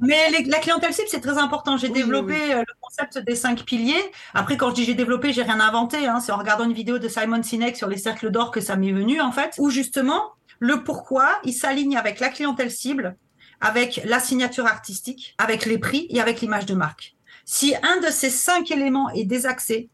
mais 0.00 0.30
la 0.46 0.58
clientèle 0.58 0.92
cible, 0.92 1.08
c'est 1.10 1.20
très 1.20 1.38
important. 1.38 1.76
J'ai 1.76 1.88
développé 1.88 2.34
euh, 2.52 2.60
le 2.60 2.74
concept 2.80 3.18
des 3.18 3.34
cinq 3.34 3.64
piliers. 3.64 4.02
Après, 4.34 4.56
quand 4.56 4.70
je 4.70 4.74
dis 4.74 4.84
j'ai 4.84 4.94
développé, 4.94 5.32
j'ai 5.32 5.42
rien 5.42 5.60
inventé. 5.60 6.06
Hein. 6.06 6.20
C'est 6.20 6.32
en 6.32 6.38
regardant 6.38 6.64
une 6.64 6.72
vidéo 6.72 6.98
de 6.98 7.08
Simon 7.08 7.42
Sinek 7.42 7.76
sur 7.76 7.88
les 7.88 7.96
cercles 7.96 8.30
d'or 8.30 8.50
que 8.50 8.60
ça 8.60 8.76
m'est 8.76 8.92
venu, 8.92 9.20
en 9.20 9.32
fait, 9.32 9.54
où 9.58 9.70
justement, 9.70 10.32
le 10.60 10.84
pourquoi, 10.84 11.40
il 11.44 11.52
s'aligne 11.52 11.96
avec 11.96 12.20
la 12.20 12.28
clientèle 12.28 12.70
cible, 12.70 13.16
avec 13.60 14.00
la 14.04 14.20
signature 14.20 14.66
artistique, 14.66 15.34
avec 15.38 15.66
les 15.66 15.78
prix 15.78 16.06
et 16.10 16.20
avec 16.20 16.40
l'image 16.40 16.66
de 16.66 16.74
marque. 16.74 17.16
Si 17.44 17.74
un 17.82 18.00
de 18.00 18.10
ces 18.10 18.30
cinq 18.30 18.70
éléments 18.70 19.10
est 19.10 19.24
désaxé, 19.24 19.88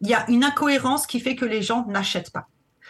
il 0.00 0.08
y 0.08 0.14
a 0.14 0.28
une 0.28 0.42
incohérence 0.44 1.06
qui 1.06 1.20
fait 1.20 1.36
que 1.36 1.44
les 1.44 1.62
gens 1.62 1.86
n'achètent 1.86 2.30
pas. 2.30 2.48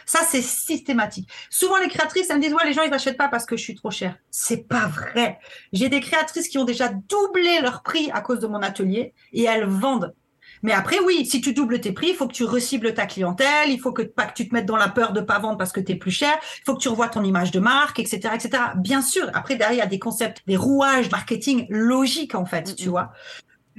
Ça, 0.09 0.21
c'est 0.27 0.41
systématique. 0.41 1.29
Souvent, 1.51 1.77
les 1.77 1.89
créatrices, 1.89 2.31
elles 2.31 2.39
me 2.39 2.43
disent, 2.43 2.55
ouais, 2.55 2.65
les 2.65 2.73
gens, 2.73 2.81
ils 2.81 2.91
n'achètent 2.91 3.19
pas 3.19 3.29
parce 3.29 3.45
que 3.45 3.59
je 3.59 3.63
suis 3.63 3.75
trop 3.75 3.91
chère. 3.91 4.17
C'est 4.31 4.67
pas 4.67 4.87
vrai. 4.87 5.39
J'ai 5.75 5.91
des 5.91 6.01
créatrices 6.01 6.49
qui 6.49 6.57
ont 6.57 6.65
déjà 6.65 6.89
doublé 6.89 7.61
leur 7.61 7.83
prix 7.83 8.11
à 8.15 8.23
cause 8.23 8.41
de 8.41 8.47
mon 8.47 8.63
atelier 8.63 9.13
et 9.35 9.43
elles 9.43 9.67
vendent. 9.67 10.15
Mais 10.63 10.73
après, 10.73 10.99
oui, 11.01 11.27
si 11.27 11.43
tu 11.43 11.53
doubles 11.53 11.83
tes 11.83 11.93
prix, 11.93 12.09
il 12.09 12.15
faut 12.15 12.27
que 12.27 12.33
tu 12.33 12.45
recibles 12.45 12.95
ta 12.95 13.05
clientèle, 13.05 13.69
il 13.69 13.79
faut 13.79 13.93
que 13.93 14.01
pas 14.01 14.25
que 14.25 14.33
tu 14.33 14.49
te 14.49 14.55
mettes 14.55 14.65
dans 14.65 14.79
la 14.79 14.89
peur 14.89 15.13
de 15.13 15.21
pas 15.21 15.39
vendre 15.41 15.59
parce 15.59 15.73
que 15.73 15.81
tu 15.81 15.93
es 15.93 15.97
plus 15.97 16.11
cher, 16.11 16.39
il 16.41 16.63
faut 16.65 16.75
que 16.75 16.81
tu 16.81 16.89
revoies 16.89 17.09
ton 17.09 17.23
image 17.23 17.51
de 17.51 17.61
marque, 17.61 17.99
etc., 17.99 18.31
etc. 18.35 18.63
Bien 18.77 19.03
sûr. 19.03 19.31
Après, 19.35 19.57
derrière, 19.57 19.75
il 19.75 19.79
y 19.81 19.83
a 19.83 19.87
des 19.87 19.99
concepts, 19.99 20.41
des 20.47 20.57
rouages 20.57 21.11
marketing 21.11 21.67
logiques, 21.69 22.35
en 22.35 22.47
fait, 22.47 22.75
tu 22.77 22.89
vois. 22.89 23.13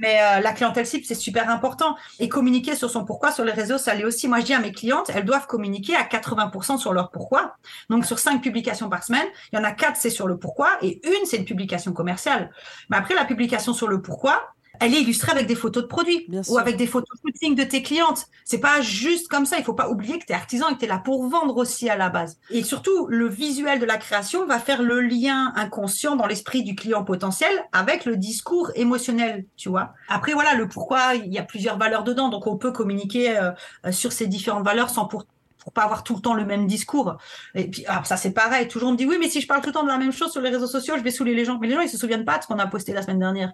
Mais 0.00 0.18
euh, 0.20 0.40
la 0.40 0.52
clientèle 0.52 0.86
cible, 0.86 1.04
c'est 1.04 1.14
super 1.14 1.48
important. 1.50 1.96
Et 2.18 2.28
communiquer 2.28 2.74
sur 2.74 2.90
son 2.90 3.04
pourquoi 3.04 3.32
sur 3.32 3.44
les 3.44 3.52
réseaux, 3.52 3.78
ça 3.78 3.94
l'est 3.94 4.04
aussi. 4.04 4.28
Moi, 4.28 4.40
je 4.40 4.46
dis 4.46 4.54
à 4.54 4.58
mes 4.58 4.72
clientes, 4.72 5.10
elles 5.14 5.24
doivent 5.24 5.46
communiquer 5.46 5.94
à 5.94 6.04
80% 6.04 6.78
sur 6.78 6.92
leur 6.92 7.10
pourquoi. 7.10 7.56
Donc, 7.90 8.06
sur 8.06 8.18
cinq 8.18 8.42
publications 8.42 8.88
par 8.88 9.04
semaine, 9.04 9.26
il 9.52 9.56
y 9.56 9.58
en 9.58 9.64
a 9.64 9.72
quatre, 9.72 9.96
c'est 9.96 10.10
sur 10.10 10.26
le 10.26 10.38
pourquoi, 10.38 10.70
et 10.82 11.00
une, 11.06 11.26
c'est 11.26 11.36
une 11.36 11.44
publication 11.44 11.92
commerciale. 11.92 12.50
Mais 12.88 12.96
après, 12.96 13.14
la 13.14 13.24
publication 13.24 13.74
sur 13.74 13.88
le 13.88 14.00
pourquoi, 14.00 14.54
elle 14.80 14.94
est 14.94 15.02
illustrée 15.02 15.30
avec 15.30 15.46
des 15.46 15.54
photos 15.54 15.82
de 15.82 15.88
produits 15.88 16.26
ou 16.48 16.58
avec 16.58 16.76
des 16.76 16.86
photos 16.86 17.18
shooting 17.22 17.54
de 17.54 17.64
tes 17.64 17.82
clientes. 17.82 18.26
C'est 18.44 18.58
pas 18.58 18.80
juste 18.80 19.28
comme 19.28 19.46
ça. 19.46 19.58
Il 19.58 19.64
faut 19.64 19.74
pas 19.74 19.90
oublier 19.90 20.18
que 20.18 20.24
tu 20.24 20.32
es 20.32 20.34
artisan 20.34 20.70
et 20.70 20.74
que 20.74 20.78
tu 20.78 20.84
es 20.86 20.88
là 20.88 20.98
pour 20.98 21.28
vendre 21.28 21.56
aussi 21.58 21.88
à 21.90 21.96
la 21.96 22.08
base. 22.08 22.38
Et 22.50 22.62
surtout, 22.62 23.06
le 23.08 23.28
visuel 23.28 23.78
de 23.78 23.84
la 23.84 23.98
création 23.98 24.46
va 24.46 24.58
faire 24.58 24.82
le 24.82 25.00
lien 25.00 25.52
inconscient 25.54 26.16
dans 26.16 26.26
l'esprit 26.26 26.62
du 26.62 26.74
client 26.74 27.04
potentiel 27.04 27.52
avec 27.72 28.06
le 28.06 28.16
discours 28.16 28.70
émotionnel, 28.74 29.44
tu 29.56 29.68
vois. 29.68 29.92
Après, 30.08 30.32
voilà, 30.32 30.54
le 30.54 30.66
pourquoi, 30.66 31.14
il 31.14 31.32
y 31.32 31.38
a 31.38 31.42
plusieurs 31.42 31.76
valeurs 31.76 32.02
dedans. 32.02 32.30
Donc, 32.30 32.46
on 32.46 32.56
peut 32.56 32.72
communiquer 32.72 33.36
euh, 33.36 33.50
euh, 33.86 33.92
sur 33.92 34.12
ces 34.12 34.26
différentes 34.26 34.64
valeurs 34.64 34.90
sans 34.90 35.06
pour 35.06 35.24
pour 35.60 35.74
pas 35.74 35.82
avoir 35.82 36.04
tout 36.04 36.14
le 36.14 36.22
temps 36.22 36.32
le 36.32 36.46
même 36.46 36.66
discours. 36.66 37.18
Et 37.54 37.68
puis, 37.68 37.84
ah, 37.86 38.02
ça 38.04 38.16
c'est 38.16 38.30
pareil. 38.30 38.66
Toujours 38.66 38.88
on 38.88 38.92
me 38.92 38.96
dit 38.96 39.04
oui, 39.04 39.18
mais 39.20 39.28
si 39.28 39.42
je 39.42 39.46
parle 39.46 39.60
tout 39.60 39.66
le 39.66 39.74
temps 39.74 39.82
de 39.82 39.88
la 39.88 39.98
même 39.98 40.10
chose 40.10 40.32
sur 40.32 40.40
les 40.40 40.48
réseaux 40.48 40.66
sociaux, 40.66 40.94
je 40.96 41.02
vais 41.02 41.10
saouler 41.10 41.34
les 41.34 41.44
gens. 41.44 41.58
Mais 41.60 41.68
les 41.68 41.74
gens 41.74 41.82
ils 41.82 41.90
se 41.90 41.98
souviennent 41.98 42.24
pas 42.24 42.38
de 42.38 42.44
ce 42.44 42.48
qu'on 42.48 42.58
a 42.58 42.66
posté 42.66 42.94
la 42.94 43.02
semaine 43.02 43.18
dernière. 43.18 43.52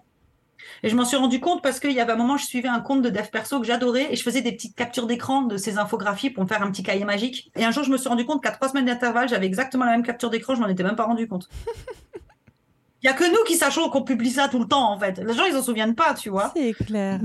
Et 0.83 0.89
je 0.89 0.95
m'en 0.95 1.05
suis 1.05 1.17
rendu 1.17 1.39
compte 1.39 1.61
parce 1.61 1.79
qu'il 1.79 1.91
y 1.91 1.99
avait 1.99 2.13
un 2.13 2.17
moment, 2.17 2.37
je 2.37 2.45
suivais 2.45 2.67
un 2.67 2.79
compte 2.79 3.01
de 3.01 3.09
dev 3.09 3.27
perso 3.31 3.59
que 3.59 3.65
j'adorais 3.65 4.07
et 4.11 4.15
je 4.15 4.23
faisais 4.23 4.41
des 4.41 4.51
petites 4.51 4.75
captures 4.75 5.07
d'écran 5.07 5.43
de 5.43 5.57
ces 5.57 5.77
infographies 5.77 6.29
pour 6.29 6.43
me 6.43 6.47
faire 6.47 6.61
un 6.61 6.71
petit 6.71 6.83
cahier 6.83 7.05
magique. 7.05 7.51
Et 7.55 7.65
un 7.65 7.71
jour, 7.71 7.83
je 7.83 7.91
me 7.91 7.97
suis 7.97 8.09
rendu 8.09 8.25
compte 8.25 8.43
qu'à 8.43 8.51
trois 8.51 8.69
semaines 8.69 8.85
d'intervalle, 8.85 9.29
j'avais 9.29 9.45
exactement 9.45 9.85
la 9.85 9.91
même 9.91 10.03
capture 10.03 10.29
d'écran, 10.29 10.55
je 10.55 10.61
m'en 10.61 10.67
étais 10.67 10.83
même 10.83 10.95
pas 10.95 11.05
rendu 11.05 11.27
compte. 11.27 11.49
Il 13.01 13.05
y 13.07 13.09
a 13.09 13.13
que 13.13 13.29
nous 13.29 13.43
qui 13.45 13.55
sachons 13.55 13.89
qu'on 13.89 14.03
publie 14.03 14.31
ça 14.31 14.47
tout 14.47 14.59
le 14.59 14.67
temps, 14.67 14.91
en 14.91 14.99
fait. 14.99 15.19
Les 15.19 15.33
gens, 15.33 15.45
ils 15.45 15.53
s'en 15.53 15.63
souviennent 15.63 15.95
pas, 15.95 16.13
tu 16.13 16.29
vois. 16.29 16.51
C'est 16.55 16.73
clair. 16.73 17.19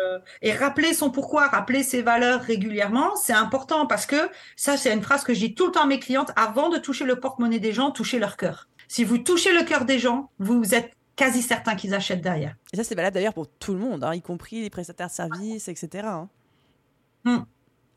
Euh, 0.00 0.18
et 0.42 0.52
rappeler 0.52 0.94
son 0.94 1.10
pourquoi, 1.10 1.48
rappeler 1.48 1.82
ses 1.82 2.02
valeurs 2.02 2.40
régulièrement, 2.40 3.16
c'est 3.16 3.32
important 3.32 3.86
parce 3.86 4.06
que 4.06 4.30
ça, 4.56 4.76
c'est 4.76 4.92
une 4.92 5.02
phrase 5.02 5.24
que 5.24 5.34
je 5.34 5.40
dis 5.40 5.54
tout 5.54 5.66
le 5.66 5.72
temps 5.72 5.82
à 5.82 5.86
mes 5.86 5.98
clientes 5.98 6.30
avant 6.36 6.68
de 6.68 6.78
toucher 6.78 7.04
le 7.04 7.18
porte-monnaie 7.18 7.58
des 7.58 7.72
gens, 7.72 7.90
touchez 7.90 8.18
leur 8.18 8.36
cœur. 8.36 8.68
Si 8.86 9.04
vous 9.04 9.18
touchez 9.18 9.52
le 9.52 9.64
cœur 9.64 9.84
des 9.84 9.98
gens, 9.98 10.30
vous 10.38 10.74
êtes 10.74 10.92
quasi 11.18 11.42
certain 11.42 11.74
qu'ils 11.74 11.94
achètent 11.94 12.22
derrière. 12.22 12.54
Et 12.72 12.76
ça, 12.76 12.84
c'est 12.84 12.94
valable 12.94 13.14
d'ailleurs 13.14 13.34
pour 13.34 13.48
tout 13.48 13.74
le 13.74 13.80
monde, 13.80 14.04
hein, 14.04 14.14
y 14.14 14.22
compris 14.22 14.62
les 14.62 14.70
prestataires 14.70 15.08
de 15.08 15.12
services, 15.12 15.68
etc. 15.68 16.06
Hein. 16.06 16.28
Hmm. 17.24 17.40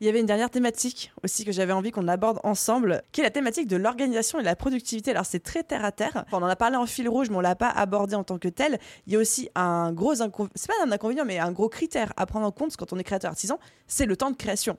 Il 0.00 0.06
y 0.06 0.08
avait 0.08 0.18
une 0.18 0.26
dernière 0.26 0.50
thématique 0.50 1.12
aussi 1.22 1.44
que 1.44 1.52
j'avais 1.52 1.72
envie 1.72 1.92
qu'on 1.92 2.08
aborde 2.08 2.40
ensemble, 2.42 3.02
qui 3.12 3.20
est 3.20 3.24
la 3.24 3.30
thématique 3.30 3.68
de 3.68 3.76
l'organisation 3.76 4.40
et 4.40 4.42
de 4.42 4.46
la 4.46 4.56
productivité. 4.56 5.12
Alors 5.12 5.26
c'est 5.26 5.38
très 5.38 5.62
terre 5.62 5.84
à 5.84 5.92
terre. 5.92 6.24
on 6.32 6.38
en 6.38 6.46
a 6.46 6.56
parlé 6.56 6.74
en 6.74 6.86
fil 6.86 7.08
rouge, 7.08 7.30
mais 7.30 7.36
on 7.36 7.40
l'a 7.40 7.54
pas 7.54 7.68
abordé 7.68 8.16
en 8.16 8.24
tant 8.24 8.36
que 8.36 8.48
tel. 8.48 8.80
Il 9.06 9.12
y 9.12 9.16
a 9.16 9.20
aussi 9.20 9.48
un 9.54 9.92
gros 9.92 10.20
inconvénient, 10.20 10.52
c'est 10.56 10.66
pas 10.66 10.84
un 10.84 10.90
inconvénient, 10.90 11.24
mais 11.24 11.38
un 11.38 11.52
gros 11.52 11.68
critère 11.68 12.12
à 12.16 12.26
prendre 12.26 12.46
en 12.46 12.50
compte 12.50 12.76
quand 12.76 12.92
on 12.92 12.98
est 12.98 13.04
créateur 13.04 13.30
artisan, 13.30 13.60
c'est 13.86 14.06
le 14.06 14.16
temps 14.16 14.32
de 14.32 14.36
création. 14.36 14.76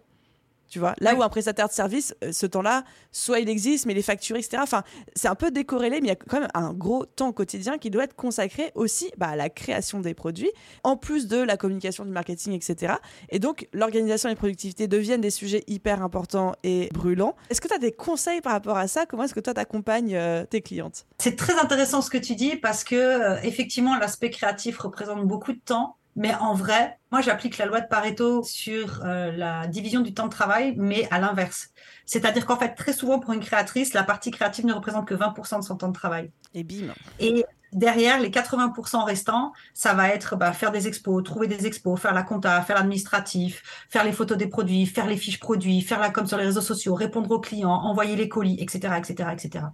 Tu 0.74 0.80
vois, 0.80 0.96
là 1.02 1.14
où 1.14 1.22
un 1.22 1.30
prestataire 1.30 1.68
de 1.68 1.72
service, 1.72 2.16
euh, 2.24 2.32
ce 2.32 2.48
temps-là, 2.48 2.84
soit 3.12 3.40
il 3.40 3.48
existe, 3.48 3.86
mais 3.86 3.94
il 3.94 4.00
est 4.00 4.02
facturé, 4.02 4.40
etc. 4.40 4.58
Enfin, 4.60 4.82
c'est 5.16 5.28
un 5.28 5.36
peu 5.36 5.52
décorrélé, 5.52 6.02
mais 6.02 6.08
il 6.08 6.10
y 6.10 6.14
a 6.14 6.16
quand 6.16 6.40
même 6.40 6.50
un 6.56 6.74
gros 6.74 7.06
temps 7.06 7.32
quotidien 7.32 7.78
qui 7.78 7.92
doit 7.92 8.06
être 8.06 8.16
consacré 8.16 8.72
aussi 8.74 9.12
bah, 9.20 9.28
à 9.28 9.36
la 9.36 9.52
création 9.52 10.00
des 10.00 10.16
produits, 10.16 10.50
en 10.84 10.98
plus 10.98 11.28
de 11.28 11.38
la 11.38 11.58
communication, 11.58 12.06
du 12.06 12.12
marketing, 12.12 12.54
etc. 12.54 12.96
Et 13.30 13.38
donc, 13.38 13.68
l'organisation 13.72 14.30
et 14.30 14.32
la 14.32 14.36
productivité 14.36 14.88
deviennent 14.88 15.22
des 15.22 15.30
sujets 15.30 15.64
hyper 15.68 16.02
importants 16.02 16.54
et 16.64 16.90
brûlants. 16.92 17.36
Est-ce 17.52 17.62
que 17.62 17.68
tu 17.68 17.76
as 17.76 17.78
des 17.78 17.92
conseils 17.92 18.42
par 18.42 18.54
rapport 18.54 18.78
à 18.78 18.88
ça? 18.88 19.06
Comment 19.06 19.26
est-ce 19.26 19.36
que 19.36 19.42
toi, 19.42 19.54
tu 19.54 19.60
accompagnes 19.60 20.16
euh, 20.16 20.44
tes 20.44 20.62
clientes? 20.62 21.06
C'est 21.20 21.36
très 21.36 21.60
intéressant 21.60 22.02
ce 22.02 22.10
que 22.10 22.18
tu 22.18 22.34
dis 22.34 22.56
parce 22.56 22.84
que, 22.84 22.96
euh, 22.96 23.38
effectivement, 23.44 23.96
l'aspect 24.00 24.32
créatif 24.32 24.80
représente 24.80 25.24
beaucoup 25.28 25.54
de 25.54 25.62
temps. 25.64 25.98
Mais 26.16 26.34
en 26.36 26.54
vrai, 26.54 27.00
Moi, 27.12 27.22
j'applique 27.22 27.58
la 27.60 27.66
loi 27.68 27.80
de 27.80 27.88
Pareto 27.88 28.44
sur 28.44 29.02
euh, 29.06 29.32
la 29.32 29.68
division 29.68 30.02
du 30.02 30.14
temps 30.14 30.26
de 30.26 30.32
travail, 30.32 30.74
mais 30.78 31.08
à 31.12 31.20
l'inverse. 31.20 31.70
C'est-à-dire 32.06 32.46
qu'en 32.46 32.58
fait, 32.58 32.74
très 32.76 32.94
souvent, 32.94 33.20
pour 33.20 33.34
une 33.34 33.40
créatrice, 33.40 33.94
la 33.94 34.04
partie 34.04 34.32
créative 34.32 34.66
ne 34.66 34.74
représente 34.74 35.08
que 35.08 35.14
20% 35.14 35.60
de 35.60 35.64
son 35.64 35.76
temps 35.76 35.90
de 35.90 35.94
travail. 35.94 36.32
Et 36.56 36.64
bim. 36.64 36.94
Et 37.20 37.46
derrière, 37.76 38.20
les 38.20 38.30
80% 38.30 39.04
restants, 39.04 39.54
ça 39.74 39.94
va 39.94 40.10
être 40.10 40.36
bah, 40.36 40.54
faire 40.54 40.72
des 40.72 40.88
expos, 40.88 41.24
trouver 41.24 41.48
des 41.48 41.66
expos, 41.68 42.00
faire 42.00 42.14
la 42.14 42.24
compta, 42.24 42.62
faire 42.62 42.76
l'administratif, 42.76 43.64
faire 43.90 44.04
les 44.04 44.12
photos 44.12 44.38
des 44.38 44.48
produits, 44.48 44.86
faire 44.86 45.08
les 45.08 45.18
fiches 45.18 45.40
produits, 45.40 45.82
faire 45.82 46.00
la 46.00 46.10
com 46.10 46.26
sur 46.28 46.38
les 46.38 46.46
réseaux 46.46 46.62
sociaux, 46.62 46.96
répondre 46.96 47.30
aux 47.32 47.40
clients, 47.40 47.72
envoyer 47.72 48.16
les 48.16 48.30
colis, 48.30 48.58
etc., 48.60 48.94
etc., 48.98 49.30
etc. 49.34 49.66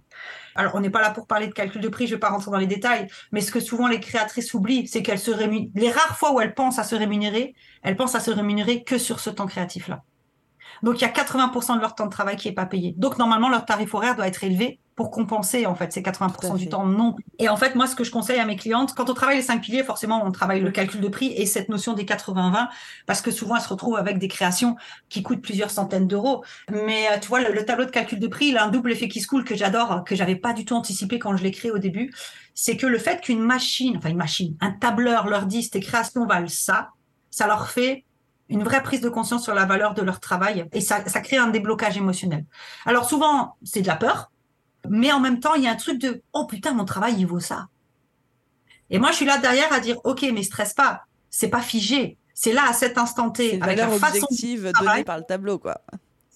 Alors, 0.54 0.74
on 0.74 0.80
n'est 0.80 0.90
pas 0.90 1.00
là 1.00 1.10
pour 1.10 1.26
parler 1.26 1.46
de 1.46 1.52
calcul 1.52 1.80
de 1.80 1.88
prix, 1.88 2.06
je 2.06 2.14
vais 2.14 2.20
pas 2.20 2.30
rentrer 2.30 2.50
dans 2.50 2.58
les 2.58 2.66
détails, 2.66 3.06
mais 3.32 3.40
ce 3.40 3.52
que 3.52 3.60
souvent 3.60 3.88
les 3.88 4.00
créatrices 4.00 4.52
oublient, 4.54 4.86
c'est 4.86 5.02
qu'elles 5.02 5.18
se 5.18 5.30
rémunèrent. 5.30 5.70
Les 5.74 5.90
rares 5.90 6.18
fois 6.18 6.32
où 6.32 6.40
elles 6.40 6.54
pensent 6.54 6.78
à 6.78 6.84
se 6.84 6.94
rémunérer, 6.94 7.54
elles 7.82 7.96
pensent 7.96 8.14
à 8.14 8.20
se 8.20 8.30
rémunérer 8.30 8.84
que 8.84 8.98
sur 8.98 9.20
ce 9.20 9.30
temps 9.30 9.46
créatif-là. 9.46 10.02
Donc, 10.82 11.00
il 11.00 11.02
y 11.02 11.04
a 11.04 11.10
80% 11.10 11.76
de 11.76 11.80
leur 11.80 11.94
temps 11.94 12.06
de 12.06 12.10
travail 12.10 12.36
qui 12.36 12.48
est 12.48 12.52
pas 12.52 12.66
payé. 12.66 12.94
Donc, 12.96 13.18
normalement, 13.18 13.48
leur 13.48 13.64
tarif 13.64 13.94
horaire 13.94 14.16
doit 14.16 14.26
être 14.26 14.44
élevé 14.44 14.80
pour 15.00 15.10
compenser, 15.10 15.64
en 15.64 15.74
fait, 15.74 15.94
ces 15.94 16.02
80% 16.02 16.58
du 16.58 16.68
temps 16.68 16.84
non. 16.84 17.16
Et 17.38 17.48
en 17.48 17.56
fait, 17.56 17.74
moi, 17.74 17.86
ce 17.86 17.96
que 17.96 18.04
je 18.04 18.10
conseille 18.10 18.38
à 18.38 18.44
mes 18.44 18.56
clientes, 18.56 18.92
quand 18.94 19.08
on 19.08 19.14
travaille 19.14 19.36
les 19.36 19.42
cinq 19.42 19.62
piliers, 19.62 19.82
forcément, 19.82 20.22
on 20.22 20.30
travaille 20.30 20.60
le 20.60 20.70
calcul 20.70 21.00
de 21.00 21.08
prix 21.08 21.32
et 21.34 21.46
cette 21.46 21.70
notion 21.70 21.94
des 21.94 22.04
80-20, 22.04 22.68
parce 23.06 23.22
que 23.22 23.30
souvent, 23.30 23.56
elles 23.56 23.62
se 23.62 23.68
retrouvent 23.70 23.96
avec 23.96 24.18
des 24.18 24.28
créations 24.28 24.76
qui 25.08 25.22
coûtent 25.22 25.40
plusieurs 25.40 25.70
centaines 25.70 26.06
d'euros. 26.06 26.44
Mais 26.70 27.06
euh, 27.10 27.18
tu 27.18 27.28
vois, 27.28 27.40
le, 27.40 27.64
tableau 27.64 27.86
de 27.86 27.90
calcul 27.90 28.18
de 28.18 28.26
prix, 28.26 28.48
il 28.48 28.58
a 28.58 28.64
un 28.66 28.68
double 28.68 28.92
effet 28.92 29.08
qui 29.08 29.22
se 29.22 29.26
coule 29.26 29.44
que 29.44 29.56
j'adore, 29.56 30.04
que 30.04 30.14
j'avais 30.14 30.36
pas 30.36 30.52
du 30.52 30.66
tout 30.66 30.74
anticipé 30.74 31.18
quand 31.18 31.34
je 31.34 31.42
l'ai 31.42 31.50
créé 31.50 31.70
au 31.70 31.78
début. 31.78 32.12
C'est 32.54 32.76
que 32.76 32.86
le 32.86 32.98
fait 32.98 33.22
qu'une 33.22 33.40
machine, 33.40 33.96
enfin 33.96 34.10
une 34.10 34.18
machine, 34.18 34.54
un 34.60 34.72
tableur 34.72 35.28
leur 35.28 35.46
dise 35.46 35.70
tes 35.70 35.80
créations 35.80 36.26
valent 36.26 36.48
ça, 36.48 36.90
ça 37.30 37.46
leur 37.46 37.70
fait 37.70 38.04
une 38.50 38.64
vraie 38.64 38.82
prise 38.82 39.00
de 39.00 39.08
conscience 39.08 39.44
sur 39.44 39.54
la 39.54 39.64
valeur 39.64 39.94
de 39.94 40.02
leur 40.02 40.20
travail 40.20 40.66
et 40.72 40.80
ça, 40.80 41.06
ça 41.06 41.20
crée 41.20 41.38
un 41.38 41.46
déblocage 41.46 41.96
émotionnel. 41.96 42.44
Alors 42.84 43.08
souvent, 43.08 43.56
c'est 43.62 43.80
de 43.80 43.86
la 43.86 43.96
peur, 43.96 44.30
mais 44.88 45.12
en 45.12 45.20
même 45.20 45.40
temps, 45.40 45.54
il 45.54 45.62
y 45.62 45.68
a 45.68 45.70
un 45.70 45.76
truc 45.76 45.98
de 45.98 46.22
oh 46.32 46.46
putain, 46.46 46.72
mon 46.72 46.84
travail, 46.84 47.14
il 47.18 47.26
vaut 47.26 47.40
ça. 47.40 47.68
Et 48.90 48.98
moi, 48.98 49.12
je 49.12 49.16
suis 49.16 49.24
là 49.24 49.38
derrière 49.38 49.72
à 49.72 49.80
dire 49.80 49.96
ok, 50.04 50.26
mais 50.34 50.42
stresse 50.42 50.74
pas, 50.74 51.04
c'est 51.30 51.48
pas 51.48 51.60
figé, 51.60 52.18
c'est 52.34 52.52
là 52.52 52.64
à 52.68 52.72
cet 52.72 52.98
instant 52.98 53.30
T 53.30 53.58
avec 53.62 53.78
la 53.78 53.88
façon 53.88 54.26
donnée 54.30 55.04
par 55.04 55.18
le 55.18 55.24
tableau, 55.24 55.58
quoi. 55.58 55.80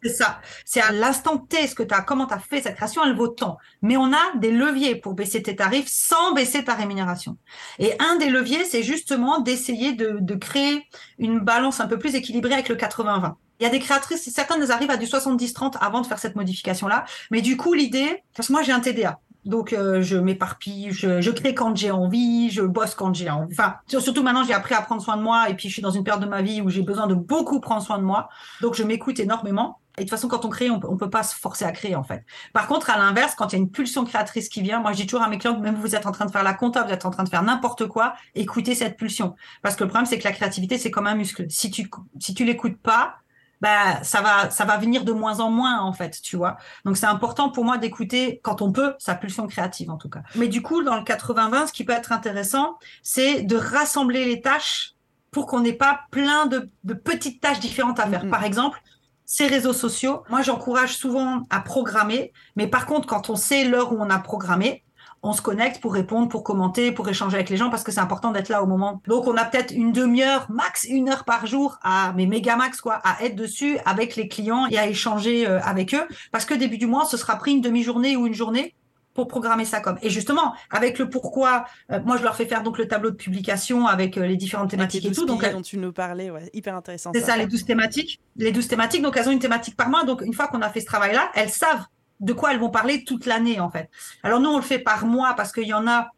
C'est 0.05 0.13
ça. 0.13 0.41
C'est 0.67 0.83
à 0.83 0.93
l'instant 0.93 1.39
T, 1.39 1.67
ce 1.67 1.75
que 1.75 1.83
tu 1.83 1.95
comment 2.07 2.27
tu 2.27 2.35
as 2.35 2.39
fait 2.39 2.61
cette 2.61 2.77
création, 2.77 3.03
elle 3.05 3.17
vaut 3.17 3.29
tant. 3.29 3.57
Mais 3.81 3.97
on 3.97 4.13
a 4.13 4.37
des 4.37 4.51
leviers 4.51 4.97
pour 4.97 5.15
baisser 5.15 5.43
tes 5.43 5.57
tarifs 5.57 5.89
sans 5.89 6.35
baisser 6.35 6.63
ta 6.63 6.75
rémunération. 6.75 7.39
Et 7.79 7.95
un 7.99 8.17
des 8.17 8.29
leviers, 8.29 8.65
c'est 8.65 8.83
justement 8.83 9.41
d'essayer 9.41 9.95
de, 9.95 10.19
de, 10.21 10.35
créer 10.35 10.87
une 11.19 11.41
balance 11.41 11.81
un 11.81 11.87
peu 11.87 11.99
plus 11.99 12.15
équilibrée 12.15 12.53
avec 12.53 12.69
le 12.69 12.75
80-20. 12.75 13.35
Il 13.61 13.63
y 13.63 13.67
a 13.67 13.71
des 13.71 13.79
créatrices, 13.79 14.29
certaines 14.31 14.71
arrivent 14.71 14.91
à 14.91 14.99
du 14.99 15.07
70-30 15.07 15.79
avant 15.81 16.03
de 16.03 16.07
faire 16.07 16.19
cette 16.19 16.37
modification-là. 16.37 17.07
Mais 17.31 17.41
du 17.41 17.57
coup, 17.57 17.73
l'idée, 17.73 18.23
parce 18.37 18.49
que 18.49 18.53
moi 18.53 18.63
j'ai 18.63 18.73
un 18.73 18.81
TDA, 18.81 19.21
donc 19.45 19.73
euh, 19.73 20.03
je 20.03 20.17
m'éparpille, 20.17 20.91
je, 20.91 21.21
je, 21.21 21.31
crée 21.31 21.55
quand 21.55 21.77
j'ai 21.77 21.91
envie, 21.91 22.51
je 22.51 22.63
bosse 22.63 22.95
quand 22.95 23.15
j'ai 23.15 23.31
envie. 23.31 23.53
Enfin, 23.53 23.77
surtout 23.87 24.23
maintenant 24.23 24.45
j'ai 24.45 24.55
appris 24.55 24.75
à 24.75 24.83
prendre 24.83 25.03
soin 25.03 25.17
de 25.17 25.23
moi 25.23 25.49
et 25.49 25.55
puis 25.55 25.69
je 25.69 25.75
suis 25.75 25.83
dans 25.83 25.91
une 25.91 26.05
période 26.05 26.23
de 26.23 26.29
ma 26.29 26.43
vie 26.43 26.61
où 26.61 26.69
j'ai 26.69 26.83
besoin 26.83 27.07
de 27.07 27.15
beaucoup 27.15 27.61
prendre 27.61 27.83
soin 27.83 27.99
de 27.99 28.05
moi. 28.05 28.29
Donc 28.61 28.75
je 28.75 28.83
m'écoute 28.83 29.21
énormément. 29.21 29.81
Et 29.97 30.01
de 30.01 30.09
toute 30.09 30.11
façon, 30.11 30.29
quand 30.29 30.45
on 30.45 30.49
crée, 30.49 30.71
on 30.71 30.81
peut, 30.81 30.97
peut 30.97 31.11
pas 31.11 31.23
se 31.23 31.37
forcer 31.37 31.65
à 31.65 31.71
créer, 31.71 31.95
en 31.95 32.03
fait. 32.03 32.25
Par 32.53 32.67
contre, 32.67 32.91
à 32.91 32.99
l'inverse, 32.99 33.35
quand 33.37 33.53
il 33.53 33.57
y 33.57 33.57
a 33.57 33.63
une 33.63 33.71
pulsion 33.71 34.05
créatrice 34.05 34.49
qui 34.49 34.61
vient, 34.61 34.81
moi, 34.81 34.93
je 34.93 34.97
dis 34.97 35.07
toujours 35.07 35.25
à 35.25 35.29
mes 35.29 35.39
clients, 35.39 35.59
même 35.59 35.77
vous 35.77 35.95
êtes 35.95 36.07
en 36.07 36.13
train 36.13 36.27
de 36.27 36.33
faire 36.33 36.43
la 36.43 36.55
compta, 36.55 36.83
vous 36.83 36.93
êtes 36.93 37.05
en 37.05 37.11
train 37.11 37.23
de 37.23 37.29
faire 37.29 37.43
n'importe 37.43 37.87
quoi, 37.87 38.15
écoutez 38.35 38.75
cette 38.75 38.97
pulsion. 38.97 39.37
Parce 39.63 39.77
que 39.77 39.85
le 39.85 39.89
problème, 39.89 40.07
c'est 40.07 40.19
que 40.19 40.25
la 40.25 40.33
créativité, 40.33 40.79
c'est 40.79 40.91
comme 40.91 41.07
un 41.07 41.15
muscle. 41.15 41.47
Si 41.49 41.71
tu, 41.71 41.89
si 42.19 42.35
tu 42.35 42.45
l'écoutes 42.45 42.79
pas, 42.79 43.19
bah, 43.61 44.03
ça 44.03 44.21
va, 44.21 44.51
ça 44.51 44.65
va 44.65 44.77
venir 44.77 45.05
de 45.05 45.13
moins 45.13 45.41
en 45.41 45.51
moins, 45.51 45.81
en 45.81 45.93
fait, 45.93 46.21
tu 46.21 46.37
vois. 46.37 46.57
Donc, 46.85 46.97
c'est 46.97 47.07
important 47.07 47.51
pour 47.51 47.65
moi 47.65 47.79
d'écouter, 47.79 48.41
quand 48.43 48.63
on 48.63 48.73
peut, 48.73 48.95
sa 48.99 49.15
pulsion 49.15 49.47
créative, 49.47 49.91
en 49.91 49.97
tout 49.97 50.11
cas. 50.11 50.23
Mais 50.35 50.49
du 50.49 50.61
coup, 50.61 50.83
dans 50.83 50.97
le 50.97 51.03
80-20, 51.03 51.69
ce 51.69 51.73
qui 51.73 51.85
peut 51.85 51.93
être 51.93 52.13
intéressant, 52.13 52.79
c'est 53.03 53.43
de 53.43 53.57
rassembler 53.57 54.25
les 54.25 54.41
tâches 54.41 54.95
pour 55.31 55.47
qu'on 55.47 55.61
n'ait 55.61 55.73
pas 55.73 56.01
plein 56.11 56.47
de, 56.47 56.69
de, 56.85 56.95
petites 56.95 57.41
tâches 57.41 57.59
différentes 57.59 57.99
à 57.99 58.07
faire. 58.07 58.29
Par 58.29 58.45
exemple, 58.45 58.81
ces 59.25 59.47
réseaux 59.47 59.73
sociaux, 59.73 60.23
moi 60.29 60.43
j'encourage 60.43 60.97
souvent 60.97 61.43
à 61.51 61.61
programmer, 61.61 62.33
mais 62.57 62.67
par 62.67 62.87
contre 62.87 63.07
quand 63.07 63.31
on 63.31 63.37
sait 63.37 63.65
l'heure 63.65 63.93
où 63.93 63.97
on 63.99 64.11
a 64.11 64.19
programmé, 64.19 64.85
on 65.25 65.33
se 65.33 65.41
connecte 65.41 65.81
pour 65.81 65.95
répondre, 65.95 66.29
pour 66.29 66.45
commenter, 66.45 66.93
pour 66.93 67.09
échanger 67.09 67.37
avec 67.37 67.49
les 67.49 67.57
gens 67.57 67.71
parce 67.71 67.83
que 67.83 67.91
c'est 67.91 68.01
important 68.01 68.31
d'être 68.31 68.51
là 68.51 68.63
au 68.63 68.67
moment. 68.67 69.01
Donc 69.09 69.27
on 69.27 69.37
a 69.37 69.45
peut-être 69.45 69.73
une 69.73 69.91
demi-heure, 69.91 70.47
max 70.51 70.85
une 70.85 71.09
heure 71.09 71.25
par 71.25 71.47
jour 71.47 71.79
à, 71.83 72.13
mais 72.15 72.27
méga 72.27 72.57
max 72.57 72.83
quoi, 72.83 73.01
à 73.05 73.25
être 73.25 73.35
dessus 73.35 73.79
avec 73.87 74.17
les 74.17 74.29
clients 74.29 74.67
et 74.67 74.79
à 74.79 74.87
échanger 74.87 75.49
euh, 75.49 75.61
avec 75.63 75.95
eux 75.95 76.07
parce 76.31 76.45
que 76.45 76.53
début 76.53 76.77
du 76.77 76.87
mois, 76.87 77.07
ce 77.07 77.17
sera 77.17 77.37
pris 77.37 77.53
une 77.53 77.63
demi-journée 77.63 78.17
ou 78.17 78.27
une 78.27 78.35
journée 78.35 78.75
pour 79.15 79.29
programmer 79.29 79.65
ça 79.65 79.81
comme. 79.81 79.99
Et 80.03 80.11
justement, 80.11 80.55
avec 80.71 80.99
le 80.99 81.09
pourquoi, 81.09 81.65
euh, 81.91 82.01
moi 82.05 82.17
je 82.17 82.23
leur 82.23 82.37
fais 82.37 82.47
faire 82.47 82.63
donc 82.63 82.79
le 82.79 82.87
tableau 82.87 83.11
de 83.11 83.17
publication 83.17 83.87
avec 83.87 84.19
euh, 84.19 84.27
les 84.27 84.37
différentes 84.37 84.71
thématiques 84.71 85.07
et 85.07 85.13
tout. 85.13 85.25
Donc 85.25 85.49
dont 85.49 85.63
tu 85.63 85.79
nous 85.79 85.93
parlais, 85.93 86.31
ouais, 86.31 86.51
hyper 86.53 86.75
intéressant. 86.75 87.13
C'est 87.15 87.21
ça. 87.21 87.37
les 87.37 87.47
douze 87.47 87.65
thématiques, 87.65 88.21
les 88.37 88.53
douze 88.53 88.69
thématiques. 88.69 89.03
Donc 89.03 89.17
elles 89.17 89.29
ont 89.29 89.33
une 89.33 89.39
thématique 89.39 89.77
par 89.77 89.89
mois. 89.89 90.05
Donc 90.05 90.21
une 90.23 90.35
fois 90.35 90.49
qu'on 90.49 90.61
a 90.63 90.69
fait 90.69 90.81
ce 90.81 90.87
travail-là, 90.87 91.31
elles 91.35 91.51
savent 91.51 91.85
de 92.21 92.33
quoi 92.33 92.53
elles 92.53 92.61
vont 92.61 92.71
parler 92.71 93.05
toute 93.05 93.27
l'année 93.27 93.61
en 93.61 93.71
fait. 93.71 93.89
Alors 94.23 94.41
nous 94.41 94.51
on 94.51 94.57
le 94.57 94.63
fait 94.63 94.79
par 94.79 95.07
mois 95.07 95.35
parce 95.35 95.53
qu'il 95.53 95.67
y 95.67 95.75
en 95.75 95.87
a 95.87 96.11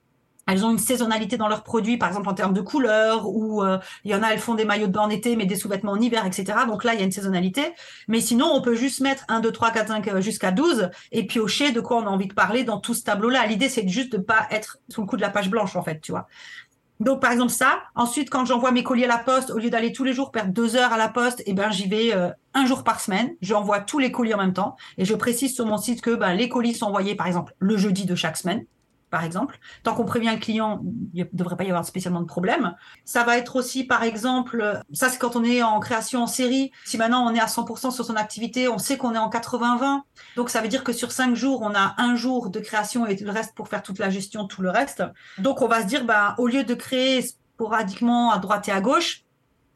elles 0.46 0.64
ont 0.64 0.70
une 0.70 0.78
saisonnalité 0.78 1.36
dans 1.36 1.48
leurs 1.48 1.62
produits, 1.62 1.96
par 1.96 2.08
exemple 2.08 2.28
en 2.28 2.34
termes 2.34 2.54
de 2.54 2.60
couleurs, 2.60 3.28
ou 3.28 3.62
euh, 3.62 3.78
il 4.04 4.12
y 4.12 4.14
en 4.14 4.22
a, 4.22 4.28
elles 4.28 4.38
font 4.38 4.54
des 4.54 4.64
maillots 4.64 4.86
de 4.86 4.92
bain 4.92 5.02
en 5.02 5.10
été, 5.10 5.36
mais 5.36 5.46
des 5.46 5.56
sous-vêtements 5.56 5.92
en 5.92 6.00
hiver, 6.00 6.24
etc. 6.24 6.58
Donc 6.66 6.84
là, 6.84 6.94
il 6.94 7.00
y 7.00 7.02
a 7.02 7.04
une 7.04 7.12
saisonnalité. 7.12 7.72
Mais 8.08 8.20
sinon, 8.20 8.50
on 8.52 8.62
peut 8.62 8.74
juste 8.74 9.00
mettre 9.00 9.24
1, 9.28 9.40
2, 9.40 9.50
3, 9.50 9.70
4, 9.72 9.88
5 9.88 10.20
jusqu'à 10.20 10.52
12 10.52 10.90
et 11.12 11.26
piocher 11.26 11.72
de 11.72 11.80
quoi 11.80 11.98
on 11.98 12.06
a 12.06 12.10
envie 12.10 12.28
de 12.28 12.34
parler 12.34 12.64
dans 12.64 12.78
tout 12.78 12.94
ce 12.94 13.02
tableau-là. 13.02 13.46
L'idée, 13.46 13.68
c'est 13.68 13.86
juste 13.88 14.12
de 14.12 14.18
pas 14.18 14.46
être 14.50 14.78
sous 14.88 15.00
le 15.00 15.06
coup 15.06 15.16
de 15.16 15.22
la 15.22 15.30
page 15.30 15.50
blanche, 15.50 15.74
en 15.74 15.82
fait, 15.82 16.00
tu 16.00 16.12
vois. 16.12 16.28
Donc, 17.00 17.20
par 17.20 17.32
exemple, 17.32 17.52
ça. 17.52 17.82
Ensuite, 17.94 18.30
quand 18.30 18.44
j'envoie 18.46 18.70
mes 18.70 18.82
colis 18.82 19.04
à 19.04 19.08
la 19.08 19.18
poste, 19.18 19.50
au 19.50 19.58
lieu 19.58 19.68
d'aller 19.68 19.92
tous 19.92 20.04
les 20.04 20.14
jours 20.14 20.30
perdre 20.30 20.52
deux 20.52 20.76
heures 20.76 20.92
à 20.92 20.96
la 20.96 21.08
poste, 21.08 21.42
eh 21.44 21.52
ben, 21.52 21.70
j'y 21.70 21.88
vais 21.88 22.14
euh, 22.14 22.30
un 22.54 22.66
jour 22.66 22.84
par 22.84 23.00
semaine. 23.00 23.34
J'envoie 23.42 23.80
tous 23.80 23.98
les 23.98 24.10
colis 24.12 24.32
en 24.32 24.38
même 24.38 24.54
temps. 24.54 24.76
Et 24.96 25.04
je 25.04 25.14
précise 25.14 25.54
sur 25.54 25.66
mon 25.66 25.76
site 25.76 26.00
que 26.00 26.14
ben, 26.14 26.32
les 26.34 26.48
colis 26.48 26.74
sont 26.74 26.86
envoyés, 26.86 27.14
par 27.14 27.26
exemple, 27.26 27.54
le 27.58 27.76
jeudi 27.76 28.06
de 28.06 28.14
chaque 28.14 28.36
semaine 28.36 28.64
par 29.10 29.24
exemple. 29.24 29.58
Tant 29.82 29.94
qu'on 29.94 30.04
prévient 30.04 30.30
le 30.32 30.38
client, 30.38 30.82
il 31.14 31.24
ne 31.24 31.28
devrait 31.32 31.56
pas 31.56 31.64
y 31.64 31.68
avoir 31.68 31.84
spécialement 31.84 32.20
de 32.20 32.26
problème. 32.26 32.74
Ça 33.04 33.24
va 33.24 33.38
être 33.38 33.56
aussi, 33.56 33.84
par 33.84 34.02
exemple, 34.02 34.80
ça 34.92 35.08
c'est 35.08 35.18
quand 35.18 35.36
on 35.36 35.44
est 35.44 35.62
en 35.62 35.78
création 35.80 36.22
en 36.22 36.26
série. 36.26 36.72
Si 36.84 36.98
maintenant 36.98 37.26
on 37.26 37.34
est 37.34 37.40
à 37.40 37.46
100% 37.46 37.90
sur 37.90 38.04
son 38.04 38.16
activité, 38.16 38.68
on 38.68 38.78
sait 38.78 38.96
qu'on 38.96 39.14
est 39.14 39.18
en 39.18 39.30
80-20. 39.30 40.02
Donc 40.36 40.50
ça 40.50 40.60
veut 40.60 40.68
dire 40.68 40.84
que 40.84 40.92
sur 40.92 41.12
cinq 41.12 41.34
jours, 41.34 41.62
on 41.62 41.74
a 41.74 41.94
un 41.98 42.16
jour 42.16 42.50
de 42.50 42.60
création 42.60 43.06
et 43.06 43.16
le 43.16 43.30
reste 43.30 43.54
pour 43.54 43.68
faire 43.68 43.82
toute 43.82 43.98
la 43.98 44.10
gestion, 44.10 44.46
tout 44.46 44.62
le 44.62 44.70
reste. 44.70 45.02
Donc 45.38 45.62
on 45.62 45.68
va 45.68 45.82
se 45.82 45.86
dire, 45.86 46.04
bah, 46.04 46.34
au 46.38 46.46
lieu 46.46 46.64
de 46.64 46.74
créer 46.74 47.22
sporadiquement 47.22 48.32
à 48.32 48.38
droite 48.38 48.68
et 48.68 48.72
à 48.72 48.80
gauche, 48.80 49.22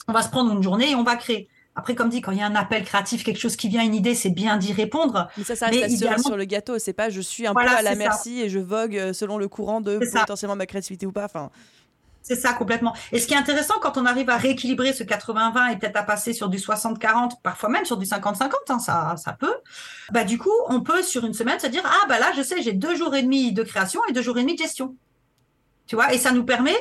on 0.09 0.13
va 0.13 0.23
se 0.23 0.29
prendre 0.29 0.53
une 0.53 0.63
journée 0.63 0.91
et 0.91 0.95
on 0.95 1.05
va 1.05 1.17
créer. 1.17 1.49
Après, 1.77 1.95
comme 1.95 2.09
dit, 2.09 2.21
quand 2.21 2.33
il 2.33 2.39
y 2.39 2.43
a 2.43 2.47
un 2.47 2.57
appel 2.57 2.85
créatif, 2.85 3.23
quelque 3.23 3.39
chose 3.39 3.57
qui 3.57 3.69
vient, 3.69 3.83
une 3.83 3.95
idée, 3.95 4.15
c'est 4.15 4.31
bien 4.31 4.57
d'y 4.57 4.73
répondre. 4.73 5.29
Mais 5.37 5.45
ça, 5.45 5.55
ça 5.55 5.67
reste 5.67 6.01
la 6.03 6.19
sur 6.19 6.37
le 6.37 6.45
gâteau. 6.45 6.79
C'est 6.79 6.93
pas 6.93 7.11
je 7.11 7.21
suis 7.21 7.47
un 7.47 7.55
peu 7.55 7.61
à 7.61 7.83
la 7.83 7.95
merci 7.95 8.41
et 8.41 8.49
je 8.49 8.59
vogue 8.59 8.97
euh, 8.97 9.13
selon 9.13 9.39
le 9.39 9.49
courant 9.49 9.81
de 9.81 9.99
potentiellement 10.13 10.57
ma 10.57 10.67
créativité 10.67 11.07
ou 11.07 11.13
pas. 11.13 11.25
Enfin. 11.25 11.51
C'est 12.23 12.37
ça 12.37 12.53
complètement. 12.53 12.95
Et 13.13 13.19
ce 13.19 13.27
qui 13.27 13.35
est 13.35 13.37
intéressant 13.37 13.75
quand 13.81 13.97
on 13.97 14.05
arrive 14.05 14.29
à 14.29 14.37
rééquilibrer 14.37 14.93
ce 14.93 15.05
80-20 15.05 15.73
et 15.73 15.77
peut-être 15.79 15.97
à 15.97 16.03
passer 16.03 16.33
sur 16.33 16.49
du 16.49 16.59
60-40, 16.59 17.41
parfois 17.43 17.71
même 17.71 17.85
sur 17.85 17.97
du 17.97 18.05
50-50, 18.05 18.51
hein, 18.69 18.79
ça, 18.79 19.15
ça 19.17 19.33
peut. 19.33 19.55
Bah 20.13 20.25
du 20.25 20.39
coup, 20.39 20.53
on 20.69 20.83
peut 20.83 21.03
sur 21.03 21.25
une 21.25 21.35
semaine 21.35 21.59
se 21.59 21.67
dire 21.67 21.83
ah 21.85 22.07
bah 22.09 22.19
là 22.19 22.33
je 22.37 22.43
sais 22.43 22.61
j'ai 22.63 22.73
deux 22.73 22.95
jours 22.95 23.15
et 23.15 23.23
demi 23.23 23.53
de 23.53 23.63
création 23.63 24.01
et 24.09 24.13
deux 24.13 24.23
jours 24.23 24.37
et 24.39 24.43
demi 24.43 24.55
de 24.55 24.61
gestion. 24.61 24.97
Tu 25.87 25.97
vois, 25.97 26.13
et 26.13 26.19
ça 26.19 26.33
nous 26.33 26.45
permet 26.45 26.77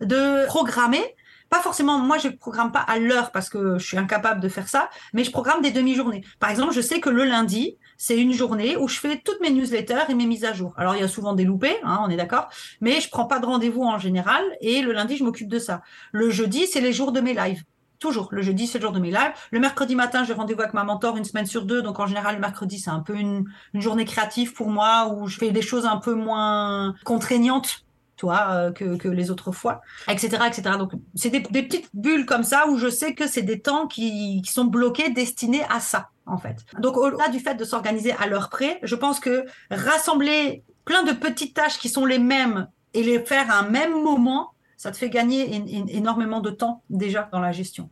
de 0.00 0.46
programmer 0.46 1.02
pas 1.50 1.60
forcément, 1.60 1.98
moi 1.98 2.18
je 2.18 2.28
programme 2.28 2.72
pas 2.72 2.80
à 2.80 2.98
l'heure 2.98 3.30
parce 3.30 3.48
que 3.48 3.78
je 3.78 3.86
suis 3.86 3.98
incapable 3.98 4.40
de 4.40 4.48
faire 4.48 4.68
ça, 4.68 4.90
mais 5.12 5.24
je 5.24 5.30
programme 5.30 5.62
des 5.62 5.70
demi-journées. 5.70 6.24
Par 6.40 6.50
exemple, 6.50 6.72
je 6.74 6.80
sais 6.80 7.00
que 7.00 7.10
le 7.10 7.24
lundi, 7.24 7.76
c'est 7.96 8.18
une 8.18 8.32
journée 8.32 8.76
où 8.76 8.88
je 8.88 8.98
fais 8.98 9.20
toutes 9.24 9.40
mes 9.40 9.50
newsletters 9.50 10.04
et 10.08 10.14
mes 10.14 10.26
mises 10.26 10.44
à 10.44 10.52
jour. 10.52 10.74
Alors 10.76 10.96
il 10.96 11.00
y 11.00 11.04
a 11.04 11.08
souvent 11.08 11.32
des 11.32 11.44
loupés, 11.44 11.76
hein, 11.84 12.00
on 12.02 12.10
est 12.10 12.16
d'accord, 12.16 12.48
mais 12.80 13.00
je 13.00 13.08
prends 13.08 13.26
pas 13.26 13.38
de 13.38 13.46
rendez-vous 13.46 13.82
en 13.82 13.98
général 13.98 14.42
et 14.60 14.82
le 14.82 14.92
lundi 14.92 15.16
je 15.16 15.24
m'occupe 15.24 15.48
de 15.48 15.58
ça. 15.58 15.82
Le 16.12 16.30
jeudi, 16.30 16.66
c'est 16.66 16.80
les 16.80 16.92
jours 16.92 17.12
de 17.12 17.20
mes 17.20 17.34
lives. 17.34 17.62
Toujours. 18.00 18.28
Le 18.32 18.42
jeudi, 18.42 18.66
c'est 18.66 18.78
le 18.78 18.82
jour 18.82 18.92
de 18.92 18.98
mes 18.98 19.10
lives. 19.10 19.32
Le 19.50 19.60
mercredi 19.60 19.94
matin, 19.94 20.24
j'ai 20.24 20.34
rendez-vous 20.34 20.60
avec 20.60 20.74
ma 20.74 20.84
mentor 20.84 21.16
une 21.16 21.24
semaine 21.24 21.46
sur 21.46 21.64
deux. 21.64 21.80
Donc, 21.80 22.00
en 22.00 22.06
général, 22.06 22.34
le 22.34 22.40
mercredi, 22.40 22.78
c'est 22.78 22.90
un 22.90 23.00
peu 23.00 23.14
une, 23.14 23.46
une 23.72 23.80
journée 23.80 24.04
créative 24.04 24.52
pour 24.52 24.68
moi 24.68 25.14
où 25.14 25.26
je 25.26 25.38
fais 25.38 25.52
des 25.52 25.62
choses 25.62 25.86
un 25.86 25.96
peu 25.96 26.12
moins 26.12 26.94
contraignantes 27.04 27.83
toi, 28.16 28.48
euh, 28.50 28.72
que, 28.72 28.96
que, 28.96 29.08
les 29.08 29.30
autres 29.30 29.52
fois, 29.52 29.80
etc., 30.08 30.38
etc. 30.46 30.76
Donc, 30.78 30.92
c'est 31.14 31.30
des, 31.30 31.40
petites 31.40 31.88
bulles 31.94 32.26
comme 32.26 32.44
ça 32.44 32.66
où 32.68 32.78
je 32.78 32.88
sais 32.88 33.14
que 33.14 33.26
c'est 33.26 33.42
des 33.42 33.60
temps 33.60 33.86
qui, 33.86 34.42
qui, 34.42 34.52
sont 34.52 34.64
bloqués, 34.64 35.10
destinés 35.10 35.64
à 35.70 35.80
ça, 35.80 36.10
en 36.26 36.38
fait. 36.38 36.64
Donc, 36.78 36.96
au-delà 36.96 37.28
du 37.28 37.40
fait 37.40 37.54
de 37.54 37.64
s'organiser 37.64 38.12
à 38.12 38.26
l'heure 38.26 38.50
près, 38.50 38.78
je 38.82 38.94
pense 38.94 39.20
que 39.20 39.44
rassembler 39.70 40.64
plein 40.84 41.02
de 41.02 41.12
petites 41.12 41.54
tâches 41.54 41.78
qui 41.78 41.88
sont 41.88 42.04
les 42.04 42.18
mêmes 42.18 42.68
et 42.92 43.02
les 43.02 43.18
faire 43.18 43.50
à 43.50 43.58
un 43.58 43.68
même 43.68 43.92
moment, 44.02 44.50
Ça 44.76 44.90
te 44.90 44.96
fait 44.96 45.08
gagner 45.08 45.62
énormément 45.88 46.40
de 46.40 46.50
temps 46.50 46.82
déjà 46.90 47.28
dans 47.32 47.40
la 47.40 47.52
gestion. 47.52 47.88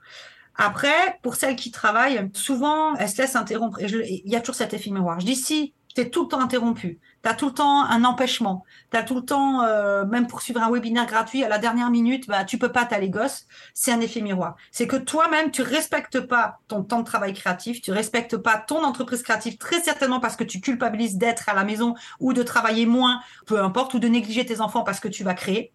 Après, 0.56 1.18
pour 1.22 1.36
celles 1.36 1.56
qui 1.56 1.70
travaillent, 1.70 2.28
souvent, 2.34 2.94
elles 2.96 3.08
se 3.08 3.22
laissent 3.22 3.36
interrompre. 3.36 3.80
Il 3.80 4.22
y 4.26 4.36
a 4.36 4.40
toujours 4.40 4.56
cet 4.56 4.74
effet 4.74 4.90
miroir. 4.90 5.18
Je 5.20 5.26
dis 5.26 5.36
si 5.36 5.72
tu 5.94 6.02
es 6.02 6.10
tout 6.10 6.24
le 6.24 6.28
temps 6.28 6.40
interrompu, 6.40 7.00
tu 7.22 7.28
as 7.28 7.34
tout 7.34 7.46
le 7.46 7.52
temps 7.52 7.84
un 7.84 8.04
empêchement, 8.04 8.64
tu 8.90 8.96
as 8.96 9.02
tout 9.02 9.14
le 9.14 9.22
temps, 9.24 9.62
euh, 9.62 10.04
même 10.04 10.26
pour 10.26 10.42
suivre 10.42 10.60
un 10.60 10.70
webinaire 10.70 11.06
gratuit, 11.06 11.44
à 11.44 11.48
la 11.48 11.58
dernière 11.58 11.90
minute, 11.90 12.26
bah, 12.26 12.44
tu 12.44 12.58
peux 12.58 12.72
pas, 12.72 12.84
t'aller 12.84 13.10
gosse. 13.10 13.46
C'est 13.74 13.92
un 13.92 14.00
effet 14.00 14.20
miroir. 14.20 14.56
C'est 14.70 14.86
que 14.86 14.96
toi-même, 14.96 15.50
tu 15.50 15.62
respectes 15.62 16.20
pas 16.20 16.58
ton 16.68 16.82
temps 16.82 17.00
de 17.00 17.04
travail 17.04 17.32
créatif, 17.32 17.80
tu 17.80 17.92
respectes 17.92 18.36
pas 18.36 18.58
ton 18.58 18.84
entreprise 18.84 19.22
créative, 19.22 19.56
très 19.56 19.80
certainement 19.80 20.20
parce 20.20 20.36
que 20.36 20.44
tu 20.44 20.60
culpabilises 20.60 21.16
d'être 21.16 21.48
à 21.48 21.54
la 21.54 21.64
maison 21.64 21.94
ou 22.20 22.32
de 22.32 22.42
travailler 22.42 22.86
moins, 22.86 23.20
peu 23.46 23.62
importe, 23.62 23.94
ou 23.94 23.98
de 23.98 24.08
négliger 24.08 24.44
tes 24.44 24.60
enfants 24.60 24.82
parce 24.82 25.00
que 25.00 25.08
tu 25.08 25.24
vas 25.24 25.34
créer. 25.34 25.72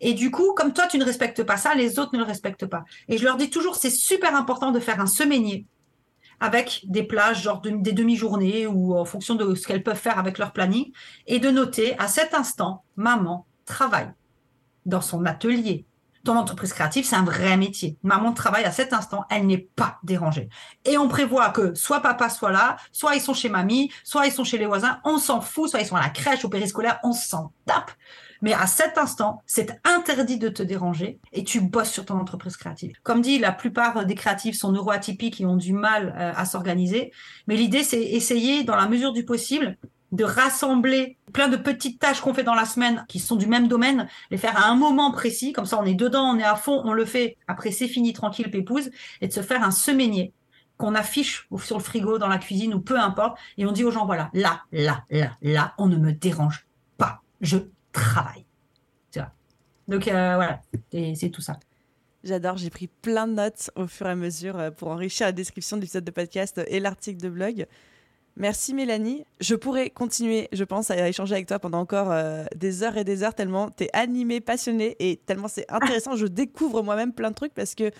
Et 0.00 0.14
du 0.14 0.30
coup, 0.30 0.54
comme 0.54 0.72
toi, 0.72 0.86
tu 0.86 0.98
ne 0.98 1.04
respectes 1.04 1.42
pas 1.42 1.56
ça, 1.56 1.74
les 1.74 1.98
autres 1.98 2.14
ne 2.14 2.18
le 2.18 2.24
respectent 2.24 2.66
pas. 2.66 2.84
Et 3.08 3.18
je 3.18 3.24
leur 3.24 3.36
dis 3.36 3.50
toujours, 3.50 3.76
c'est 3.76 3.90
super 3.90 4.34
important 4.34 4.70
de 4.70 4.80
faire 4.80 5.00
un 5.00 5.06
semainier 5.06 5.66
avec 6.40 6.82
des 6.88 7.02
plages, 7.02 7.42
genre 7.42 7.60
des 7.60 7.92
demi-journées 7.92 8.66
ou 8.66 8.96
en 8.96 9.04
fonction 9.04 9.34
de 9.34 9.54
ce 9.54 9.66
qu'elles 9.66 9.82
peuvent 9.82 9.96
faire 9.96 10.18
avec 10.18 10.38
leur 10.38 10.52
planning, 10.52 10.92
et 11.26 11.38
de 11.38 11.50
noter 11.50 11.98
à 11.98 12.08
cet 12.08 12.34
instant, 12.34 12.84
maman 12.96 13.46
travaille 13.66 14.10
dans 14.86 15.00
son 15.00 15.24
atelier. 15.26 15.86
Ton 16.24 16.36
entreprise 16.36 16.74
créative, 16.74 17.06
c'est 17.06 17.16
un 17.16 17.24
vrai 17.24 17.56
métier. 17.56 17.96
Maman 18.02 18.32
travaille 18.32 18.64
à 18.64 18.72
cet 18.72 18.92
instant, 18.92 19.24
elle 19.30 19.46
n'est 19.46 19.70
pas 19.74 19.98
dérangée. 20.02 20.50
Et 20.84 20.98
on 20.98 21.08
prévoit 21.08 21.48
que 21.48 21.74
soit 21.74 22.00
papa 22.00 22.28
soit 22.28 22.50
là, 22.50 22.76
soit 22.92 23.14
ils 23.14 23.22
sont 23.22 23.32
chez 23.32 23.48
mamie, 23.48 23.90
soit 24.04 24.26
ils 24.26 24.32
sont 24.32 24.44
chez 24.44 24.58
les 24.58 24.66
voisins, 24.66 25.00
on 25.04 25.16
s'en 25.16 25.40
fout, 25.40 25.70
soit 25.70 25.80
ils 25.80 25.86
sont 25.86 25.96
à 25.96 26.02
la 26.02 26.10
crèche, 26.10 26.44
au 26.44 26.50
périscolaire, 26.50 27.00
on 27.04 27.12
s'en 27.12 27.52
tape. 27.64 27.90
Mais 28.42 28.52
à 28.52 28.66
cet 28.66 28.98
instant, 28.98 29.42
c'est 29.46 29.80
interdit 29.84 30.38
de 30.38 30.48
te 30.48 30.62
déranger 30.62 31.18
et 31.32 31.44
tu 31.44 31.60
bosses 31.60 31.90
sur 31.90 32.04
ton 32.04 32.18
entreprise 32.18 32.56
créative. 32.56 32.92
Comme 33.02 33.20
dit, 33.20 33.38
la 33.38 33.52
plupart 33.52 34.06
des 34.06 34.14
créatifs 34.14 34.56
sont 34.56 34.72
neuroatypiques 34.72 35.40
et 35.40 35.46
ont 35.46 35.56
du 35.56 35.72
mal 35.72 36.14
euh, 36.18 36.32
à 36.34 36.44
s'organiser. 36.44 37.12
Mais 37.46 37.56
l'idée, 37.56 37.82
c'est 37.82 38.02
essayer, 38.02 38.64
dans 38.64 38.76
la 38.76 38.88
mesure 38.88 39.12
du 39.12 39.24
possible, 39.24 39.76
de 40.12 40.24
rassembler 40.24 41.16
plein 41.32 41.48
de 41.48 41.56
petites 41.56 42.00
tâches 42.00 42.20
qu'on 42.20 42.34
fait 42.34 42.42
dans 42.42 42.54
la 42.54 42.64
semaine 42.64 43.04
qui 43.08 43.20
sont 43.20 43.36
du 43.36 43.46
même 43.46 43.68
domaine, 43.68 44.08
les 44.30 44.38
faire 44.38 44.56
à 44.56 44.68
un 44.68 44.74
moment 44.74 45.12
précis, 45.12 45.52
comme 45.52 45.66
ça 45.66 45.78
on 45.80 45.84
est 45.84 45.94
dedans, 45.94 46.34
on 46.34 46.38
est 46.38 46.44
à 46.44 46.56
fond, 46.56 46.82
on 46.84 46.92
le 46.92 47.04
fait, 47.04 47.36
après 47.46 47.70
c'est 47.70 47.86
fini, 47.86 48.12
tranquille, 48.12 48.50
pépouse, 48.50 48.90
et 49.20 49.28
de 49.28 49.32
se 49.32 49.40
faire 49.40 49.62
un 49.62 49.70
semainier 49.70 50.32
qu'on 50.76 50.94
affiche 50.94 51.46
sur 51.58 51.78
le 51.78 51.82
frigo, 51.82 52.18
dans 52.18 52.26
la 52.26 52.38
cuisine 52.38 52.74
ou 52.74 52.80
peu 52.80 52.98
importe, 52.98 53.38
et 53.58 53.66
on 53.66 53.72
dit 53.72 53.84
aux 53.84 53.90
gens, 53.90 54.06
voilà, 54.06 54.30
là, 54.32 54.62
là, 54.72 55.04
là, 55.10 55.32
là, 55.42 55.74
on 55.78 55.86
ne 55.86 55.96
me 55.96 56.12
dérange 56.12 56.66
pas. 56.96 57.20
Je 57.40 57.58
travail. 57.92 58.44
Tu 59.10 59.18
vois. 59.18 59.32
Donc 59.88 60.08
euh, 60.08 60.34
voilà, 60.36 60.60
c'est 60.92 61.30
tout 61.30 61.40
ça. 61.40 61.58
J'adore, 62.22 62.58
j'ai 62.58 62.68
pris 62.68 62.86
plein 62.86 63.26
de 63.26 63.32
notes 63.32 63.70
au 63.76 63.86
fur 63.86 64.06
et 64.06 64.10
à 64.10 64.14
mesure 64.14 64.58
euh, 64.58 64.70
pour 64.70 64.88
enrichir 64.88 65.26
la 65.26 65.32
description 65.32 65.76
de 65.76 65.82
l'épisode 65.82 66.04
de 66.04 66.10
podcast 66.10 66.60
et 66.66 66.78
l'article 66.78 67.20
de 67.20 67.30
blog. 67.30 67.66
Merci 68.36 68.74
Mélanie. 68.74 69.24
Je 69.40 69.54
pourrais 69.54 69.90
continuer, 69.90 70.48
je 70.52 70.64
pense, 70.64 70.90
à 70.90 71.08
échanger 71.08 71.34
avec 71.34 71.46
toi 71.46 71.58
pendant 71.58 71.80
encore 71.80 72.10
euh, 72.12 72.44
des 72.54 72.82
heures 72.82 72.96
et 72.96 73.04
des 73.04 73.22
heures, 73.22 73.34
tellement 73.34 73.70
tu 73.70 73.84
es 73.84 73.90
animée, 73.92 74.40
passionnée 74.40 74.96
et 74.98 75.16
tellement 75.16 75.48
c'est 75.48 75.70
intéressant. 75.70 76.14
Je 76.16 76.26
découvre 76.26 76.82
moi-même 76.82 77.12
plein 77.12 77.30
de 77.30 77.34
trucs 77.34 77.54
parce 77.54 77.74
que 77.74 77.90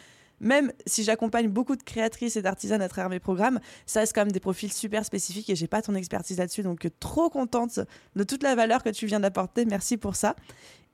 même 0.40 0.72
si 0.86 1.04
j'accompagne 1.04 1.48
beaucoup 1.48 1.76
de 1.76 1.82
créatrices 1.82 2.36
et 2.36 2.42
d'artisanes 2.42 2.82
à 2.82 2.88
travers 2.88 3.10
mes 3.10 3.20
programmes, 3.20 3.60
ça 3.86 4.00
reste 4.00 4.14
quand 4.14 4.22
même 4.22 4.32
des 4.32 4.40
profils 4.40 4.72
super 4.72 5.04
spécifiques 5.04 5.50
et 5.50 5.56
j'ai 5.56 5.68
pas 5.68 5.82
ton 5.82 5.94
expertise 5.94 6.38
là-dessus. 6.38 6.62
Donc, 6.62 6.88
trop 6.98 7.30
contente 7.30 7.80
de 8.16 8.24
toute 8.24 8.42
la 8.42 8.54
valeur 8.54 8.82
que 8.82 8.90
tu 8.90 9.06
viens 9.06 9.20
d'apporter. 9.20 9.64
Merci 9.64 9.96
pour 9.96 10.16
ça. 10.16 10.34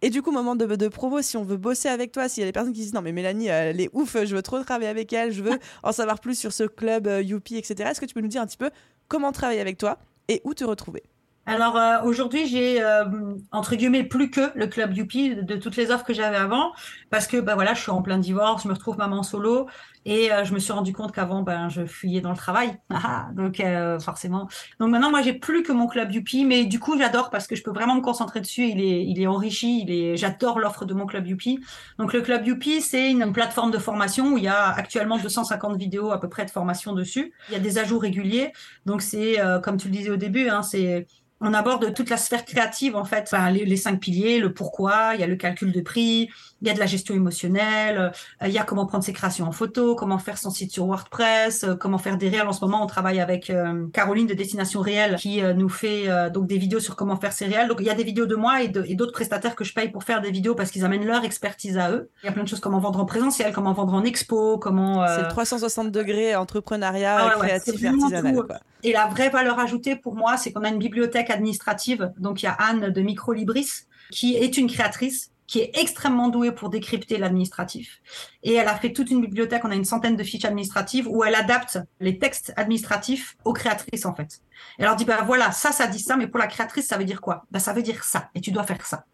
Et 0.02 0.10
du 0.10 0.20
coup, 0.20 0.30
moment 0.30 0.56
de, 0.56 0.66
de 0.66 0.88
promo, 0.88 1.22
si 1.22 1.36
on 1.36 1.44
veut 1.44 1.56
bosser 1.56 1.88
avec 1.88 2.12
toi, 2.12 2.28
s'il 2.28 2.42
y 2.42 2.44
a 2.44 2.46
des 2.46 2.52
personnes 2.52 2.72
qui 2.72 2.80
disent 2.80 2.92
non, 2.92 3.00
mais 3.00 3.12
Mélanie, 3.12 3.46
elle 3.46 3.80
est 3.80 3.88
ouf, 3.94 4.16
je 4.24 4.36
veux 4.36 4.42
trop 4.42 4.62
travailler 4.62 4.90
avec 4.90 5.12
elle, 5.12 5.32
je 5.32 5.42
veux 5.42 5.58
en 5.82 5.92
savoir 5.92 6.20
plus 6.20 6.38
sur 6.38 6.52
ce 6.52 6.64
club 6.64 7.06
euh, 7.06 7.22
Youpi, 7.22 7.56
etc. 7.56 7.90
Est-ce 7.90 8.00
que 8.00 8.06
tu 8.06 8.14
peux 8.14 8.20
nous 8.20 8.28
dire 8.28 8.42
un 8.42 8.46
petit 8.46 8.58
peu 8.58 8.70
comment 9.08 9.32
travailler 9.32 9.60
avec 9.60 9.78
toi 9.78 9.98
et 10.28 10.42
où 10.44 10.52
te 10.52 10.64
retrouver? 10.64 11.02
Alors 11.46 11.76
euh, 11.76 12.02
aujourd'hui, 12.02 12.46
j'ai 12.48 12.82
euh, 12.82 13.04
entre 13.52 13.76
guillemets 13.76 14.02
plus 14.02 14.30
que 14.30 14.56
le 14.58 14.66
club 14.66 14.96
Youpi 14.96 15.36
de, 15.36 15.56
toutes 15.56 15.76
les 15.76 15.92
offres 15.92 16.04
que 16.04 16.12
j'avais 16.12 16.36
avant, 16.36 16.72
parce 17.08 17.28
que 17.28 17.36
bah 17.38 17.54
voilà, 17.54 17.72
je 17.72 17.80
suis 17.82 17.92
en 17.92 18.02
plein 18.02 18.18
divorce, 18.18 18.64
je 18.64 18.68
me 18.68 18.74
retrouve 18.74 18.98
maman 18.98 19.22
solo, 19.22 19.68
et 20.06 20.32
euh, 20.32 20.44
je 20.44 20.54
me 20.54 20.60
suis 20.60 20.72
rendu 20.72 20.92
compte 20.92 21.12
qu'avant, 21.12 21.42
ben 21.42 21.68
je 21.68 21.84
fuyais 21.84 22.20
dans 22.20 22.30
le 22.30 22.36
travail, 22.36 22.78
ah, 22.90 23.28
donc 23.34 23.60
forcément. 24.00 24.48
Donc 24.78 24.90
maintenant, 24.90 25.10
moi, 25.10 25.20
j'ai 25.20 25.32
plus 25.32 25.64
que 25.64 25.72
mon 25.72 25.88
club 25.88 26.12
Youpi, 26.12 26.44
mais 26.44 26.64
du 26.64 26.78
coup, 26.78 26.96
j'adore 26.96 27.28
parce 27.28 27.48
que 27.48 27.56
je 27.56 27.62
peux 27.64 27.72
vraiment 27.72 27.96
me 27.96 28.00
concentrer 28.00 28.40
dessus. 28.40 28.68
Il 28.68 28.80
est, 28.80 29.04
il 29.04 29.20
est 29.20 29.26
enrichi, 29.26 29.82
il 29.82 29.90
est, 29.90 30.16
j'adore 30.16 30.60
l'offre 30.60 30.84
de 30.84 30.94
mon 30.94 31.06
club 31.06 31.26
Youpi. 31.26 31.58
Donc 31.98 32.12
le 32.12 32.22
club 32.22 32.46
Youpi, 32.46 32.80
c'est 32.80 33.10
une 33.10 33.32
plateforme 33.32 33.72
de 33.72 33.78
formation 33.78 34.34
où 34.34 34.38
il 34.38 34.44
y 34.44 34.48
a 34.48 34.68
actuellement 34.68 35.18
250 35.18 35.76
vidéos 35.76 36.12
à 36.12 36.20
peu 36.20 36.28
près 36.28 36.44
de 36.44 36.50
formation 36.50 36.92
dessus. 36.92 37.32
Il 37.48 37.54
y 37.54 37.56
a 37.56 37.60
des 37.60 37.78
ajouts 37.78 37.98
réguliers, 37.98 38.52
donc 38.86 39.02
c'est 39.02 39.36
comme 39.64 39.76
tu 39.76 39.88
le 39.88 39.92
disais 39.92 40.10
au 40.10 40.16
début, 40.16 40.48
hein, 40.48 40.62
c'est 40.62 41.06
on 41.40 41.52
aborde 41.52 41.92
toute 41.92 42.08
la 42.08 42.16
sphère 42.16 42.44
créative 42.44 42.96
en 42.96 43.04
fait, 43.04 43.24
enfin, 43.30 43.50
les, 43.50 43.76
cinq 43.76 44.00
piliers, 44.00 44.38
le 44.38 44.52
pourquoi, 44.52 45.12
il 45.14 45.20
y 45.20 45.22
a 45.22 45.26
le 45.26 45.36
calcul 45.36 45.70
de 45.70 45.80
prix, 45.80 46.30
il 46.62 46.68
y 46.68 46.70
a 46.70 46.74
de 46.74 46.78
la 46.78 46.86
gestion 46.86 47.14
émotionnelle, 47.14 48.12
euh, 48.42 48.46
il 48.46 48.52
y 48.52 48.58
a 48.58 48.64
comment 48.64 48.86
prendre 48.86 49.04
ses 49.04 49.12
créations 49.12 49.46
en 49.46 49.52
photo, 49.52 49.94
comment 49.94 50.18
faire 50.18 50.38
son 50.38 50.50
site 50.50 50.72
sur 50.72 50.86
WordPress, 50.86 51.64
euh, 51.64 51.74
comment 51.74 51.98
faire 51.98 52.16
des 52.16 52.28
réels. 52.28 52.48
En 52.48 52.52
ce 52.52 52.64
moment, 52.64 52.82
on 52.82 52.86
travaille 52.86 53.20
avec 53.20 53.50
euh, 53.50 53.86
Caroline 53.92 54.26
de 54.26 54.34
Destination 54.34 54.80
Réelle 54.80 55.16
qui 55.16 55.42
nous 55.42 55.68
fait 55.68 56.08
donc 56.30 56.46
des 56.46 56.58
vidéos 56.58 56.80
sur 56.80 56.96
comment 56.96 57.16
faire 57.16 57.32
ses 57.32 57.46
réels. 57.46 57.68
Donc 57.68 57.78
il 57.80 57.86
y 57.86 57.90
a 57.90 57.94
des 57.94 58.04
vidéos 58.04 58.26
de 58.26 58.36
moi 58.36 58.62
et 58.62 58.68
d'autres 58.68 59.12
prestataires 59.12 59.54
que 59.54 59.64
je 59.64 59.74
paye 59.74 59.88
pour 59.88 60.04
faire 60.04 60.20
des 60.20 60.30
vidéos 60.30 60.54
parce 60.54 60.70
qu'ils 60.70 60.84
amènent 60.84 61.04
leur 61.04 61.24
expertise 61.24 61.78
à 61.78 61.90
eux. 61.90 62.10
Il 62.22 62.26
y 62.26 62.28
a 62.28 62.32
plein 62.32 62.42
de 62.42 62.48
choses 62.48 62.60
comment 62.60 62.78
vendre 62.78 63.00
en 63.00 63.04
présentiel, 63.04 63.52
comment 63.52 63.72
vendre 63.72 63.94
en 63.94 64.04
expo, 64.04 64.58
comment. 64.58 65.06
C'est 65.06 65.22
le 65.22 65.28
360 65.28 65.90
degrés 65.90 66.36
entrepreneuriat 66.36 67.18
ah 67.18 67.34
créatif 67.38 67.82
et 67.82 67.88
artisanal. 67.88 68.44
Et 68.82 68.92
la 68.92 69.06
vraie 69.06 69.30
valeur 69.30 69.58
ajoutée 69.58 69.96
pour 69.96 70.14
moi, 70.14 70.36
c'est 70.36 70.52
qu'on 70.52 70.62
a 70.62 70.68
une 70.68 70.78
bibliothèque 70.78 71.30
administrative. 71.30 72.12
Donc, 72.18 72.42
il 72.42 72.46
y 72.46 72.48
a 72.48 72.52
Anne 72.52 72.90
de 72.90 73.00
Microlibris 73.02 73.86
qui 74.10 74.36
est 74.36 74.56
une 74.56 74.68
créatrice 74.68 75.32
qui 75.46 75.60
est 75.60 75.70
extrêmement 75.74 76.28
douée 76.28 76.52
pour 76.52 76.70
décrypter 76.70 77.18
l'administratif. 77.18 78.00
Et 78.42 78.54
elle 78.54 78.68
a 78.68 78.76
fait 78.76 78.92
toute 78.92 79.10
une 79.10 79.20
bibliothèque, 79.20 79.64
on 79.64 79.70
a 79.70 79.74
une 79.74 79.84
centaine 79.84 80.16
de 80.16 80.24
fiches 80.24 80.44
administratives 80.44 81.08
où 81.08 81.24
elle 81.24 81.34
adapte 81.34 81.78
les 82.00 82.18
textes 82.18 82.52
administratifs 82.56 83.36
aux 83.44 83.52
créatrices, 83.52 84.06
en 84.06 84.14
fait. 84.14 84.40
Elle 84.78 84.86
leur 84.86 84.96
dit, 84.96 85.04
bah 85.04 85.22
voilà, 85.24 85.52
ça, 85.52 85.72
ça 85.72 85.86
dit 85.86 86.00
ça, 86.00 86.16
mais 86.16 86.26
pour 86.26 86.38
la 86.38 86.46
créatrice, 86.46 86.86
ça 86.86 86.98
veut 86.98 87.04
dire 87.04 87.20
quoi? 87.20 87.46
Bah, 87.50 87.60
ça 87.60 87.72
veut 87.72 87.82
dire 87.82 88.04
ça, 88.04 88.30
et 88.34 88.40
tu 88.40 88.50
dois 88.50 88.64
faire 88.64 88.84
ça. 88.84 89.04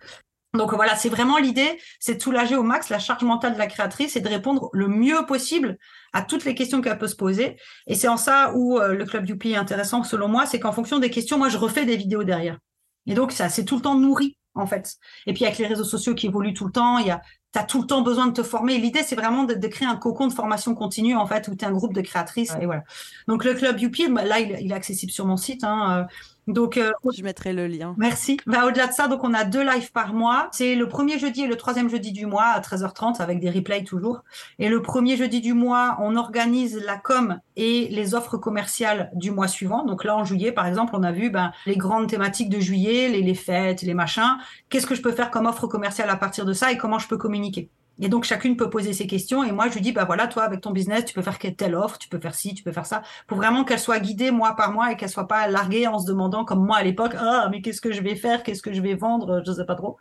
Donc 0.55 0.75
voilà, 0.75 0.97
c'est 0.97 1.09
vraiment 1.09 1.39
l'idée, 1.39 1.79
c'est 1.99 2.17
de 2.17 2.23
soulager 2.23 2.57
au 2.57 2.63
max 2.63 2.91
la 2.91 2.99
charge 2.99 3.23
mentale 3.23 3.55
de 3.55 3.59
la 3.59 3.67
créatrice 3.67 4.17
et 4.17 4.21
de 4.21 4.29
répondre 4.29 4.69
le 4.75 4.87
mieux 4.87 5.25
possible 5.25 5.79
à 6.13 6.21
toutes 6.21 6.45
les 6.45 6.55
questions 6.55 6.83
qu'elle 6.83 6.99
peut 6.99 7.09
se 7.09 7.17
poser. 7.17 7.57
Et 7.87 7.95
c'est 7.95 8.09
en 8.09 8.19
ça 8.19 8.53
où 8.55 8.79
euh, 8.79 8.93
le 8.93 9.05
Club 9.07 9.27
Youpi 9.27 9.53
est 9.53 9.57
intéressant 9.57 10.05
selon 10.05 10.29
moi, 10.29 10.45
c'est 10.45 10.61
qu'en 10.61 10.73
fonction 10.73 10.99
des 10.99 11.09
questions, 11.09 11.39
moi 11.39 11.49
je 11.49 11.57
refais 11.57 11.87
des 11.87 11.97
vidéos 11.97 12.23
derrière. 12.23 12.59
Et 13.07 13.15
donc 13.15 13.33
ça, 13.33 13.49
c'est 13.49 13.65
tout 13.65 13.77
le 13.77 13.83
temps 13.83 13.95
nourri 13.95 14.37
en 14.55 14.67
fait. 14.67 14.97
Et 15.27 15.33
puis 15.33 15.45
avec 15.45 15.59
les 15.59 15.67
réseaux 15.67 15.85
sociaux 15.85 16.15
qui 16.15 16.27
évoluent 16.27 16.55
tout 16.55 16.67
le 16.67 16.73
temps, 16.73 16.99
il 16.99 17.07
y 17.07 17.11
a 17.11 17.23
tu 17.53 17.59
as 17.59 17.65
tout 17.65 17.83
le 17.83 17.87
temps 17.87 18.03
besoin 18.03 18.27
de 18.27 18.33
te 18.33 18.43
former. 18.43 18.79
L'idée, 18.79 19.03
c'est 19.03 19.15
vraiment 19.15 19.45
de, 19.45 19.55
créer 19.67 19.87
un 19.87 19.97
cocon 19.97 20.27
de 20.27 20.33
formation 20.33 20.75
continue, 20.75 21.17
en 21.17 21.27
fait, 21.27 21.49
où 21.49 21.55
tu 21.55 21.65
es 21.65 21.69
un 21.69 21.73
groupe 21.73 21.93
de 21.93 22.01
créatrices. 22.01 22.55
Et 22.61 22.67
voilà. 22.67 22.83
Donc, 23.29 23.45
le 23.45 23.55
club 23.55 23.79
Youpi, 23.79 24.09
bah, 24.09 24.25
là, 24.25 24.41
il, 24.41 24.73
est 24.73 24.75
accessible 24.75 25.13
sur 25.13 25.27
mon 25.27 25.37
site. 25.37 25.63
Hein, 25.63 25.99
euh, 25.99 26.15
donc, 26.49 26.77
euh, 26.77 26.91
je 27.17 27.23
mettrai 27.23 27.53
le 27.53 27.69
lien. 27.69 27.95
Merci. 27.99 28.39
Bah, 28.47 28.67
au-delà 28.67 28.89
de 28.89 28.93
ça, 28.93 29.07
donc 29.07 29.23
on 29.23 29.33
a 29.33 29.45
deux 29.45 29.63
lives 29.63 29.93
par 29.93 30.13
mois. 30.13 30.49
C'est 30.53 30.75
le 30.75 30.89
premier 30.89 31.19
jeudi 31.19 31.43
et 31.43 31.47
le 31.47 31.57
troisième 31.57 31.89
jeudi 31.89 32.13
du 32.13 32.27
mois 32.27 32.47
à 32.47 32.61
13h30 32.61 33.23
avec 33.23 33.39
des 33.39 33.51
replays 33.51 33.85
toujours. 33.85 34.25
Et 34.59 34.69
le 34.69 34.83
premier 34.83 35.17
jeudi 35.17 35.41
du 35.41 35.55
mois, 35.55 35.97
on 36.01 36.17
organise 36.17 36.83
la 36.85 36.99
com 36.99 37.39
et 37.57 37.89
les 37.91 38.15
offres 38.15 38.39
commerciales 38.39 39.11
du 39.15 39.31
mois 39.31 39.47
suivant. 39.47 39.85
Donc 39.85 40.03
là, 40.05 40.17
en 40.17 40.25
juillet, 40.25 40.51
par 40.51 40.67
exemple, 40.67 40.95
on 40.97 41.05
a 41.05 41.13
vu 41.13 41.31
ben, 41.31 41.53
les 41.67 41.77
grandes 41.77 42.09
thématiques 42.09 42.51
de 42.51 42.59
juillet, 42.59 43.09
les, 43.09 43.23
les 43.23 43.35
fêtes, 43.35 43.83
les 43.83 43.95
machins. 43.95 44.39
Qu'est-ce 44.69 44.87
que 44.87 44.97
je 44.97 45.03
peux 45.03 45.13
faire 45.13 45.31
comme 45.31 45.47
offre 45.47 45.69
commerciale 45.69 46.11
à 46.11 46.17
partir 46.17 46.45
de 46.45 46.53
ça 46.53 46.73
et 46.73 46.77
comment 46.79 46.99
je 46.99 47.07
peux 47.07 47.19
communiquer? 47.19 47.71
Et 48.01 48.09
donc, 48.09 48.25
chacune 48.25 48.57
peut 48.57 48.71
poser 48.71 48.93
ses 48.93 49.07
questions. 49.07 49.45
Et 49.45 49.53
moi, 49.53 49.69
je 49.69 49.75
lui 49.75 49.81
dis, 49.81 49.93
bah 49.93 50.05
voilà, 50.05 50.27
toi, 50.27 50.45
avec 50.45 50.61
ton 50.61 50.71
business, 50.71 51.05
tu 51.05 51.15
peux 51.15 51.23
faire 51.23 51.39
telle 51.39 51.75
offre, 51.75 51.99
tu 51.99 52.09
peux 52.09 52.19
faire 52.19 52.35
ci, 52.35 52.55
tu 52.55 52.63
peux 52.63 52.73
faire 52.73 52.87
ça, 52.87 53.03
pour 53.27 53.37
vraiment 53.37 53.65
qu'elle 53.65 53.79
soit 53.79 54.01
guidée 54.01 54.31
mois 54.31 54.57
par 54.57 54.73
mois 54.73 54.93
et 54.93 54.97
qu'elle 54.97 55.11
soit 55.11 55.29
pas 55.29 55.47
larguée 55.49 55.87
en 55.87 55.99
se 55.99 56.07
demandant, 56.07 56.45
comme 56.45 56.65
moi 56.65 56.79
à 56.79 56.83
l'époque, 56.83 57.15
ah, 57.19 57.49
mais 57.51 57.61
qu'est-ce 57.61 57.81
que 57.81 57.93
je 57.93 58.03
vais 58.03 58.17
faire, 58.17 58.43
qu'est-ce 58.43 58.63
que 58.63 58.73
je 58.73 58.81
vais 58.81 58.95
vendre, 58.95 59.43
je 59.47 59.53
sais 59.53 59.67
pas 59.67 59.75
trop. 59.75 59.99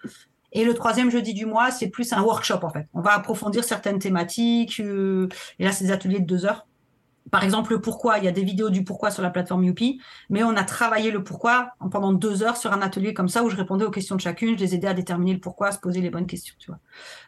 Et 0.54 0.66
le 0.66 0.74
troisième 0.74 1.10
jeudi 1.10 1.34
du 1.34 1.46
mois, 1.46 1.72
c'est 1.72 1.88
plus 1.88 2.12
un 2.14 2.22
workshop, 2.22 2.60
en 2.64 2.70
fait. 2.70 2.88
On 2.94 3.02
va 3.02 3.14
approfondir 3.14 3.64
certaines 3.64 4.00
thématiques. 4.00 4.80
Euh, 4.82 5.30
et 5.60 5.64
là, 5.64 5.72
c'est 5.72 5.86
des 5.86 5.92
ateliers 5.92 6.20
de 6.20 6.26
deux 6.26 6.46
heures 6.46 6.68
par 7.30 7.44
exemple, 7.44 7.72
le 7.72 7.82
pourquoi, 7.82 8.18
il 8.18 8.26
y 8.26 8.28
a 8.28 8.32
des 8.32 8.44
vidéos 8.44 8.70
du 8.70 8.84
pourquoi 8.84 9.12
sur 9.12 9.22
la 9.22 9.30
plateforme 9.30 9.64
Youpi, 9.64 10.02
mais 10.30 10.44
on 10.44 10.56
a 10.56 10.64
travaillé 10.64 11.12
le 11.12 11.24
pourquoi 11.24 11.74
pendant 11.92 12.14
deux 12.14 12.44
heures 12.44 12.58
sur 12.58 12.74
un 12.74 12.82
atelier 12.82 13.14
comme 13.14 13.30
ça 13.30 13.44
où 13.44 13.50
je 13.50 13.56
répondais 13.56 13.86
aux 13.86 13.92
questions 13.92 14.16
de 14.16 14.22
chacune, 14.22 14.58
je 14.58 14.64
les 14.64 14.76
aidais 14.76 14.88
à 14.88 14.94
déterminer 14.94 15.34
le 15.34 15.40
pourquoi, 15.40 15.68
à 15.68 15.72
se 15.72 15.80
poser 15.80 16.02
les 16.02 16.10
bonnes 16.10 16.28
questions, 16.28 16.56
tu 16.60 16.68
vois. 16.68 16.80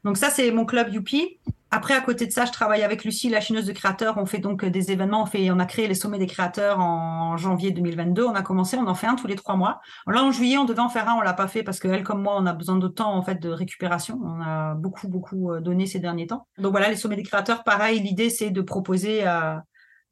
Donc 0.03 0.17
ça, 0.17 0.29
c'est 0.29 0.51
mon 0.51 0.65
club 0.65 0.93
Youpi. 0.93 1.37
Après, 1.71 1.95
à 1.95 2.01
côté 2.01 2.27
de 2.27 2.31
ça, 2.31 2.45
je 2.45 2.51
travaille 2.51 2.83
avec 2.83 3.03
Lucie, 3.03 3.29
la 3.29 3.41
chineuse 3.41 3.65
de 3.65 3.71
créateurs. 3.71 4.17
On 4.17 4.27
fait 4.27 4.37
donc 4.37 4.63
des 4.63 4.91
événements. 4.91 5.23
On, 5.23 5.25
fait, 5.25 5.49
on 5.49 5.57
a 5.57 5.65
créé 5.65 5.87
les 5.87 5.95
sommets 5.95 6.19
des 6.19 6.27
créateurs 6.27 6.79
en 6.79 7.35
janvier 7.35 7.71
2022. 7.71 8.23
On 8.25 8.35
a 8.35 8.43
commencé, 8.43 8.77
on 8.77 8.85
en 8.85 8.93
fait 8.93 9.07
un 9.07 9.15
tous 9.15 9.25
les 9.25 9.35
trois 9.35 9.55
mois. 9.55 9.81
Là, 10.05 10.23
en 10.23 10.31
juillet, 10.31 10.59
on 10.59 10.65
devait 10.65 10.81
en 10.81 10.89
faire 10.89 11.09
un, 11.09 11.15
on 11.15 11.21
l'a 11.21 11.33
pas 11.33 11.47
fait 11.47 11.63
parce 11.63 11.79
qu'elle, 11.79 12.03
comme 12.03 12.21
moi, 12.21 12.35
on 12.37 12.45
a 12.45 12.53
besoin 12.53 12.75
de 12.75 12.87
temps 12.87 13.15
en 13.15 13.23
fait 13.23 13.41
de 13.41 13.49
récupération. 13.49 14.19
On 14.23 14.39
a 14.39 14.75
beaucoup, 14.75 15.07
beaucoup 15.07 15.51
euh, 15.51 15.61
donné 15.61 15.87
ces 15.87 15.97
derniers 15.97 16.27
temps. 16.27 16.45
Donc 16.59 16.73
voilà, 16.73 16.89
les 16.89 16.95
sommets 16.95 17.15
des 17.15 17.23
créateurs, 17.23 17.63
pareil. 17.63 17.99
L'idée, 18.01 18.29
c'est 18.29 18.51
de 18.51 18.61
proposer 18.61 19.23
à, 19.23 19.63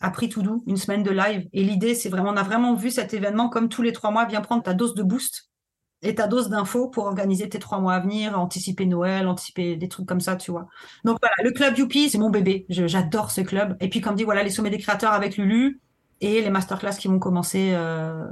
prix 0.10 0.30
tout 0.30 0.42
doux 0.42 0.64
une 0.68 0.78
semaine 0.78 1.04
de 1.04 1.12
live. 1.12 1.48
Et 1.54 1.64
l'idée, 1.64 1.96
c'est 1.96 2.10
vraiment, 2.10 2.32
on 2.32 2.38
a 2.38 2.44
vraiment 2.44 2.76
vu 2.76 2.90
cet 2.90 3.14
événement 3.14 3.50
comme 3.50 3.70
tous 3.70 3.82
les 3.82 3.94
trois 3.94 4.12
mois, 4.12 4.26
viens 4.26 4.42
prendre 4.42 4.64
ta 4.64 4.74
dose 4.74 4.96
de 4.96 5.04
boost 5.04 5.52
et 6.02 6.16
ta 6.16 6.28
dose 6.28 6.50
d'infos 6.50 6.88
pour 6.88 7.06
organiser 7.06 7.48
tes 7.48 7.60
trois 7.60 7.80
mois 7.80 7.94
à 7.94 8.00
venir, 8.00 8.40
anticiper 8.40 8.86
Noël, 8.86 9.28
anticiper 9.28 9.76
des 9.76 9.88
trucs 9.88 10.08
comme 10.08 10.22
ça, 10.22 10.36
tu 10.36 10.52
vois. 10.52 10.68
Donc 11.04 11.20
voilà, 11.22 11.36
le 11.44 11.52
club 11.52 11.78
Youpi, 11.78 12.10
c'est 12.10 12.18
mon 12.18 12.30
bébé. 12.32 12.66
J'adore 12.70 13.30
ce 13.32 13.42
club. 13.42 13.78
Et 13.80 13.90
puis 13.90 14.02
comme 14.02 14.16
dit, 14.16 14.24
voilà, 14.24 14.42
les 14.44 14.50
sommets 14.50 14.72
des 14.72 14.80
créateurs 14.80 15.14
avec 15.14 15.38
Lulu 15.38 15.80
et 16.22 16.42
les 16.42 16.50
masterclass 16.50 16.98
qui 16.98 17.08
vont 17.08 17.20
commencer 17.20 17.72
euh, 17.74 18.26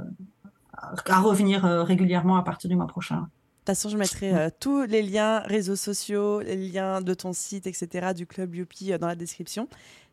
à 0.72 1.20
revenir 1.20 1.64
euh, 1.64 1.82
régulièrement 1.82 2.36
à 2.36 2.42
partir 2.42 2.68
du 2.68 2.76
mois 2.76 2.86
prochain. 2.86 3.16
De 3.16 3.72
toute 3.72 3.76
façon, 3.76 3.88
je 3.90 3.96
mettrai 3.96 4.34
euh, 4.34 4.48
tous 4.58 4.82
les 4.82 5.02
liens 5.02 5.40
réseaux 5.40 5.76
sociaux, 5.76 6.40
les 6.40 6.56
liens 6.56 7.02
de 7.02 7.14
ton 7.14 7.32
site, 7.32 7.66
etc., 7.66 8.14
du 8.16 8.26
club 8.26 8.54
Youpi 8.54 8.98
dans 8.98 9.06
la 9.06 9.14
description. 9.14 9.68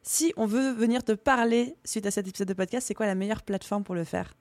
Si 0.07 0.33
on 0.37 0.45
veut 0.45 0.71
venir 0.71 1.03
te 1.03 1.11
parler 1.11 1.75
suite 1.83 2.05
à 2.05 2.11
cet 2.11 2.29
épisode 2.29 2.47
de 2.47 2.53
podcast, 2.53 2.87
c'est 2.87 2.93
quoi 2.93 3.07
la 3.07 3.13
meilleure 3.13 3.41
plateforme 3.41 3.83
pour 3.83 3.93
le 3.93 4.05
faire? 4.05 4.35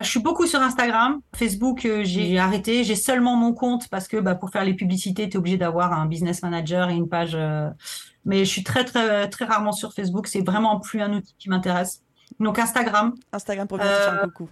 Je 0.00 0.08
suis 0.08 0.18
beaucoup 0.18 0.46
sur 0.46 0.60
Instagram. 0.60 1.20
Facebook, 1.32 1.86
euh, 1.86 2.02
j'ai 2.02 2.40
arrêté. 2.40 2.82
J'ai 2.82 2.96
seulement 2.96 3.36
mon 3.36 3.54
compte 3.54 3.88
parce 3.88 4.08
que 4.08 4.16
bah, 4.16 4.34
pour 4.34 4.50
faire 4.50 4.64
les 4.64 4.74
publicités, 4.74 5.28
tu 5.28 5.34
es 5.34 5.36
obligé 5.36 5.58
d'avoir 5.58 5.92
un 5.92 6.06
business 6.06 6.42
manager 6.42 6.90
et 6.90 6.94
une 6.94 7.08
page. 7.08 7.36
Euh, 7.36 7.70
mais 8.24 8.40
je 8.44 8.50
suis 8.50 8.64
très, 8.64 8.84
très, 8.84 9.30
très 9.30 9.44
rarement 9.44 9.70
sur 9.70 9.92
Facebook. 9.92 10.26
C'est 10.26 10.44
vraiment 10.44 10.80
plus 10.80 11.00
un 11.00 11.12
outil 11.12 11.36
qui 11.38 11.50
m'intéresse. 11.50 12.02
Donc 12.40 12.58
Instagram. 12.58 13.14
Instagram 13.30 13.68
pour 13.68 13.78
bien 13.78 13.86
faire 13.86 14.14
un 14.14 14.16
euh, 14.16 14.24
coucou. 14.24 14.48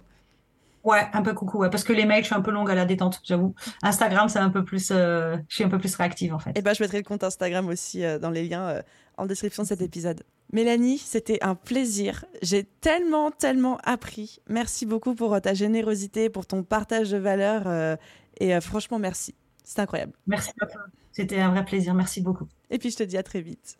Ouais, 0.85 1.07
un 1.13 1.21
peu 1.21 1.33
coucou, 1.33 1.57
ouais, 1.57 1.69
parce 1.69 1.83
que 1.83 1.93
les 1.93 2.05
mails, 2.05 2.21
je 2.21 2.27
suis 2.27 2.35
un 2.35 2.41
peu 2.41 2.51
longue 2.51 2.69
à 2.69 2.75
la 2.75 2.85
détente, 2.85 3.19
j'avoue. 3.23 3.53
Instagram, 3.83 4.29
c'est 4.29 4.39
un 4.39 4.49
peu 4.49 4.63
plus, 4.63 4.89
je 4.89 5.37
suis 5.49 5.63
un 5.63 5.69
peu 5.69 5.79
plus 5.79 5.93
réactive 5.95 6.33
en 6.33 6.39
fait. 6.39 6.51
Et 6.51 6.59
eh 6.59 6.61
ben, 6.61 6.73
je 6.73 6.83
mettrai 6.83 6.97
le 6.99 7.03
compte 7.03 7.23
Instagram 7.23 7.67
aussi 7.67 8.03
dans 8.21 8.29
les 8.29 8.47
liens 8.47 8.81
en 9.17 9.25
description 9.25 9.63
de 9.63 9.67
cet 9.67 9.81
épisode. 9.81 10.23
Mélanie, 10.51 10.97
c'était 10.97 11.43
un 11.43 11.55
plaisir. 11.55 12.25
J'ai 12.41 12.63
tellement, 12.63 13.31
tellement 13.31 13.77
appris. 13.83 14.39
Merci 14.47 14.85
beaucoup 14.85 15.15
pour 15.15 15.33
euh, 15.33 15.39
ta 15.39 15.53
générosité, 15.53 16.29
pour 16.29 16.45
ton 16.45 16.63
partage 16.63 17.11
de 17.11 17.17
valeurs. 17.17 17.67
Euh, 17.67 17.95
et 18.39 18.55
euh, 18.55 18.61
franchement, 18.61 18.99
merci. 18.99 19.35
C'est 19.63 19.79
incroyable. 19.79 20.13
Merci 20.27 20.51
beaucoup. 20.59 20.77
C'était 21.11 21.39
un 21.39 21.49
vrai 21.49 21.65
plaisir. 21.65 21.93
Merci 21.93 22.21
beaucoup. 22.21 22.47
Et 22.69 22.77
puis, 22.77 22.91
je 22.91 22.97
te 22.97 23.03
dis 23.03 23.17
à 23.17 23.23
très 23.23 23.41
vite. 23.41 23.77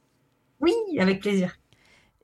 Oui, 0.59 0.73
avec 0.99 1.21
plaisir. 1.21 1.55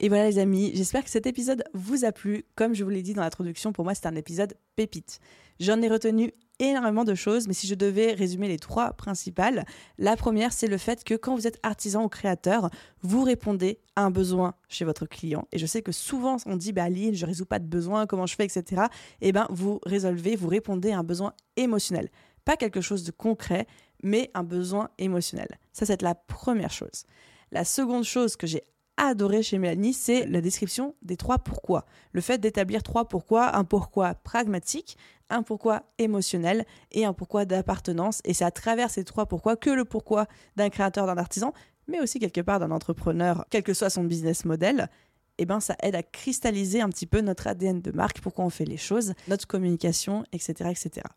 Et 0.04 0.10
voilà 0.10 0.26
les 0.26 0.40
amis, 0.40 0.72
j'espère 0.74 1.04
que 1.04 1.12
cet 1.12 1.28
épisode 1.28 1.64
vous 1.76 2.06
a 2.06 2.12
plu. 2.12 2.44
Comme 2.56 2.74
je 2.74 2.84
vous 2.84 2.90
l'ai 2.90 3.04
dit 3.04 3.14
dans 3.14 3.22
l'introduction, 3.22 3.72
pour 3.72 3.84
moi 3.84 3.94
c'est 3.94 4.08
un 4.08 4.16
épisode 4.16 4.56
pépite. 4.76 5.20
J'en 5.60 5.80
ai 5.84 5.88
retenu 5.88 6.34
énormément 6.58 7.04
de 7.04 7.14
choses, 7.14 7.48
mais 7.48 7.54
si 7.54 7.68
je 7.68 7.76
devais 7.76 8.14
résumer 8.14 8.48
les 8.48 8.58
trois 8.58 8.94
principales, 8.94 9.64
la 10.00 10.18
première, 10.18 10.54
c'est 10.54 10.66
le 10.66 10.80
fait 10.80 11.04
que 11.04 11.14
quand 11.14 11.36
vous 11.36 11.46
êtes 11.46 11.60
artisan 11.62 12.04
ou 12.04 12.10
créateur, 12.10 12.72
vous 13.04 13.24
répondez 13.24 13.78
à 13.96 14.02
un 14.02 14.10
besoin 14.10 14.56
chez 14.70 14.86
votre 14.86 15.06
client. 15.06 15.48
Et 15.52 15.60
je 15.60 15.68
sais 15.68 15.84
que 15.84 15.92
souvent, 15.92 16.38
on 16.48 16.56
dit, 16.56 16.74
bah, 16.74 16.86
Aline, 16.86 17.14
je 17.14 17.28
résous 17.28 17.46
pas 17.46 17.60
de 17.60 17.68
besoin, 17.68 18.08
comment 18.08 18.26
je 18.26 18.36
fais, 18.36 18.46
etc. 18.46 18.84
Eh 19.22 19.32
bien, 19.32 19.46
vous 19.52 19.80
résolvez, 19.86 20.36
vous 20.36 20.48
répondez 20.48 20.92
à 20.92 20.98
un 20.98 21.04
besoin 21.04 21.34
émotionnel. 21.58 22.10
Pas 22.44 22.58
quelque 22.58 22.82
chose 22.82 23.04
de 23.04 23.12
concret, 23.12 23.68
mais 24.02 24.32
un 24.34 24.44
besoin 24.44 24.90
émotionnel. 24.98 25.60
Ça, 25.74 25.86
c'est 25.86 26.02
la 26.02 26.16
première 26.16 26.72
chose. 26.72 27.06
La 27.52 27.66
seconde 27.66 28.04
chose 28.04 28.36
que 28.36 28.48
j'ai 28.48 28.64
adoré 29.08 29.44
chez 29.44 29.58
Mélanie, 29.58 29.94
c'est 29.94 30.26
la 30.26 30.42
description 30.42 30.96
des 31.02 31.18
trois 31.18 31.40
pourquoi. 31.40 31.86
Le 32.12 32.22
fait 32.22 32.38
d'établir 32.38 32.84
trois 32.84 33.08
pourquoi, 33.08 33.56
un 33.56 33.64
pourquoi 33.64 34.16
pragmatique, 34.16 34.98
un 35.30 35.44
pourquoi 35.44 35.84
émotionnel 35.98 36.66
et 36.92 37.06
un 37.06 37.14
pourquoi 37.14 37.46
d'appartenance. 37.46 38.22
Et 38.26 38.34
c'est 38.34 38.46
à 38.46 38.52
travers 38.52 38.90
ces 38.90 39.04
trois 39.04 39.26
pourquoi 39.26 39.56
que 39.56 39.70
le 39.70 39.86
pourquoi 39.86 40.28
d'un 40.56 40.70
créateur, 40.70 41.08
d'un 41.08 41.18
artisan, 41.18 41.54
mais 41.88 42.00
aussi 42.00 42.20
quelque 42.20 42.42
part 42.42 42.60
d'un 42.60 42.72
entrepreneur, 42.72 43.46
quel 43.50 43.64
que 43.64 43.74
soit 43.74 43.90
son 43.90 44.04
business 44.04 44.46
model, 44.46 44.90
eh 45.38 45.46
ben, 45.46 45.60
ça 45.60 45.76
aide 45.82 45.96
à 45.96 46.04
cristalliser 46.04 46.82
un 46.82 46.90
petit 46.90 47.08
peu 47.08 47.22
notre 47.22 47.48
ADN 47.48 47.82
de 47.82 47.92
marque, 47.92 48.22
pourquoi 48.22 48.46
on 48.46 48.50
fait 48.50 48.66
les 48.66 48.78
choses, 48.78 49.14
notre 49.28 49.48
communication, 49.48 50.24
etc. 50.32 50.70
etc. 50.70 51.08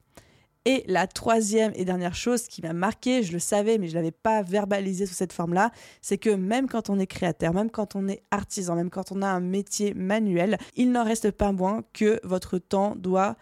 Et 0.66 0.82
la 0.86 1.06
troisième 1.06 1.72
et 1.74 1.84
dernière 1.84 2.14
chose 2.14 2.46
qui 2.46 2.62
m'a 2.62 2.72
marqué, 2.72 3.22
je 3.22 3.32
le 3.32 3.38
savais, 3.38 3.76
mais 3.76 3.86
je 3.86 3.92
ne 3.92 3.98
l'avais 3.98 4.12
pas 4.12 4.42
verbalisé 4.42 5.04
sous 5.04 5.12
cette 5.12 5.34
forme-là, 5.34 5.70
c'est 6.00 6.16
que 6.16 6.30
même 6.30 6.68
quand 6.68 6.88
on 6.88 6.98
est 6.98 7.06
créateur, 7.06 7.52
même 7.52 7.70
quand 7.70 7.96
on 7.96 8.08
est 8.08 8.22
artisan, 8.30 8.74
même 8.74 8.88
quand 8.88 9.12
on 9.12 9.20
a 9.20 9.26
un 9.26 9.40
métier 9.40 9.92
manuel, 9.92 10.56
il 10.74 10.90
n'en 10.90 11.04
reste 11.04 11.30
pas 11.32 11.52
moins 11.52 11.82
que 11.92 12.18
votre 12.24 12.58
temps 12.58 12.94
doit 12.96 13.36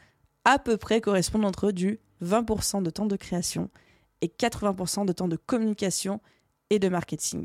à 0.44 0.58
peu 0.58 0.76
près 0.76 1.00
correspondre 1.00 1.46
entre 1.46 1.70
du 1.70 2.00
20% 2.24 2.82
de 2.82 2.90
temps 2.90 3.06
de 3.06 3.16
création 3.16 3.70
et 4.20 4.26
80% 4.26 5.06
de 5.06 5.12
temps 5.12 5.28
de 5.28 5.36
communication 5.36 6.20
et 6.70 6.80
de 6.80 6.88
marketing. 6.88 7.44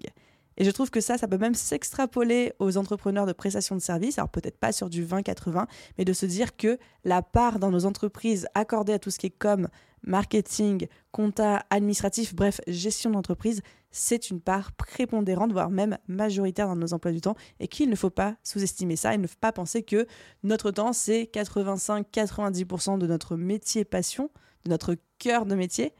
Et 0.58 0.66
je 0.66 0.72
trouve 0.72 0.90
que 0.90 1.02
ça, 1.02 1.18
ça 1.18 1.28
peut 1.28 1.38
même 1.38 1.54
s'extrapoler 1.54 2.54
aux 2.60 2.78
entrepreneurs 2.78 3.28
de 3.28 3.34
prestation 3.34 3.76
de 3.76 3.82
services, 3.82 4.18
alors 4.18 4.30
peut-être 4.30 4.58
pas 4.58 4.72
sur 4.72 4.90
du 4.90 5.06
20-80, 5.06 5.68
mais 5.98 6.06
de 6.06 6.14
se 6.14 6.26
dire 6.26 6.58
que 6.58 6.80
la 7.04 7.22
part 7.22 7.60
dans 7.60 7.70
nos 7.70 7.86
entreprises 7.86 8.48
accordée 8.56 8.94
à 8.94 9.00
tout 9.00 9.12
ce 9.12 9.20
qui 9.20 9.28
est 9.28 9.38
comme 9.38 9.68
marketing, 10.04 10.88
compta, 11.12 11.66
administratif, 11.70 12.34
bref, 12.34 12.60
gestion 12.68 13.12
d'entreprise, 13.12 13.62
c'est 13.92 14.30
une 14.30 14.42
part 14.42 14.72
prépondérante, 14.74 15.52
voire 15.52 15.70
même 15.70 15.98
majoritaire 16.08 16.68
dans 16.68 16.76
nos 16.76 16.94
emplois 16.94 17.12
du 17.12 17.22
temps, 17.22 17.36
et 17.60 17.68
qu'il 17.68 17.90
ne 17.90 17.96
faut 17.96 18.10
pas 18.10 18.36
sous-estimer 18.44 18.96
ça, 18.96 19.14
il 19.14 19.22
ne 19.22 19.28
faut 19.28 19.40
pas 19.40 19.52
penser 19.52 19.84
que 19.84 20.08
notre 20.44 20.72
temps, 20.72 20.94
c'est 20.94 21.30
85-90% 21.34 22.98
de 22.98 23.08
notre 23.08 23.36
métier 23.36 23.86
passion, 23.86 24.32
de 24.66 24.72
notre 24.72 24.96
cœur 25.20 25.46
de 25.46 25.56
métier, 25.56 25.94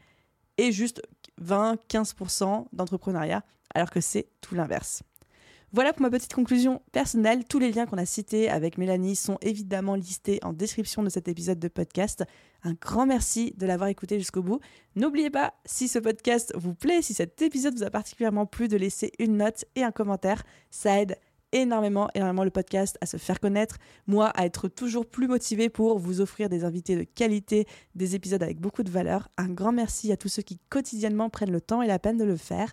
et 0.58 0.72
juste 0.72 1.02
20-15% 1.40 2.66
d'entrepreneuriat 2.72 3.44
alors 3.78 3.90
que 3.90 4.00
c'est 4.00 4.28
tout 4.40 4.54
l'inverse. 4.54 5.02
Voilà 5.72 5.92
pour 5.92 6.00
ma 6.00 6.10
petite 6.10 6.32
conclusion 6.32 6.80
personnelle. 6.92 7.44
Tous 7.44 7.58
les 7.58 7.70
liens 7.70 7.84
qu'on 7.84 7.98
a 7.98 8.06
cités 8.06 8.48
avec 8.48 8.78
Mélanie 8.78 9.16
sont 9.16 9.36
évidemment 9.42 9.96
listés 9.96 10.38
en 10.42 10.54
description 10.54 11.02
de 11.02 11.10
cet 11.10 11.28
épisode 11.28 11.58
de 11.58 11.68
podcast. 11.68 12.24
Un 12.64 12.72
grand 12.72 13.04
merci 13.04 13.52
de 13.58 13.66
l'avoir 13.66 13.90
écouté 13.90 14.18
jusqu'au 14.18 14.42
bout. 14.42 14.60
N'oubliez 14.96 15.28
pas, 15.28 15.52
si 15.66 15.86
ce 15.86 15.98
podcast 15.98 16.54
vous 16.56 16.74
plaît, 16.74 17.02
si 17.02 17.12
cet 17.12 17.42
épisode 17.42 17.74
vous 17.76 17.82
a 17.82 17.90
particulièrement 17.90 18.46
plu, 18.46 18.66
de 18.66 18.78
laisser 18.78 19.12
une 19.18 19.36
note 19.36 19.66
et 19.76 19.82
un 19.82 19.92
commentaire. 19.92 20.42
Ça 20.70 21.02
aide 21.02 21.18
énormément, 21.52 22.08
énormément 22.14 22.44
le 22.44 22.50
podcast 22.50 22.98
à 23.00 23.06
se 23.06 23.16
faire 23.16 23.40
connaître, 23.40 23.76
moi 24.06 24.28
à 24.28 24.44
être 24.44 24.68
toujours 24.68 25.06
plus 25.06 25.28
motivé 25.28 25.68
pour 25.68 25.98
vous 25.98 26.20
offrir 26.20 26.48
des 26.48 26.64
invités 26.64 26.96
de 26.96 27.04
qualité, 27.04 27.66
des 27.94 28.14
épisodes 28.14 28.42
avec 28.42 28.60
beaucoup 28.60 28.82
de 28.82 28.90
valeur. 28.90 29.28
Un 29.36 29.48
grand 29.48 29.72
merci 29.72 30.12
à 30.12 30.16
tous 30.16 30.28
ceux 30.28 30.42
qui 30.42 30.58
quotidiennement 30.68 31.30
prennent 31.30 31.52
le 31.52 31.60
temps 31.60 31.82
et 31.82 31.86
la 31.86 31.98
peine 31.98 32.18
de 32.18 32.24
le 32.24 32.36
faire. 32.36 32.72